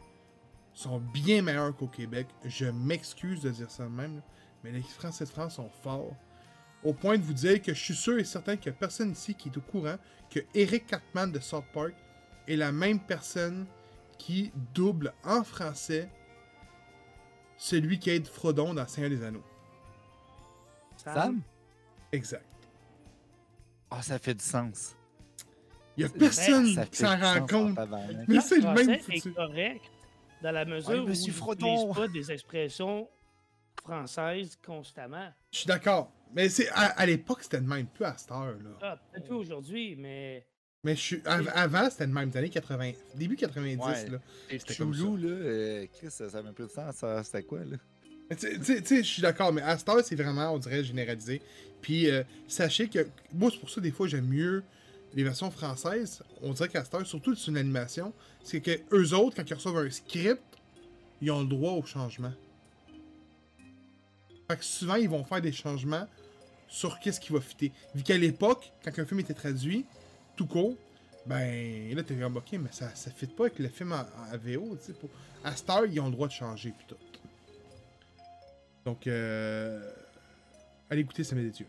[0.74, 2.28] Sont bien meilleurs qu'au Québec.
[2.46, 4.22] Je m'excuse de dire ça de même,
[4.64, 6.16] mais les Français de France sont forts.
[6.84, 9.12] Au point de vous dire que je suis sûr et certain qu'il n'y a personne
[9.12, 9.96] ici qui est au courant
[10.30, 11.94] que Eric Cartman de South Park
[12.48, 13.66] est la même personne
[14.20, 16.10] qui double en français
[17.58, 19.44] celui qui aide Frodon dans Seigneur des Anneaux.
[20.98, 21.42] Sam?
[22.12, 22.46] Exact.
[23.90, 24.97] Ah, ça fait du sens.
[25.98, 27.80] Il n'y a Ça personne qui s'en rend compte.
[28.28, 29.82] Mais c'est le même est correct
[30.44, 31.68] dans la mesure Ouais, où Monsieur il Frodon.
[31.88, 33.08] n'utilise pas des expressions
[33.84, 35.30] françaises constamment.
[35.52, 36.12] Je suis d'accord.
[36.34, 38.56] Mais c'est à, à l'époque, c'était le même, plus à cette heure.
[38.62, 38.70] Là.
[38.82, 40.46] Ah, peut-être plus aujourd'hui, mais
[40.84, 43.78] Mais je suis, av- avant, c'était le même, des années 80, début 90.
[43.84, 44.10] Ouais.
[44.10, 44.18] Là.
[44.52, 46.96] C'était comme Choulou, là, euh, Chris, ça m'a plus de sens.
[46.96, 47.78] ça- C'était quoi, là?
[48.38, 51.42] Tu sais, je suis d'accord, mais à cette heure, c'est vraiment, on dirait, généralisé.
[51.82, 54.64] Puis euh, sachez que, moi, c'est pour ça, des fois, j'aime mieux
[55.14, 56.22] les versions françaises.
[56.42, 59.54] On dirait qu'à cette heure, surtout sur une animation, c'est que eux autres, quand ils
[59.54, 60.42] reçoivent un script,
[61.22, 62.34] ils ont le droit au changement.
[64.50, 66.08] Fait que souvent, ils vont faire des changements
[66.68, 67.72] sur qu'est-ce qui va fitter.
[67.96, 69.86] Vu qu'à l'époque, quand un film était traduit,
[70.36, 70.76] tout court,
[71.26, 74.78] ben là, t'es comme, ok, mais ça, ça fit pas avec le film en VO,
[74.78, 75.00] tu sais.
[75.44, 76.96] À cette heure, ils ont le droit de changer, puis tout.
[78.86, 79.92] Donc, euh...
[80.90, 81.68] allez écouter Sommet des Dieux.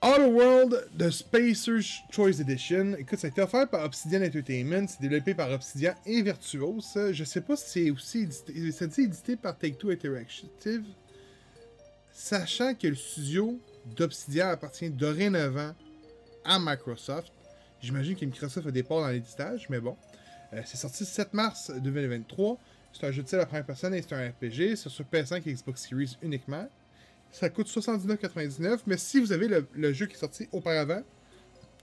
[0.00, 2.94] Outer World The Spacer's Choice Edition.
[2.96, 4.86] Écoute, ça a été offert par Obsidian Entertainment.
[4.86, 6.96] C'est développé par Obsidian et Virtuos.
[7.10, 8.52] Je sais pas si c'est aussi édité.
[8.86, 10.84] Dit édité par Take-Two Interactive.
[12.12, 13.58] Sachant que le studio
[13.96, 15.74] d'Obsidian appartient dorénavant
[16.44, 17.32] à Microsoft.
[17.80, 19.96] J'imagine que Microsoft a des parts dans l'éditage, mais bon.
[20.52, 22.56] Euh, c'est sorti le 7 mars 2023.
[22.92, 24.76] C'est un jeu de tir à la première personne et c'est un RPG.
[24.76, 26.68] C'est sur PS5 et Xbox Series uniquement.
[27.32, 28.80] Ça coûte 79,99.
[28.86, 31.02] Mais si vous avez le, jeu qui est sorti auparavant,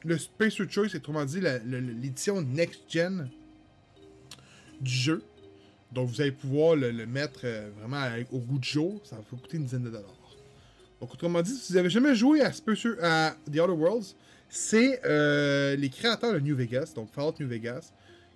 [0.04, 3.30] le Spacer Choice, c'est autrement dit l'édition next-gen
[4.82, 5.24] du jeu.
[5.92, 9.02] Donc vous allez pouvoir le, mettre euh, vraiment au goût du jour.
[9.04, 10.16] Ça va vous coûter une dizaine de dollars.
[11.00, 14.16] Donc autrement dit, si vous avez jamais joué à, Spacer, à The Outer Worlds,
[14.50, 17.94] c'est euh, les créateurs de New Vegas, donc Fallout New Vegas,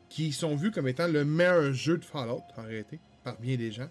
[0.09, 3.71] qui sont vus comme étant le meilleur jeu de Fallout, en réalité, par bien des
[3.71, 3.89] gens,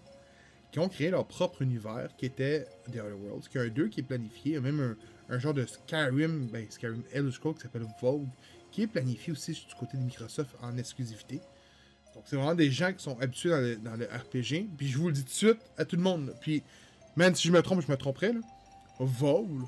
[0.71, 3.87] qui ont créé leur propre univers, qui était The Outer Worlds, qui a un 2
[3.87, 4.95] qui est planifié, il y a même
[5.29, 8.27] un, genre de Skyrim, ben Skyrim Elder Scrolls qui s'appelle Vogue,
[8.71, 11.41] qui est planifié aussi du côté de Microsoft en exclusivité.
[12.13, 15.13] Donc c'est vraiment des gens qui sont habitués dans le, RPG, puis je vous le
[15.13, 16.63] dis tout de suite à tout le monde, puis
[17.15, 18.39] même si je me trompe, je me tromperais, là.
[18.99, 19.63] Vogue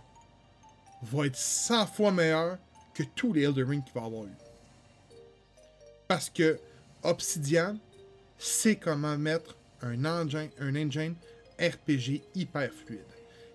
[1.03, 2.57] va être 100 fois meilleur
[2.93, 4.35] que tous les Elder Ring qu'il va avoir eu.
[6.07, 6.59] Parce que
[7.03, 7.77] Obsidian
[8.37, 11.15] sait comment mettre un engine,
[11.59, 12.99] RPG hyper fluide.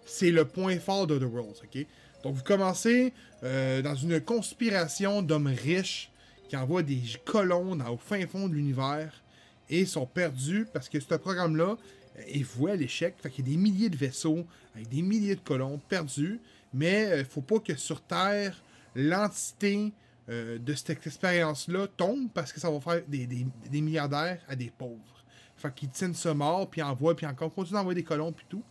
[0.05, 1.87] C'est le point fort de The Worlds, ok?
[2.23, 3.13] Donc vous commencez
[3.43, 6.11] euh, dans une conspiration d'hommes riches
[6.49, 9.23] qui envoient des colons au fin fond de l'univers
[9.69, 11.77] et sont perdus parce que ce programme-là
[12.19, 13.15] euh, est voué à l'échec.
[13.21, 16.41] Fait qu'il y a des milliers de vaisseaux avec des milliers de colons perdus,
[16.73, 18.63] mais il faut pas que sur Terre,
[18.95, 19.93] l'entité
[20.29, 25.16] euh, de cette expérience-là tombe parce que ça va faire des milliardaires à des pauvres.
[25.57, 28.63] Fait qu'ils tiennent ça mort, puis envoient, puis encore continuent d'envoyer des colons, puis tout.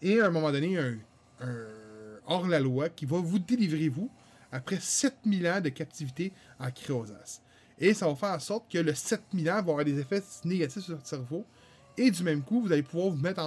[0.00, 0.96] Et à un moment donné, un,
[1.40, 1.66] un
[2.26, 4.10] hors-la-loi qui va vous délivrer, vous,
[4.52, 7.40] après 7000 ans de captivité en cryosas.
[7.78, 10.82] Et ça va faire en sorte que le 7000 ans va avoir des effets négatifs
[10.82, 11.44] sur votre cerveau.
[11.96, 13.42] Et du même coup, vous allez pouvoir vous mettre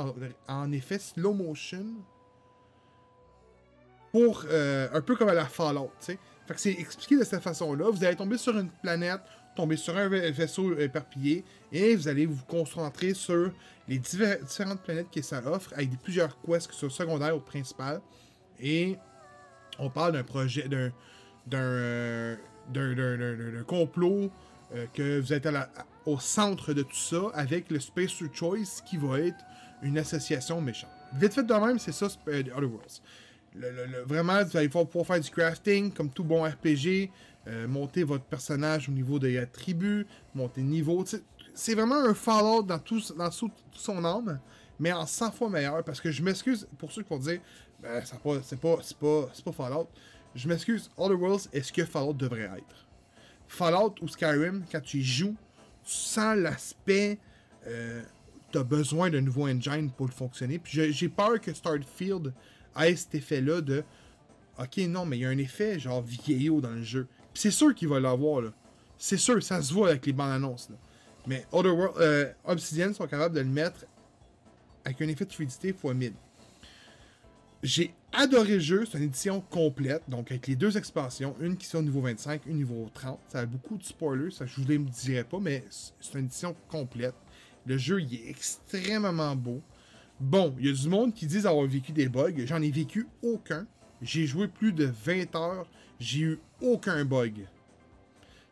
[0.48, 1.85] en, effet slow motion
[4.11, 6.19] pour euh, un peu comme à la Fallout, tu sais.
[6.45, 7.89] Fait que c'est expliqué de cette façon-là.
[7.89, 9.19] Vous allez tomber sur une planète,
[9.57, 13.51] tomber sur un va- vaisseau éparpillé, et vous allez vous concentrer sur
[13.89, 17.99] les différentes planètes que ça offre, avec plusieurs quests qui sont secondaires ou principales.
[18.59, 18.95] Et
[19.79, 20.91] on parle d'un projet, d'un
[21.45, 21.59] d'un
[22.99, 24.29] euh, complot
[24.75, 25.47] euh, que vous êtes
[26.05, 29.38] au centre de tout ça avec le Spacer Choice qui va être
[29.81, 30.89] une association méchante.
[31.13, 33.01] Vite fait de même, c'est ça, euh, The Other Worlds.
[33.55, 37.09] Le- le- vraiment, vous allez pouvoir faire du crafting comme tout bon RPG,
[37.47, 40.05] euh, monter votre personnage au niveau des attributs,
[40.35, 41.03] monter niveau.
[41.03, 41.17] tu
[41.53, 44.39] C'est vraiment un Fallout dans, tout, dans son âme,
[44.79, 45.83] mais en 100 fois meilleur.
[45.83, 47.39] Parce que je m'excuse pour ceux qui vont dire,
[47.81, 49.87] ben, pas- c'est pas, pas, c'est pas Fallout.
[50.35, 52.87] Je m'excuse, Outer Worlds est ce que Fallout devrait être?
[53.47, 55.35] Fallout ou Skyrim, quand tu y joues,
[55.83, 57.17] tu sens l'aspect.
[57.65, 58.03] Euh,
[58.51, 60.59] t'as besoin d'un nouveau engine pour le fonctionner.
[60.59, 62.33] Puis j'ai peur que Starfield
[62.79, 63.83] ait cet effet-là de.
[64.59, 67.07] Ok, non, mais il y a un effet genre vieillot dans le jeu.
[67.38, 68.49] C'est sûr qu'il va l'avoir, là.
[68.97, 70.76] C'est sûr, ça se voit avec les bandes annonces, là.
[71.27, 73.85] Mais Outer World- euh, Obsidian sont capables de le mettre
[74.85, 76.14] avec un effet de fluidité x 1000.
[77.64, 81.65] J'ai adoré le jeu, c'est une édition complète, donc avec les deux expansions, une qui
[81.65, 83.19] sont au niveau 25, une niveau 30.
[83.27, 86.55] Ça a beaucoup de spoilers, ça je vous les dirai pas, mais c'est une édition
[86.69, 87.15] complète.
[87.65, 89.61] Le jeu, il est extrêmement beau.
[90.19, 92.31] Bon, il y a du monde qui disent avoir vécu des bugs.
[92.45, 93.68] J'en ai vécu aucun.
[94.01, 95.68] J'ai joué plus de 20 heures.
[95.99, 97.33] J'ai eu aucun bug.
[97.35, 97.45] Tu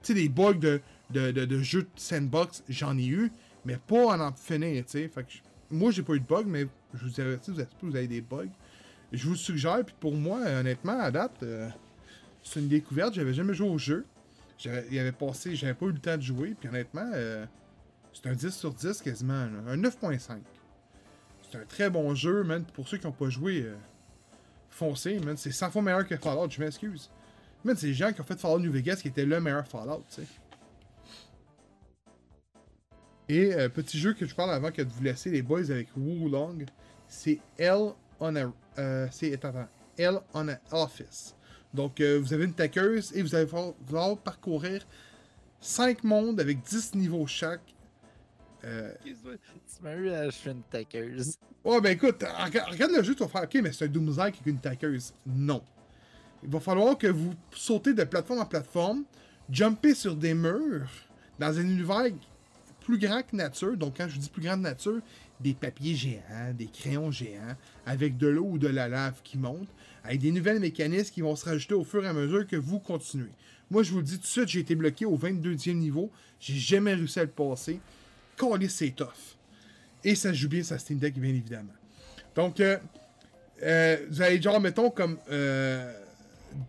[0.01, 3.31] sais, des bugs de, de, de, jeux sandbox, j'en ai eu,
[3.65, 5.07] mais pas en finir, tu sais.
[5.07, 5.25] Fait
[5.71, 8.49] moi, j'ai pas eu de bug, mais je vous avertis, vous, vous avez des bugs.
[9.11, 11.69] Je vous suggère, puis pour moi, honnêtement, à date, euh,
[12.43, 13.13] c'est une découverte.
[13.13, 14.05] J'avais jamais joué au jeu.
[14.57, 17.45] J'avais, il avait passé, j'avais pas eu le temps de jouer, puis honnêtement, euh,
[18.13, 19.33] c'est un 10 sur 10 quasiment,
[19.67, 20.37] un 9.5.
[21.49, 22.63] C'est un très bon jeu, man.
[22.73, 23.75] Pour ceux qui n'ont pas joué, euh,
[24.69, 25.35] foncez, man.
[25.37, 27.09] C'est 100 fois meilleur que Fallout, je m'excuse.
[27.73, 30.21] C'est les gens qui ont fait Fallout New Vegas qui était le meilleur Fallout, tu
[30.21, 30.27] sais.
[33.27, 35.87] Et euh, petit jeu que je parle avant que de vous laisser les boys avec
[35.97, 36.65] Wulong,
[37.07, 39.67] c'est L on a euh, c'est attends,
[39.97, 41.35] L on a Office.
[41.73, 44.85] Donc euh, vous avez une taqueuse et vous allez allez parcourir
[45.59, 47.73] 5 mondes avec 10 niveaux chaque.
[48.61, 51.37] Tu m'as eu à une taqueuse.
[51.63, 54.21] Ouais, ben écoute, regarde, regarde le jeu, tu vas faire OK, mais c'est un Doomsday
[54.21, 55.13] avec une taqueuse.
[55.25, 55.63] Non.
[56.45, 59.03] Il va falloir que vous sautez de plateforme en plateforme,
[59.49, 60.87] jumpez sur des murs
[61.39, 62.11] dans un univers
[62.81, 63.75] plus grand que nature.
[63.75, 65.01] Donc, quand je dis plus grand que nature,
[65.39, 67.55] des papiers géants, des crayons géants,
[67.85, 69.67] avec de l'eau ou de la lave qui monte,
[70.03, 72.77] avec des nouvelles mécanismes qui vont se rajouter au fur et à mesure que vous
[72.77, 73.31] continuez.
[73.71, 76.11] Moi, je vous le dis tout de suite, j'ai été bloqué au 22e niveau.
[76.39, 77.79] J'ai jamais réussi à le passer.
[78.37, 79.07] Callis, c'est tough.
[80.03, 81.73] Et ça joue bien sur Steam Deck, bien évidemment.
[82.35, 82.77] Donc, euh,
[83.63, 86.04] euh, vous avez genre, mettons, comme euh,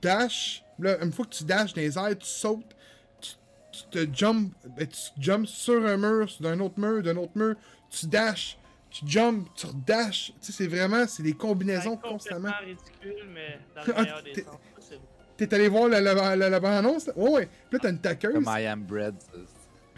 [0.02, 0.62] dash.
[0.78, 2.76] Là, une fois que tu dashes dans les airs, tu sautes,
[3.20, 3.30] tu,
[3.72, 7.32] tu te jump, ben, tu jumps sur un mur, sur un autre mur, d'un autre
[7.34, 7.54] mur,
[7.90, 8.58] tu dashes,
[8.90, 10.32] tu jumps, tu redashes.
[10.40, 12.50] Tu sais, c'est vraiment, c'est des combinaisons C'est constamment.
[12.52, 15.00] complètement ridicule, mais dans le Ah, meilleur des t'es- sens possible.
[15.38, 17.06] T'es allé voir la, la, la, la bande-annonce?
[17.08, 17.12] là?
[17.16, 17.46] Ouais, ouais.
[17.46, 18.32] Puis là, t'as une taqueuse.
[18.32, 19.14] Comme I am bread.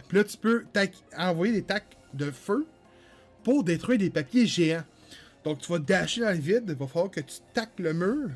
[0.08, 2.66] Puis là, tu peux tac- envoyer des tacs de feu
[3.44, 4.82] pour détruire des papiers géants.
[5.44, 6.64] Donc, tu vas dasher dans le vide.
[6.68, 8.30] Il va falloir que tu taques le mur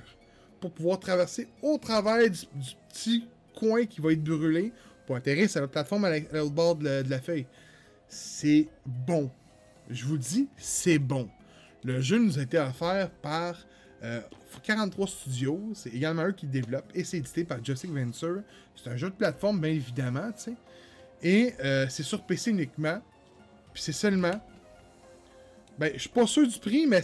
[0.62, 2.46] pour pouvoir traverser au travers du,
[2.88, 3.26] petit
[3.58, 4.72] coin qui va être brûlé
[5.06, 7.46] pour atterrir sur la plateforme à la- à l'autre bord de la, feuille.
[8.08, 9.28] C'est bon.
[9.90, 11.28] Je vous dis, c'est bon.
[11.82, 13.56] Le jeu nous a été offert par
[14.04, 14.20] euh,
[14.62, 15.60] 43 Studios.
[15.74, 18.42] C'est également eux qui développent et c'est édité par Jurassic Venture.
[18.76, 20.54] C'est un jeu de plateforme, bien évidemment, tu sais.
[21.24, 23.00] Et euh, c'est sur PC uniquement.
[23.74, 24.40] Puis c'est seulement.
[25.78, 27.02] Ben, je suis pas sûr du prix, mais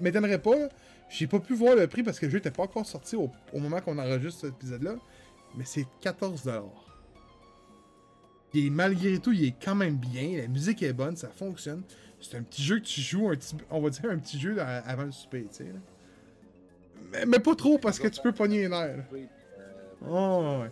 [0.00, 0.68] m'étonnerait pas.
[1.12, 3.30] J'ai pas pu voir le prix parce que le jeu était pas encore sorti au,
[3.52, 4.96] au moment qu'on enregistre cet épisode-là.
[5.56, 6.62] Mais c'est 14$.
[8.54, 10.38] Et malgré tout, il est quand même bien.
[10.38, 11.82] La musique est bonne, ça fonctionne.
[12.20, 14.56] C'est un petit jeu que tu joues, un petit, on va dire un petit jeu
[14.60, 15.66] avant le souper, tu sais.
[17.10, 18.88] Mais, mais pas trop parce que tu peux pogner là.
[19.12, 19.26] Oui.
[20.08, 20.70] Oh, ouais.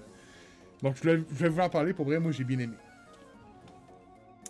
[0.83, 1.93] Donc, je voulais, je voulais vous en parler.
[1.93, 2.77] Pour vrai, moi, j'ai bien aimé.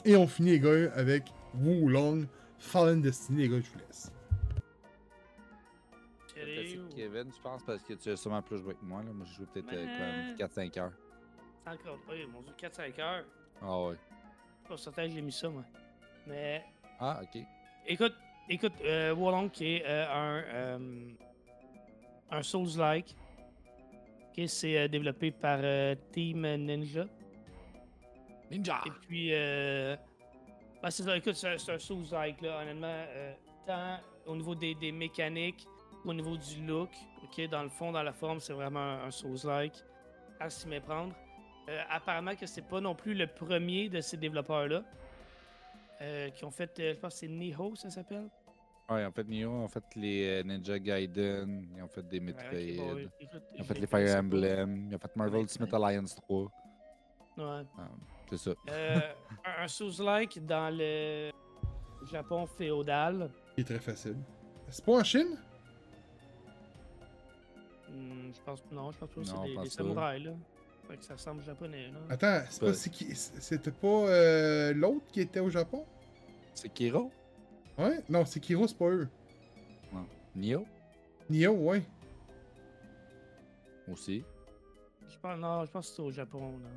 [0.04, 2.26] Et on finit, les gars, avec Wulong
[2.58, 3.42] Fallen Destiny.
[3.42, 4.12] Les gars, je vous laisse.
[7.00, 9.02] Kevin, je pense, parce que tu as sûrement plus joué que moi.
[9.02, 9.10] Là.
[9.12, 10.92] Moi, j'ai joué peut-être euh, Mais- comme 4-5 heures.
[11.64, 13.24] C'est encore pas, mon dieu, 4-5 heures.
[13.62, 13.94] Ah ouais.
[13.94, 15.64] Je suis pas certain que j'ai mis ça, moi.
[16.26, 16.62] Mais,
[16.98, 17.42] Ah, ok.
[17.86, 18.14] écoute,
[18.50, 21.10] écoute, euh, Wolong qui est euh, un, euh,
[22.30, 23.16] un Souls-like.
[24.34, 27.06] qui c'est euh, développé par euh, Team Ninja.
[28.50, 28.80] Ninja!
[28.86, 29.96] Et puis, euh,
[30.82, 33.32] ben, c'est ça, écoute, c'est un, c'est un Souls-like, là, honnêtement, euh,
[33.66, 35.66] tant au niveau des, des mécaniques,
[36.04, 36.90] au niveau du look,
[37.24, 39.84] ok, dans le fond, dans la forme, c'est vraiment un, un Souls-like
[40.38, 41.14] à s'y méprendre.
[41.68, 44.82] Euh, apparemment que c'est pas non plus le premier de ces développeurs-là
[46.00, 48.28] euh, qui ont fait, euh, je pense que c'est Niho, ça s'appelle?
[48.88, 52.76] Ouais, en fait, Nioh ont fait les Ninja Gaiden, ils ont fait des Metroid, Ouais,
[52.76, 54.18] ok, bon, écoute, ils ont fait les Fire.
[54.18, 56.40] Emblem, ils ont fait Marvel Ultimate Alliance 3.
[56.42, 56.50] Ouais.
[57.78, 57.88] Ah,
[58.30, 58.50] c'est ça.
[58.68, 59.00] Euh,
[59.44, 61.30] un, un Souls-like dans le
[62.10, 63.30] Japon féodal.
[63.56, 64.16] Il est très facile.
[64.70, 65.38] C'est pas en Chine?
[67.90, 70.32] Hmm, je pense non, je pense pas que c'est Non, des, samouraïs là.
[70.88, 71.98] Fait que ça ressemble japonais là.
[72.08, 72.72] Attends, c'est pas, Ouais.
[72.74, 75.84] c'est qui- c'était pas euh, l'autre qui était au Japon?
[76.54, 77.10] C'est Kiro?
[77.78, 78.00] Ouais?
[78.08, 79.08] Non, c'est Kiro, c'est pas eux.
[80.36, 80.64] Nio
[81.28, 81.82] Nioh, ouais.
[83.90, 84.24] aussi.
[85.08, 86.52] Je pense, non, je pense que c'est au Japon.
[86.62, 86.68] Là.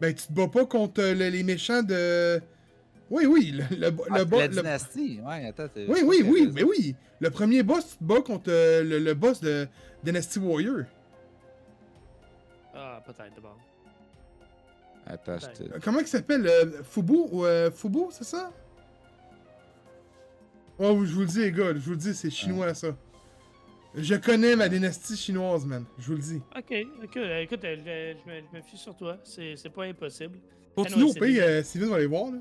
[0.00, 2.40] Ben, tu te bats pas contre euh, le- les méchants de.
[3.10, 5.20] Oui, oui, le, le, Ah, le bo- la le- dynastie.
[5.24, 5.68] Ouais, attends.
[5.76, 6.94] Oui, oui, oui, mais oui.
[7.20, 9.66] Le premier boss, tu te bats contre euh, le, le boss de
[10.04, 10.82] Dynasty Warrior.
[12.74, 13.58] Ah, peut-être d'abord.
[15.06, 15.62] Attends, je te...
[15.64, 18.52] Euh, Comment il s'appelle euh, Fubu ou euh, Fubu, c'est ça?
[20.78, 22.88] Oh, oui, je vous le dis, les gars, je vous le dis, c'est chinois ça.
[23.94, 25.84] Je connais ma dynastie chinoise, man.
[25.98, 26.40] Je vous le dis.
[26.56, 29.16] Ok, écoute, euh, je, je me, je me fie sur toi.
[29.24, 30.38] C'est c'est pas impossible.
[30.76, 32.30] Continue au pays, Steven va aller voir.
[32.30, 32.38] Là.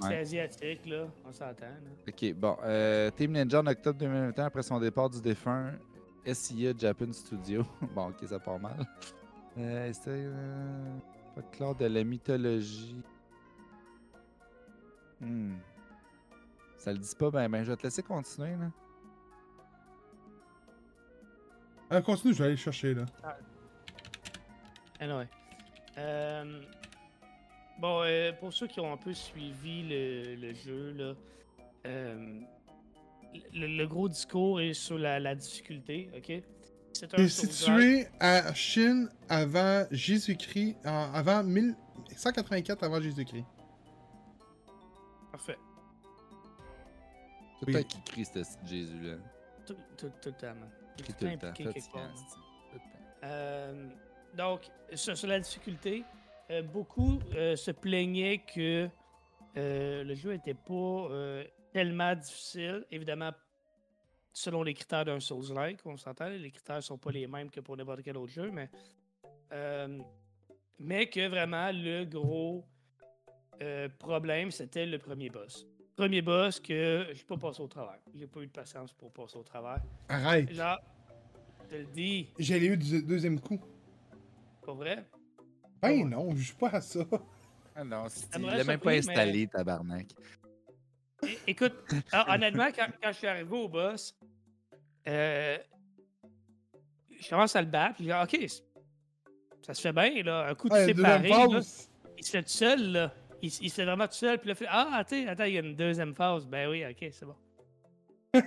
[0.00, 0.16] C'est Ouais.
[0.18, 1.06] asiatique, là.
[1.26, 1.66] On s'entend.
[1.66, 1.90] là.
[2.08, 2.56] Ok, bon.
[2.62, 5.72] Euh, Team Ninja en octobre 2021, après son départ du défunt
[6.24, 7.64] SIA Japan Studio.
[7.94, 8.76] bon, ok, ça part mal.
[9.58, 10.10] Euh, C'était.
[10.10, 10.98] Euh,
[11.34, 13.02] folklore de la mythologie?
[15.20, 15.56] Hmm.
[16.76, 18.70] Ça le dit pas, ben, ben je vais te laisser continuer, là.
[21.90, 23.04] Ah, continue, je vais aller le chercher, là.
[25.00, 25.26] Anyway.
[25.96, 26.60] Euh,
[27.78, 31.14] bon, euh, pour ceux qui ont un peu suivi le, le jeu, là,
[31.86, 32.40] euh,
[33.54, 36.42] le, le gros discours est sur la, la difficulté, ok?
[36.92, 37.30] C'est Souls-like.
[37.30, 43.44] situé à Chine avant Jésus-Christ, en- avant 1184 avant Jésus-Christ.
[45.30, 45.56] Parfait.
[47.60, 49.16] Tout le temps qui crie, ce petit Jésus-là?
[49.66, 50.70] Tout, tout, tout le temps, man.
[50.98, 52.00] Le temps le temps.
[53.24, 53.88] Euh,
[54.36, 54.62] donc,
[54.94, 56.04] sur, sur la difficulté,
[56.50, 58.88] euh, beaucoup euh, se plaignaient que
[59.56, 61.08] euh, le jeu n'était pas
[61.72, 62.86] tellement difficile.
[62.90, 63.32] Évidemment,
[64.32, 67.76] selon les critères d'un Souls-like, on s'entend, les critères sont pas les mêmes que pour
[67.76, 68.70] n'importe quel autre jeu, mais,
[70.78, 72.64] mais que vraiment le gros
[73.98, 75.66] problème, c'était le premier boss.
[75.96, 77.98] Premier boss que je pas passé au travers.
[78.14, 79.82] J'ai pas eu de patience pour passer au travers.
[80.08, 80.52] Arrête.
[80.52, 80.78] Genre,
[81.64, 83.60] je te le dis, J'ai eu du deuxième coup.
[84.64, 85.04] pas vrai?
[85.80, 87.00] Ben non, je joue pas à ça.
[87.74, 88.06] Ah non,
[88.36, 90.06] il l'a même pas surpris, mais- installé, tabarnak.
[91.22, 91.74] É- Écoute,
[92.12, 94.16] ah, honnêtement, quand, quand je suis arrivé au boss,
[95.06, 95.58] euh,
[97.20, 97.96] je commence à le battre.
[97.96, 98.62] puis Je dis, OK, c-
[99.62, 100.48] ça se fait bien, là.
[100.48, 101.60] Un coup de Ouais, séparé, là,
[102.16, 103.12] il se fait tout seul, là.
[103.40, 104.38] Il, se fait vraiment tout seul.
[104.38, 106.46] Puis là, il fait, ah, attends, attends, il y a une deuxième phase.
[106.46, 107.36] Ben oui, OK, c'est bon.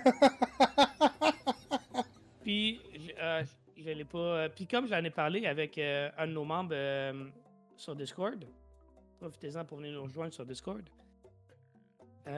[2.42, 2.80] Puis,
[3.20, 3.42] euh,
[3.76, 4.18] je l'ai pas.
[4.18, 7.28] euh, Puis, comme j'en ai parlé avec euh, un de nos membres euh,
[7.76, 8.44] sur Discord,
[9.18, 10.82] profitez-en pour venir nous rejoindre sur Discord.
[12.24, 12.30] Tu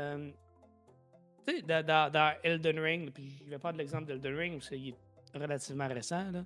[1.46, 4.96] sais, dans, Elden Ring, puis je vais de l'exemple d'Elden Ring parce qu'il est
[5.34, 6.44] relativement récent, là.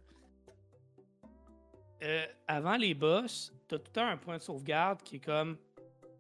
[2.47, 5.57] Avant les boss, t'as tout le temps un point de sauvegarde qui est comme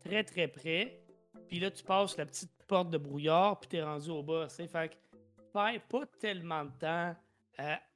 [0.01, 1.01] très très près.
[1.47, 4.57] Puis là, tu passes la petite porte de brouillard, puis t'es rendu au boss.
[4.57, 4.67] tu.
[4.67, 4.95] Fait que
[5.53, 7.17] pas tellement de temps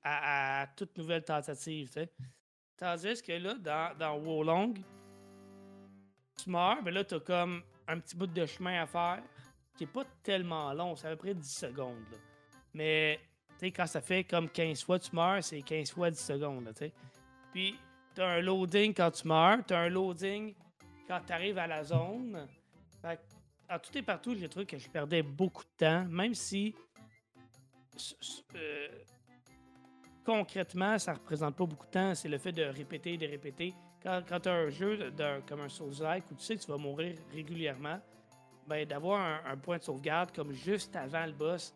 [0.02, 2.08] à, toute nouvelle tentative.
[2.76, 4.78] Tandis que là, dans, dans Wolong,
[6.36, 9.22] tu meurs, mais là, t'as comme un petit bout de chemin à faire
[9.76, 12.04] qui est pas tellement long, c'est à peu près 10 secondes.
[12.10, 12.18] là.
[12.74, 13.20] Mais
[13.70, 16.64] quand ça fait comme 15 fois tu meurs, c'est 15 fois 10 secondes.
[16.64, 16.92] là, tu sais.
[17.52, 17.78] Puis,
[18.14, 20.54] t'as un loading quand tu meurs, t'as un loading
[21.06, 22.48] quand tu arrives à la zone.
[23.00, 23.20] Fait
[23.82, 26.74] tout et partout, j'ai trouvé que je perdais beaucoup de temps, même si
[28.54, 28.88] euh,
[30.24, 32.14] concrètement, ça représente pas beaucoup de temps.
[32.14, 33.74] C'est le fait de répéter, de répéter.
[34.02, 35.12] Quand, quand tu as un jeu
[35.46, 38.00] comme un Souls-like où tu sais que tu vas mourir régulièrement,
[38.66, 41.74] ben, d'avoir un, point de sauvegarde comme juste avant le boss,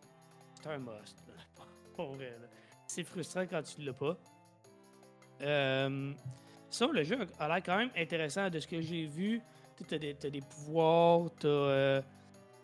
[0.55, 1.23] c'est un must.
[2.89, 4.17] C'est frustrant quand tu l'as pas.
[5.43, 6.13] Euh,
[6.71, 9.41] ça, le jeu a l'air quand même intéressant de ce que j'ai vu.
[9.89, 12.03] Tu as des, pouvoirs, tu as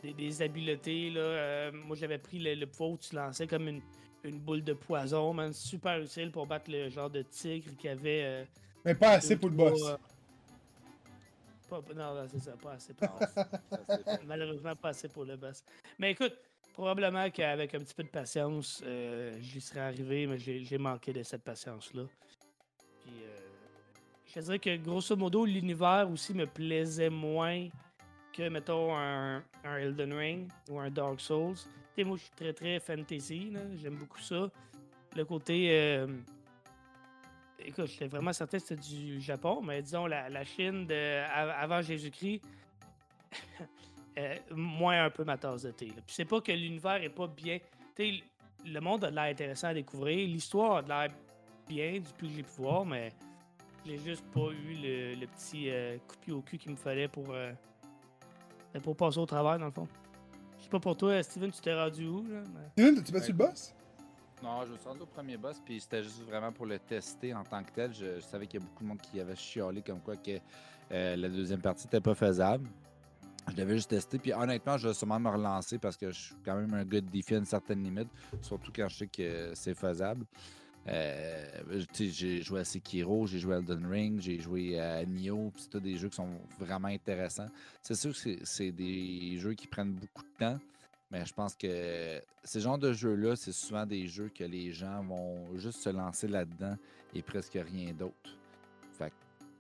[0.03, 1.13] des, des habiletés.
[1.17, 3.83] Euh, moi, j'avais pris le, le tu lançais comme une,
[4.25, 5.53] une boule de poison, man.
[5.53, 8.23] Super utile pour battre le genre de tigre qui avait.
[8.25, 8.45] euh,
[8.85, 9.83] Mais pas assez pour le boss.
[9.89, 9.97] euh,
[11.69, 13.09] pas- non, non, c'est ça, pas assez pour
[14.27, 15.65] Malheureusement, pas assez pour le boss.
[15.99, 16.35] Mais écoute,
[16.73, 21.23] probablement qu'avec un petit peu de patience, euh, j'y serais arrivé, mais j'ai manqué de
[21.23, 22.03] cette patience-là.
[23.03, 23.39] Puis, euh,
[24.35, 27.69] je dirais que grosso modo, l'univers aussi me plaisait moins
[28.33, 31.57] que, mettons, un, un Elden Ring ou un Dark Souls.
[31.95, 34.49] Tu sais, moi, je suis très, très fantasy, j'aime beaucoup ça.
[35.15, 35.69] Le côté.
[35.71, 36.07] euh,
[37.65, 42.43] Écoute, j'étais vraiment certain que c'était du Japon, mais disons la, la Chine avant Jésus-Christ,
[44.19, 45.87] euh, moins un peu ma tasse de thé.
[45.87, 46.03] là.
[46.05, 47.59] Puis c'est pas que l'univers est pas bien.
[47.95, 48.23] Tu sais,
[48.67, 51.09] le monde a de l'air intéressant à découvrir, l'histoire a de l'air
[51.69, 53.13] bien du plus que j'ai pu voir, mais
[53.87, 56.77] j'ai juste pas eu le, le petit euh, coup de pied au cul qu'il me
[56.77, 57.53] fallait pour, euh,
[58.83, 59.87] pour passer au travail, dans le fond.
[60.63, 62.41] Je sais pas pour toi, Steven, tu t'es rendu où, là?
[62.55, 63.75] mais- Steven, t'as-tu battu le boss?
[64.45, 67.35] Non, je me suis rendu au premier boss, puis c'était juste vraiment pour le tester
[67.35, 67.93] en tant que tel.
[67.93, 70.39] Je, je savais qu'il y a beaucoup de monde qui avait chialé comme quoi que
[70.93, 72.69] euh, la deuxième partie n'était pas faisable.
[73.51, 76.35] Je devais juste tester, puis honnêtement, je vais sûrement me relancer parce que je suis
[76.45, 78.09] quand même un gars de défi à une certaine limite,
[78.41, 80.25] surtout quand je sais que c'est faisable.
[80.89, 85.63] Euh, j'ai joué à Sekiro, j'ai joué à Elden Ring, j'ai joué à Nioh, puis
[85.63, 87.47] c'est tous des jeux qui sont vraiment intéressants.
[87.83, 90.59] C'est sûr que c'est- des jeux qui prennent beaucoup de temps,
[91.11, 95.05] mais je pense que ces genres de jeux-là, c'est souvent des jeux que les gens
[95.05, 96.77] vont juste se lancer là-dedans
[97.15, 98.37] et presque rien d'autre.
[98.99, 99.13] Fait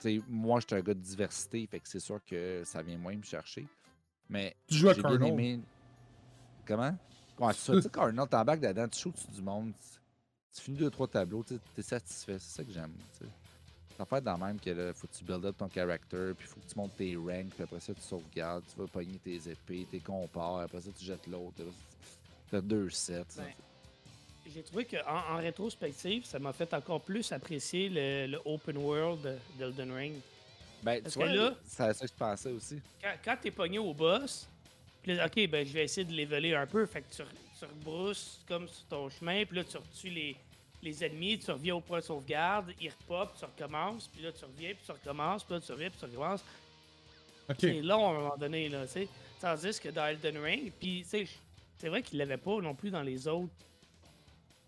[0.03, 2.99] que, moi, je suis un gars de diversité, fait que c'est sûr que ça vient
[2.99, 3.66] moins me chercher.
[4.28, 5.28] Mais Tu joues à Carnal.
[5.28, 5.61] aimé.
[6.66, 6.97] Comment?
[7.39, 7.55] Ouais.
[7.55, 9.73] Tu sais, Cardinal, t'embarques là-dedans, tu shoots du monde,
[10.54, 12.38] tu finis deux, trois tableaux, tu es satisfait.
[12.38, 12.92] C'est ça que j'aime.
[13.96, 16.60] Ça fait dans même que là, faut que tu build up ton character, puis faut
[16.60, 19.86] que tu montes tes ranks, puis après ça, tu sauvegardes, tu vas pogner tes épées,
[19.90, 21.62] tes compares, après ça, tu jettes l'autre.
[22.50, 23.24] T'as deux sets.
[23.38, 23.54] Ouais.
[24.52, 29.38] J'ai trouvé qu'en en rétrospective, ça m'a fait encore plus apprécier le, le open world
[29.58, 30.14] d'Elden Ring.
[30.82, 32.80] Ben, Parce tu vois, là- c'est ça que je pensais aussi.
[33.00, 34.48] Quand, quand t'es pogné au boss,
[35.02, 36.84] puis là, ok, ben je vais essayer de leveler un peu.
[36.86, 37.22] Fait que tu,
[37.62, 40.36] tu rebrousses comme sur ton chemin, puis là tu retues les,
[40.82, 44.44] les ennemis, tu reviens au point de sauvegarde, ils repopent, tu recommences, puis là tu
[44.44, 46.44] reviens, puis tu recommences, puis là tu reviens, puis tu recommences.
[47.59, 49.09] C'est long à un moment donné, là, tu sais.
[49.40, 51.28] Tandis que dans Elden Ring, puis tu sais,
[51.78, 53.52] c'est vrai qu'il l'avait pas non plus dans les autres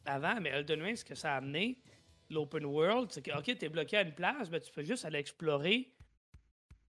[0.04, 1.76] avant, mais Elden Ring, ce que ça a amené,
[2.30, 5.18] l'open world, c'est que, ok, t'es bloqué à une place, ben tu peux juste aller
[5.18, 5.88] explorer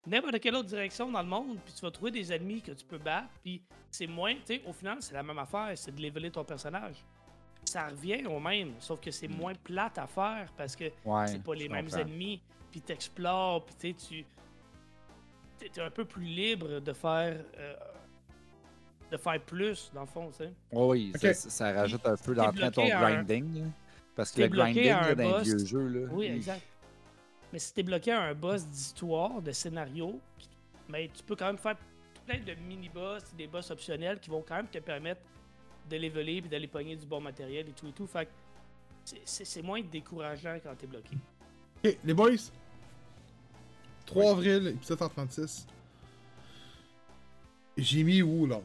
[0.06, 2.85] n'importe quelle autre direction dans le monde, puis tu vas trouver des ennemis que tu
[2.85, 6.01] peux battre, puis c'est moins, tu sais, au final, c'est la même affaire, c'est de
[6.02, 6.97] leveler ton personnage.
[7.64, 11.26] Ça revient au même, sauf que c'est moins plate à faire parce que Ouais.
[11.26, 12.01] c'est pas les mêmes comprends.
[12.02, 14.24] ennemis, puis t'explores, puis tu sais,
[15.59, 17.74] tu t'es- un peu plus libre de faire euh,
[19.10, 20.52] de faire plus dans le fond, tu sais.
[20.72, 23.70] Oui, ça, ça rajoute un peu à ton un- grinding.
[24.16, 26.09] Parce que le grinding là, dans les vieux jeux, là.
[26.12, 26.62] Oui, il- exact.
[27.55, 30.18] Mais si t'es bloqué à un boss d'histoire, de scénario,
[30.89, 31.76] mais tu peux quand même faire
[32.26, 35.20] plein de mini-boss, des boss optionnels qui vont quand même te permettre
[35.89, 38.09] de leveler puis d'aller pogner du bon matériel et tout et tout.
[38.09, 38.31] Fait que
[39.24, 41.16] c'est- moins décourageant quand t'es bloqué.
[41.85, 42.51] Ok, les boys?
[44.06, 45.68] 3 avril, épisode 136.
[47.76, 48.60] J'ai mis où là?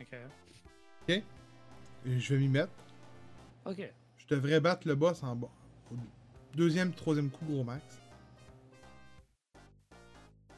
[0.00, 1.22] Ok.
[2.06, 2.72] Je vais m'y mettre.
[3.66, 3.82] Ok.
[4.16, 5.50] Je devrais battre le boss en bas.
[6.54, 7.82] Deuxième, troisième coup, gros max.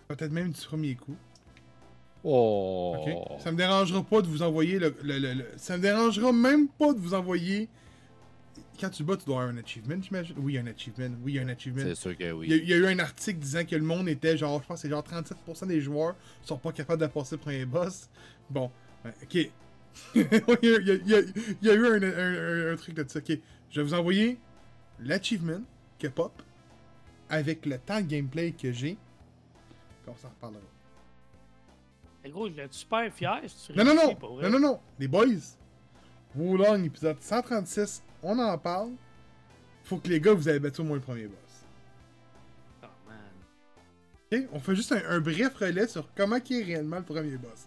[0.09, 1.17] Peut-être même du premier coup.
[2.25, 2.97] Oh!
[2.99, 3.41] Ok.
[3.43, 6.69] Ça me dérangera pas de vous envoyer le, le- le- le- Ça me dérangera même
[6.69, 7.69] pas de vous envoyer.
[8.81, 10.35] Quand tu bats, tu dois avoir un achievement, j'imagine.
[10.39, 11.15] Oui, il y a un achievement.
[11.23, 11.83] Oui, il y a un achievement.
[11.85, 12.47] C'est sûr que Il y, a, oui.
[12.51, 14.83] il y a eu un article disant que le monde était genre, je pense que
[14.83, 18.09] c'est genre 37% des joueurs sont pas capables de passer le premier boss.
[18.49, 18.71] Bon,
[19.23, 19.35] ok.
[20.15, 20.31] il, y a,
[20.63, 21.21] il y a- il y a-
[21.63, 23.19] il y a eu un, un- un- un truc de ça.
[23.19, 23.39] Ok,
[23.71, 24.39] je vais vous envoyer
[25.01, 25.61] l'achievement
[26.01, 26.33] que pop
[27.29, 28.97] avec le temps de gameplay que j'ai.
[30.03, 30.63] Puis on s'en reparlera.
[32.25, 34.45] Mais gros, je être super fier si tu Non, non, non, pour vrai.
[34.51, 35.57] non, non, non, les boys.
[36.35, 38.91] Wulong, épisode 136, on en parle.
[39.85, 41.65] Faut que les gars, vous avez battu au moins le premier boss.
[42.83, 43.19] Oh, man.
[44.45, 47.37] Ok, on fait juste un, un bref relais sur comment qui est réellement le premier
[47.37, 47.67] boss.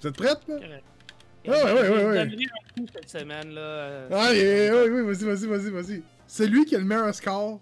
[0.00, 0.56] Vous êtes prêtes, là?
[0.56, 0.84] Correct.
[1.46, 2.26] Ouais, ouais, ouais, Je vais ouais.
[2.26, 4.08] donner un coup cette semaine, là.
[4.10, 6.02] Ah, yeah, oui, oui, vas-y, vas-y, vas-y, vas-y.
[6.26, 7.60] Celui qui a le meilleur score,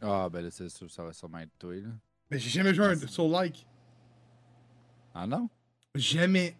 [0.00, 1.88] Ah, ben là, c'est sûr, ça va sûrement être toi, là.
[2.30, 3.66] ben j'ai jamais joué à un Soul-like.
[5.14, 5.48] Ah non?
[5.94, 6.56] Jamais.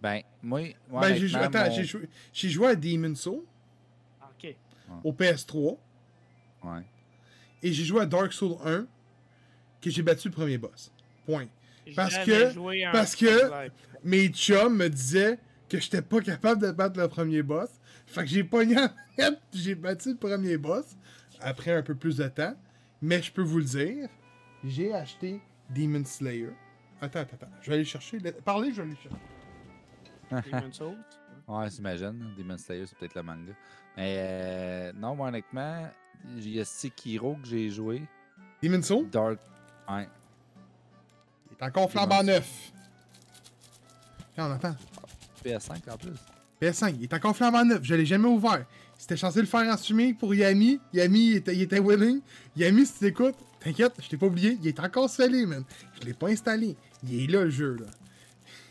[0.00, 3.42] Ben, moi, moi ben, j'ai joué, attends, mon- j'ai joué, j'ai joué à Demon's Soul
[4.22, 4.54] Ok.
[5.02, 5.78] au PS3
[6.62, 6.82] Ouais.
[7.62, 8.86] et j'ai joué à Dark Soul 1
[9.80, 10.90] que j'ai battu le premier boss.
[11.26, 11.46] Point.
[11.94, 13.70] Parce que- parce que-.
[14.02, 15.38] Mes chums me disaient
[15.68, 17.70] que j'étais pas capable de battre le premier boss.
[18.14, 18.88] Fait que j'ai pogné en
[19.52, 20.96] j'ai battu le premier boss
[21.40, 22.54] après un peu plus de temps.
[23.02, 24.08] Mais je peux vous le dire,
[24.62, 26.52] j'ai acheté Demon Slayer.
[27.00, 27.52] Attends, attends, attends.
[27.60, 28.18] Je vais aller chercher.
[28.18, 30.50] le- Parlez, je vais aller chercher.
[30.50, 30.96] Demon's Souls.
[31.46, 32.32] Ouais, j'imagine.
[32.38, 33.52] Demon Slayer, c'est peut-être le manga.
[33.96, 35.86] Mais euh, non, moi, honnêtement,
[36.36, 38.02] il y a Sekiro que j'ai joué.
[38.62, 39.38] Demon Soul, Dark.
[39.90, 40.08] Ouais.
[41.50, 42.72] il est encore flambant neuf.
[44.34, 44.74] Tiens, on entend.
[45.44, 46.10] PS5 en plus.
[46.64, 47.80] PS5, il est encore flambant neuf.
[47.82, 48.64] Je l'ai jamais ouvert.
[48.98, 50.80] C'était censé le faire en streaming pour Yami.
[50.92, 52.20] Yami, il était, il était willing.
[52.56, 54.58] Yami, si tu t'écoutes, t'inquiète, je t'ai pas oublié.
[54.62, 55.64] Il est encore scellé, man.
[56.00, 56.76] Je l'ai pas installé.
[57.06, 57.86] Il est là, le jeu, là.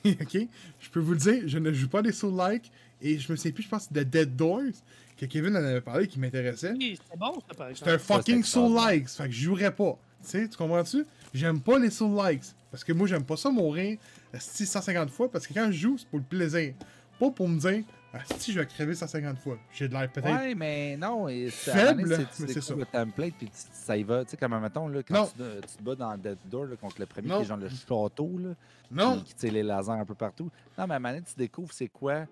[0.21, 0.47] ok?
[0.79, 2.71] Je peux vous le dire, je ne joue pas des Soul-like.
[3.01, 4.61] Et je me sais plus, je pense, de Dead Doors,
[5.17, 6.71] que Kevin en avait parlé, qui m'intéressait.
[6.71, 8.43] Oui, c'était bon, ça, par C'est un fucking.
[8.43, 9.09] Soul-like.
[9.09, 9.99] Fait que je jouerais pas.
[10.23, 11.05] Tu sais, tu comprends-tu?
[11.33, 12.45] J'aime pas les soul likes.
[12.71, 13.97] Parce que moi, j'aime pas ça mourir
[14.33, 15.29] asti 150 fois.
[15.29, 16.73] Parce que quand je joue, c'est pour le plaisir.
[17.19, 17.83] Pas pour me dire,
[18.37, 19.57] si je vais crever 150 fois.
[19.71, 20.29] J'ai de l'air peut-être.
[20.31, 21.27] Ouais, mais non.
[21.27, 22.75] et Faible, c'est Tu ça.
[22.75, 24.23] le template, puis tu- ça y va.
[24.25, 26.75] Tu sais, comme, mettons, là, quand tu, te- tu te bats dans Dead Door là,
[26.75, 27.37] contre le premier, Non.
[27.37, 28.55] qui est genre le château, là,
[28.91, 29.21] Non!
[29.21, 30.49] qui, tire les lasers un peu partout.
[30.77, 32.25] Non, mais à donné, tu découvres c'est quoi.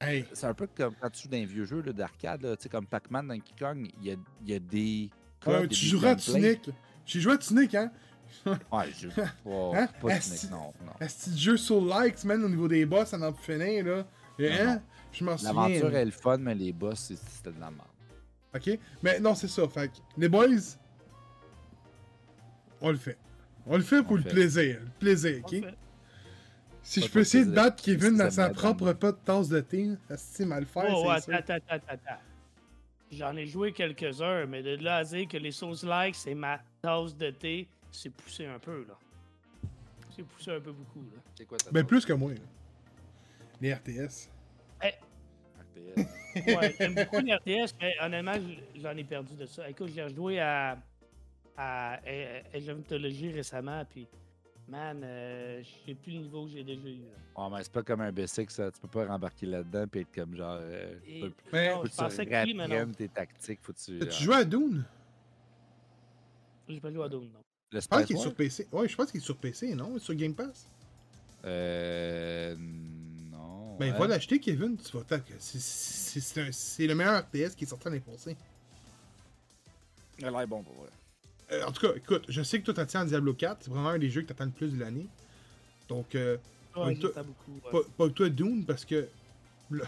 [0.00, 0.24] Hey!
[0.32, 2.86] C'est un peu comme quand tu joues dans un vieux jeu d'arcade, tu sais, comme
[2.86, 4.16] Pac-Man dans King Kong, il y a,
[4.46, 5.10] y a des.
[5.40, 6.16] codes, Ouais, il y a tu des joueras à.
[6.16, 6.70] Tunic.
[7.04, 7.90] J'ai joué à Tunic, hein?
[8.72, 9.08] Ouais, je.
[9.44, 9.88] Oh, Hein?
[10.00, 10.08] Pas
[10.50, 10.72] non.
[10.98, 14.06] petit jeu sur likes, man, au niveau des boss, ça n'en peut finir, là.
[14.38, 14.74] Et, Non, hein?
[14.76, 14.82] non.
[15.12, 15.52] Je m'en souviens.
[15.54, 17.88] L'aventure est le fun, mais les boss, c'est- c'était de la merde.
[18.54, 18.78] Ok?
[19.02, 19.66] Mais non, c'est ça.
[19.68, 20.46] Fait que les boys,
[22.80, 23.16] on le fait.
[23.66, 24.78] On le fait pour le plaisir.
[24.82, 25.56] Le plaisir, ok?
[26.82, 28.94] Si Pas je peux essayer de battre Kevin dans sa propre moi.
[28.94, 31.54] pas de tasse de thé, c'est mal faire, Oh, attends, attends,
[31.88, 32.20] attends.
[33.10, 36.60] J'en ai joué quelques-uns, mais de là à dire que les sauces likes, c'est ma
[36.80, 38.98] tasse de thé, c'est poussé un peu, là.
[40.14, 41.20] C'est poussé un peu beaucoup, là.
[41.34, 42.32] C'est quoi ta Ben plus que moi.
[42.32, 42.40] là.
[43.60, 44.28] Les RTS.
[44.80, 44.98] RTS.
[46.46, 48.34] Ouais, j'aime beaucoup les RTS, mais honnêtement,
[48.76, 49.68] j'en ai perdu de ça.
[49.68, 50.78] Écoute, j'ai rejoué à,
[51.56, 54.06] à A- Age of Mythology récemment, puis
[54.68, 57.00] man, euh, j'ai plus le niveau que j'ai déjà eu.
[57.00, 57.42] là.
[57.44, 58.70] Ouais, mais c'est pas comme un B6, ça.
[58.70, 60.58] Tu peux pas rembarquer là-dedans et être comme genre.
[60.60, 62.92] Euh, Et- faut- Mais- non, faut je tu que oui, mais non.
[62.92, 63.60] tes tactiques.
[63.62, 63.98] Faut tu.
[63.98, 64.84] Tu euh, joues à Dune?
[66.68, 67.40] J'ai pas joué à Doom, non.
[67.70, 68.66] Le Je pense qu'il est sur PC.
[68.72, 69.98] Ouais, je pense qu'il est sur PC, non?
[69.98, 70.66] Sur Game Pass?
[71.44, 72.56] Euh.
[73.30, 73.76] Non.
[73.78, 73.98] Ben, ouais.
[73.98, 74.76] va l'acheter, Kevin.
[74.76, 75.04] Tu vas
[76.52, 78.36] c'est- le meilleur RTS qui est sorti l'année passée.
[80.18, 80.88] Il a l'air bon pour vrai.
[81.52, 83.58] Euh, en tout cas, écoute, je sais que toi t'attends à Diablo 4.
[83.62, 85.06] C'est vraiment un des jeux que t'attends le plus de l'année.
[85.88, 86.36] Donc, euh,
[86.76, 87.52] Ouais, j'attends toi- beaucoup.
[87.76, 87.82] ouais.
[87.96, 89.08] pas, pas toi Dune parce que
[89.70, 89.84] là,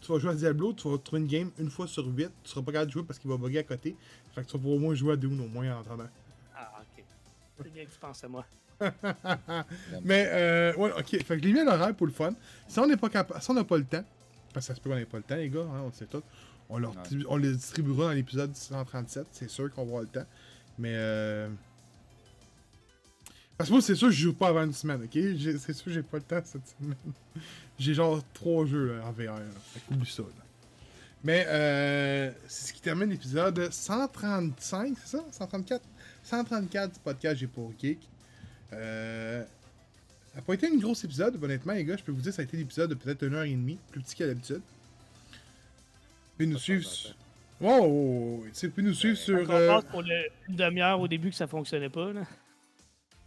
[0.00, 2.50] tu vas jouer à Diablo, tu vas trouver une game une fois sur 8, tu
[2.50, 3.94] seras pas capable de jouer parce qu'il va bugger à côté.
[4.34, 6.08] Fait que tu vas pouvoir au moins jouer à Dune au moins en attendant.
[7.64, 8.44] C'est bien que tu penses à moi.
[10.04, 12.34] Mais euh, ouais, ok, fait que je l'ai mis à l'horaire pour le fun.
[12.66, 14.04] Si on n'est pas capable, si on n'a pas le temps,
[14.52, 15.92] parce que ça se peut qu'on n'ait pas le temps, les gars, hein, on le
[15.92, 16.22] sait tout.
[16.68, 17.24] On, leur, Ouais.
[17.28, 20.26] on les distribuera dans l'épisode 137, c'est sûr qu'on va avoir le temps.
[20.78, 21.48] Mais euh...
[23.58, 25.10] Parce que moi, c'est sûr que je joue pas avant une semaine, ok?
[25.12, 26.96] J'ai- C'est sûr que j'ai pas le temps cette semaine.
[27.78, 29.42] j'ai genre trois jeux là, en VR, là.
[29.74, 30.28] Fait qu'oublie ça, là.
[31.24, 35.24] Mais euh, c'est ce qui termine l'épisode 135, c'est ça?
[35.30, 35.80] 134?
[36.22, 37.98] 134 du podcast J'ai pour Geek.
[38.72, 39.42] Euh,
[40.30, 41.96] ça n'a pas été un gros épisode, honnêtement, les gars.
[41.96, 44.00] Je peux vous dire, ça a été l'épisode de peut-être une heure et demie, plus
[44.00, 44.62] petit qu'à d'habitude.
[46.38, 46.88] Puis nous Pas suivre.
[47.60, 48.44] Wow,
[48.74, 49.38] puis nous suivre sur.
[49.48, 52.22] On euh, pour le- une demi-heure au début que ça fonctionnait pas, là.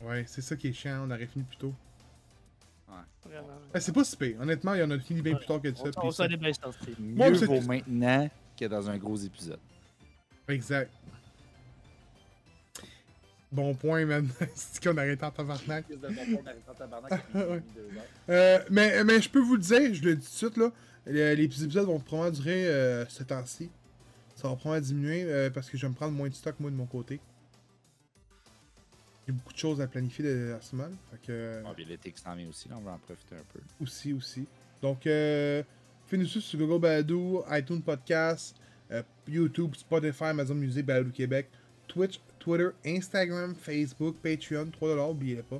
[0.01, 1.73] Ouais, c'est ça qui est chiant, on aurait fini plus tôt.
[3.23, 3.47] Vraiment.
[3.73, 4.39] Eh, c'est pas si pire.
[4.39, 5.85] Honnêtement, il y en a fini bien plus tard que ça.
[5.97, 6.93] On, s'en est bien sorti.
[6.99, 9.59] Moi, Mieux c'est- vaut maintenant que dans un gros épisode.
[10.47, 10.91] Exact.
[13.55, 14.27] Bon point, man.
[14.55, 15.85] c'est qu'on arrête en tabarnak.
[18.29, 20.71] Euh, mais, mais je peux vous le dire, je le dis tout de suite, là.
[21.05, 23.69] le- Les épisodes vont probablement durer euh, ce temps-ci.
[24.35, 26.69] Ça va probablement diminuer euh, parce que je vais me prendre moins de stock, moi,
[26.69, 27.19] de mon côté.
[29.27, 30.95] J'ai beaucoup de choses à planifier de la semaine.
[31.11, 33.35] Fait que, euh, Bon, puis l'été qui s'en vient aussi, là, on va en profiter
[33.35, 33.59] un peu.
[33.81, 34.45] aussi, aussi.
[34.81, 35.63] Donc, euh,
[36.07, 38.55] faites-nous suivre sur Google Balado, iTunes Podcast,
[38.91, 41.49] euh, YouTube, Spotify, Amazon Music, Balado Québec,
[41.87, 45.59] Twitch, Twitter, Instagram, Facebook, Patreon, 3$, oubliez pas.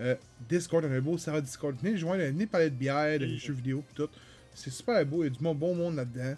[0.00, 0.14] Euh,
[0.46, 1.74] Discord, on a un beau serveur Discord.
[1.82, 4.10] Venez joindre, venez parler de bière, de jeux vidéo, tout.
[4.54, 6.34] C'est super beau, il y a du bon, bon monde là-dedans.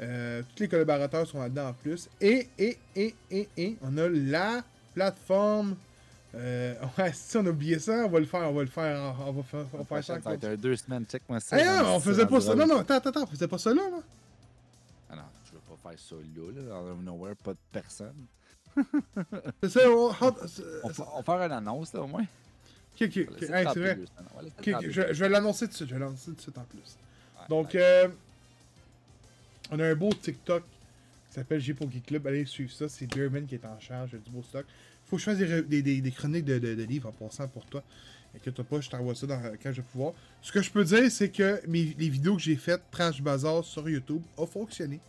[0.00, 2.08] Euh, tous les collaborateurs sont là-dedans en plus.
[2.20, 4.62] Et, et, et, et, et, on a la
[4.94, 5.74] plateforme.
[6.36, 9.14] Euh, ouais, si on a oublié ça, on va le faire, on va le faire,
[9.26, 10.14] on va faire, on va faire ça.
[10.14, 11.56] Ça va être un deux semaines, check moi ça.
[11.82, 12.54] Non, on faisait pas ça.
[12.54, 13.98] Non, non, attends, attends, on faisait pas ça là, là.
[15.10, 18.26] Ah non, je veux pas faire ça là, là, dans le nowhere, pas de personne.
[19.62, 20.10] C'est ça, on,
[20.82, 22.22] on- faire une annonce, là, au moins.
[22.22, 23.98] Ok, ok, hey, c'est vrai.
[24.62, 26.96] tremper je, vais l'annoncer tout de suite, je vais l'annoncer tout de suite en plus.
[27.48, 28.08] Donc, euh,
[29.70, 30.62] on a un beau TikTok
[31.28, 32.26] qui s'appelle pour Geek Club.
[32.26, 34.64] Allez suivre ça, c'est Jerman qui est en charge du beau stock.
[35.06, 37.12] Faut que je fasse des, re- des, des- des chroniques de, de- de livres en
[37.12, 37.82] passant pour toi.
[38.36, 40.12] Inquiète pas, je t'envoie ça dans, quand je vais pouvoir.
[40.42, 43.64] Ce que je peux dire, c'est que mes, les vidéos que j'ai faites, Tranche Bazar
[43.64, 45.00] sur YouTube, ont fonctionné.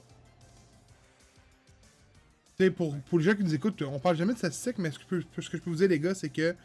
[2.58, 5.00] Sais, pour, pour les gens qui nous écoutent, on parle jamais de statistiques, mais ce
[5.00, 6.56] que, je peux- ce que je peux vous dire, les gars, c'est que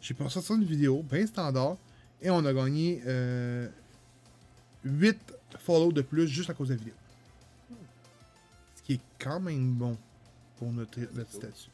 [0.00, 1.76] j'ai passé sur une vidéo, bien standard,
[2.22, 3.68] et on a gagné euh,
[4.84, 5.18] 8
[5.58, 6.94] follow de plus juste à cause de la vidéo.
[8.76, 9.96] Ce qui est quand même bon
[10.58, 11.70] pour notre, notre statut.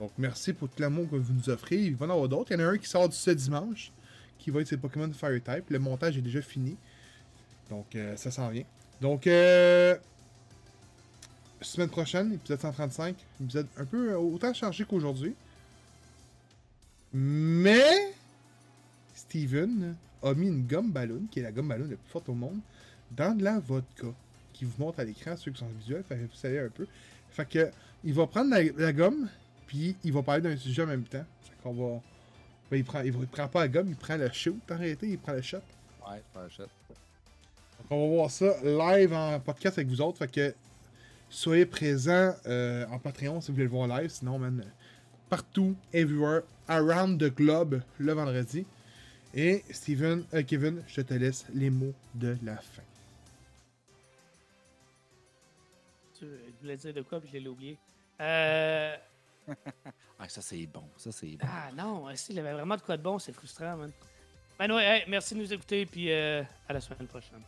[0.00, 1.76] Donc, merci pour tout l'amour que vous nous offrez.
[1.76, 2.50] Il va y en avoir d'autres.
[2.52, 3.92] Il y en a un qui sort ce dimanche,
[4.38, 5.68] qui va être ses Pokémon Fire Type.
[5.70, 6.76] Le montage est déjà fini.
[7.70, 8.64] Donc, euh, ça s'en vient.
[9.00, 9.96] Donc, euh,
[11.62, 13.16] semaine prochaine, épisode 135.
[13.40, 15.34] Épisode un peu euh, autant chargé qu'aujourd'hui.
[17.12, 18.14] Mais
[19.14, 22.34] Steven a mis une gomme ballon, qui est la gomme ballon la plus forte au
[22.34, 22.58] monde,
[23.10, 24.08] dans de la vodka,
[24.52, 26.86] qui vous montre à l'écran, ceux qui sont visuels, fait que vous savez un peu.
[27.30, 27.70] Fait que,
[28.04, 29.28] il va prendre la, la gomme,
[29.66, 31.24] puis il va parler d'un sujet en même temps.
[31.42, 32.00] Fait qu'on va.
[32.70, 35.18] ben, il, prend, il prend pas la gomme, il prend le shoot en réalité, il
[35.18, 35.58] prend le shot.
[35.58, 36.62] Ouais, je prends le shot.
[36.62, 40.18] Donc on va voir ça live en podcast avec vous autres.
[40.18, 40.54] Fait que
[41.32, 44.10] soyez présents euh, en Patreon si vous voulez le voir live.
[44.10, 44.64] Sinon, man,
[45.28, 48.64] partout, everywhere, around the globe le vendredi.
[49.34, 52.82] Et Steven, euh, Kevin, je te laisse les mots de la fin.
[56.18, 56.26] Tu
[56.60, 57.78] voulais dire de quoi, puis je l'ai oublié?
[58.20, 58.96] Euh...
[60.24, 61.48] Ah, ça c'est bon, ça c'est bon.
[61.50, 63.90] Ah non, s'il avait vraiment de quoi de bon, c'est frustrant, man.
[64.56, 67.42] Ben ouais, hey, merci de nous écouter, puis euh, à la semaine prochaine.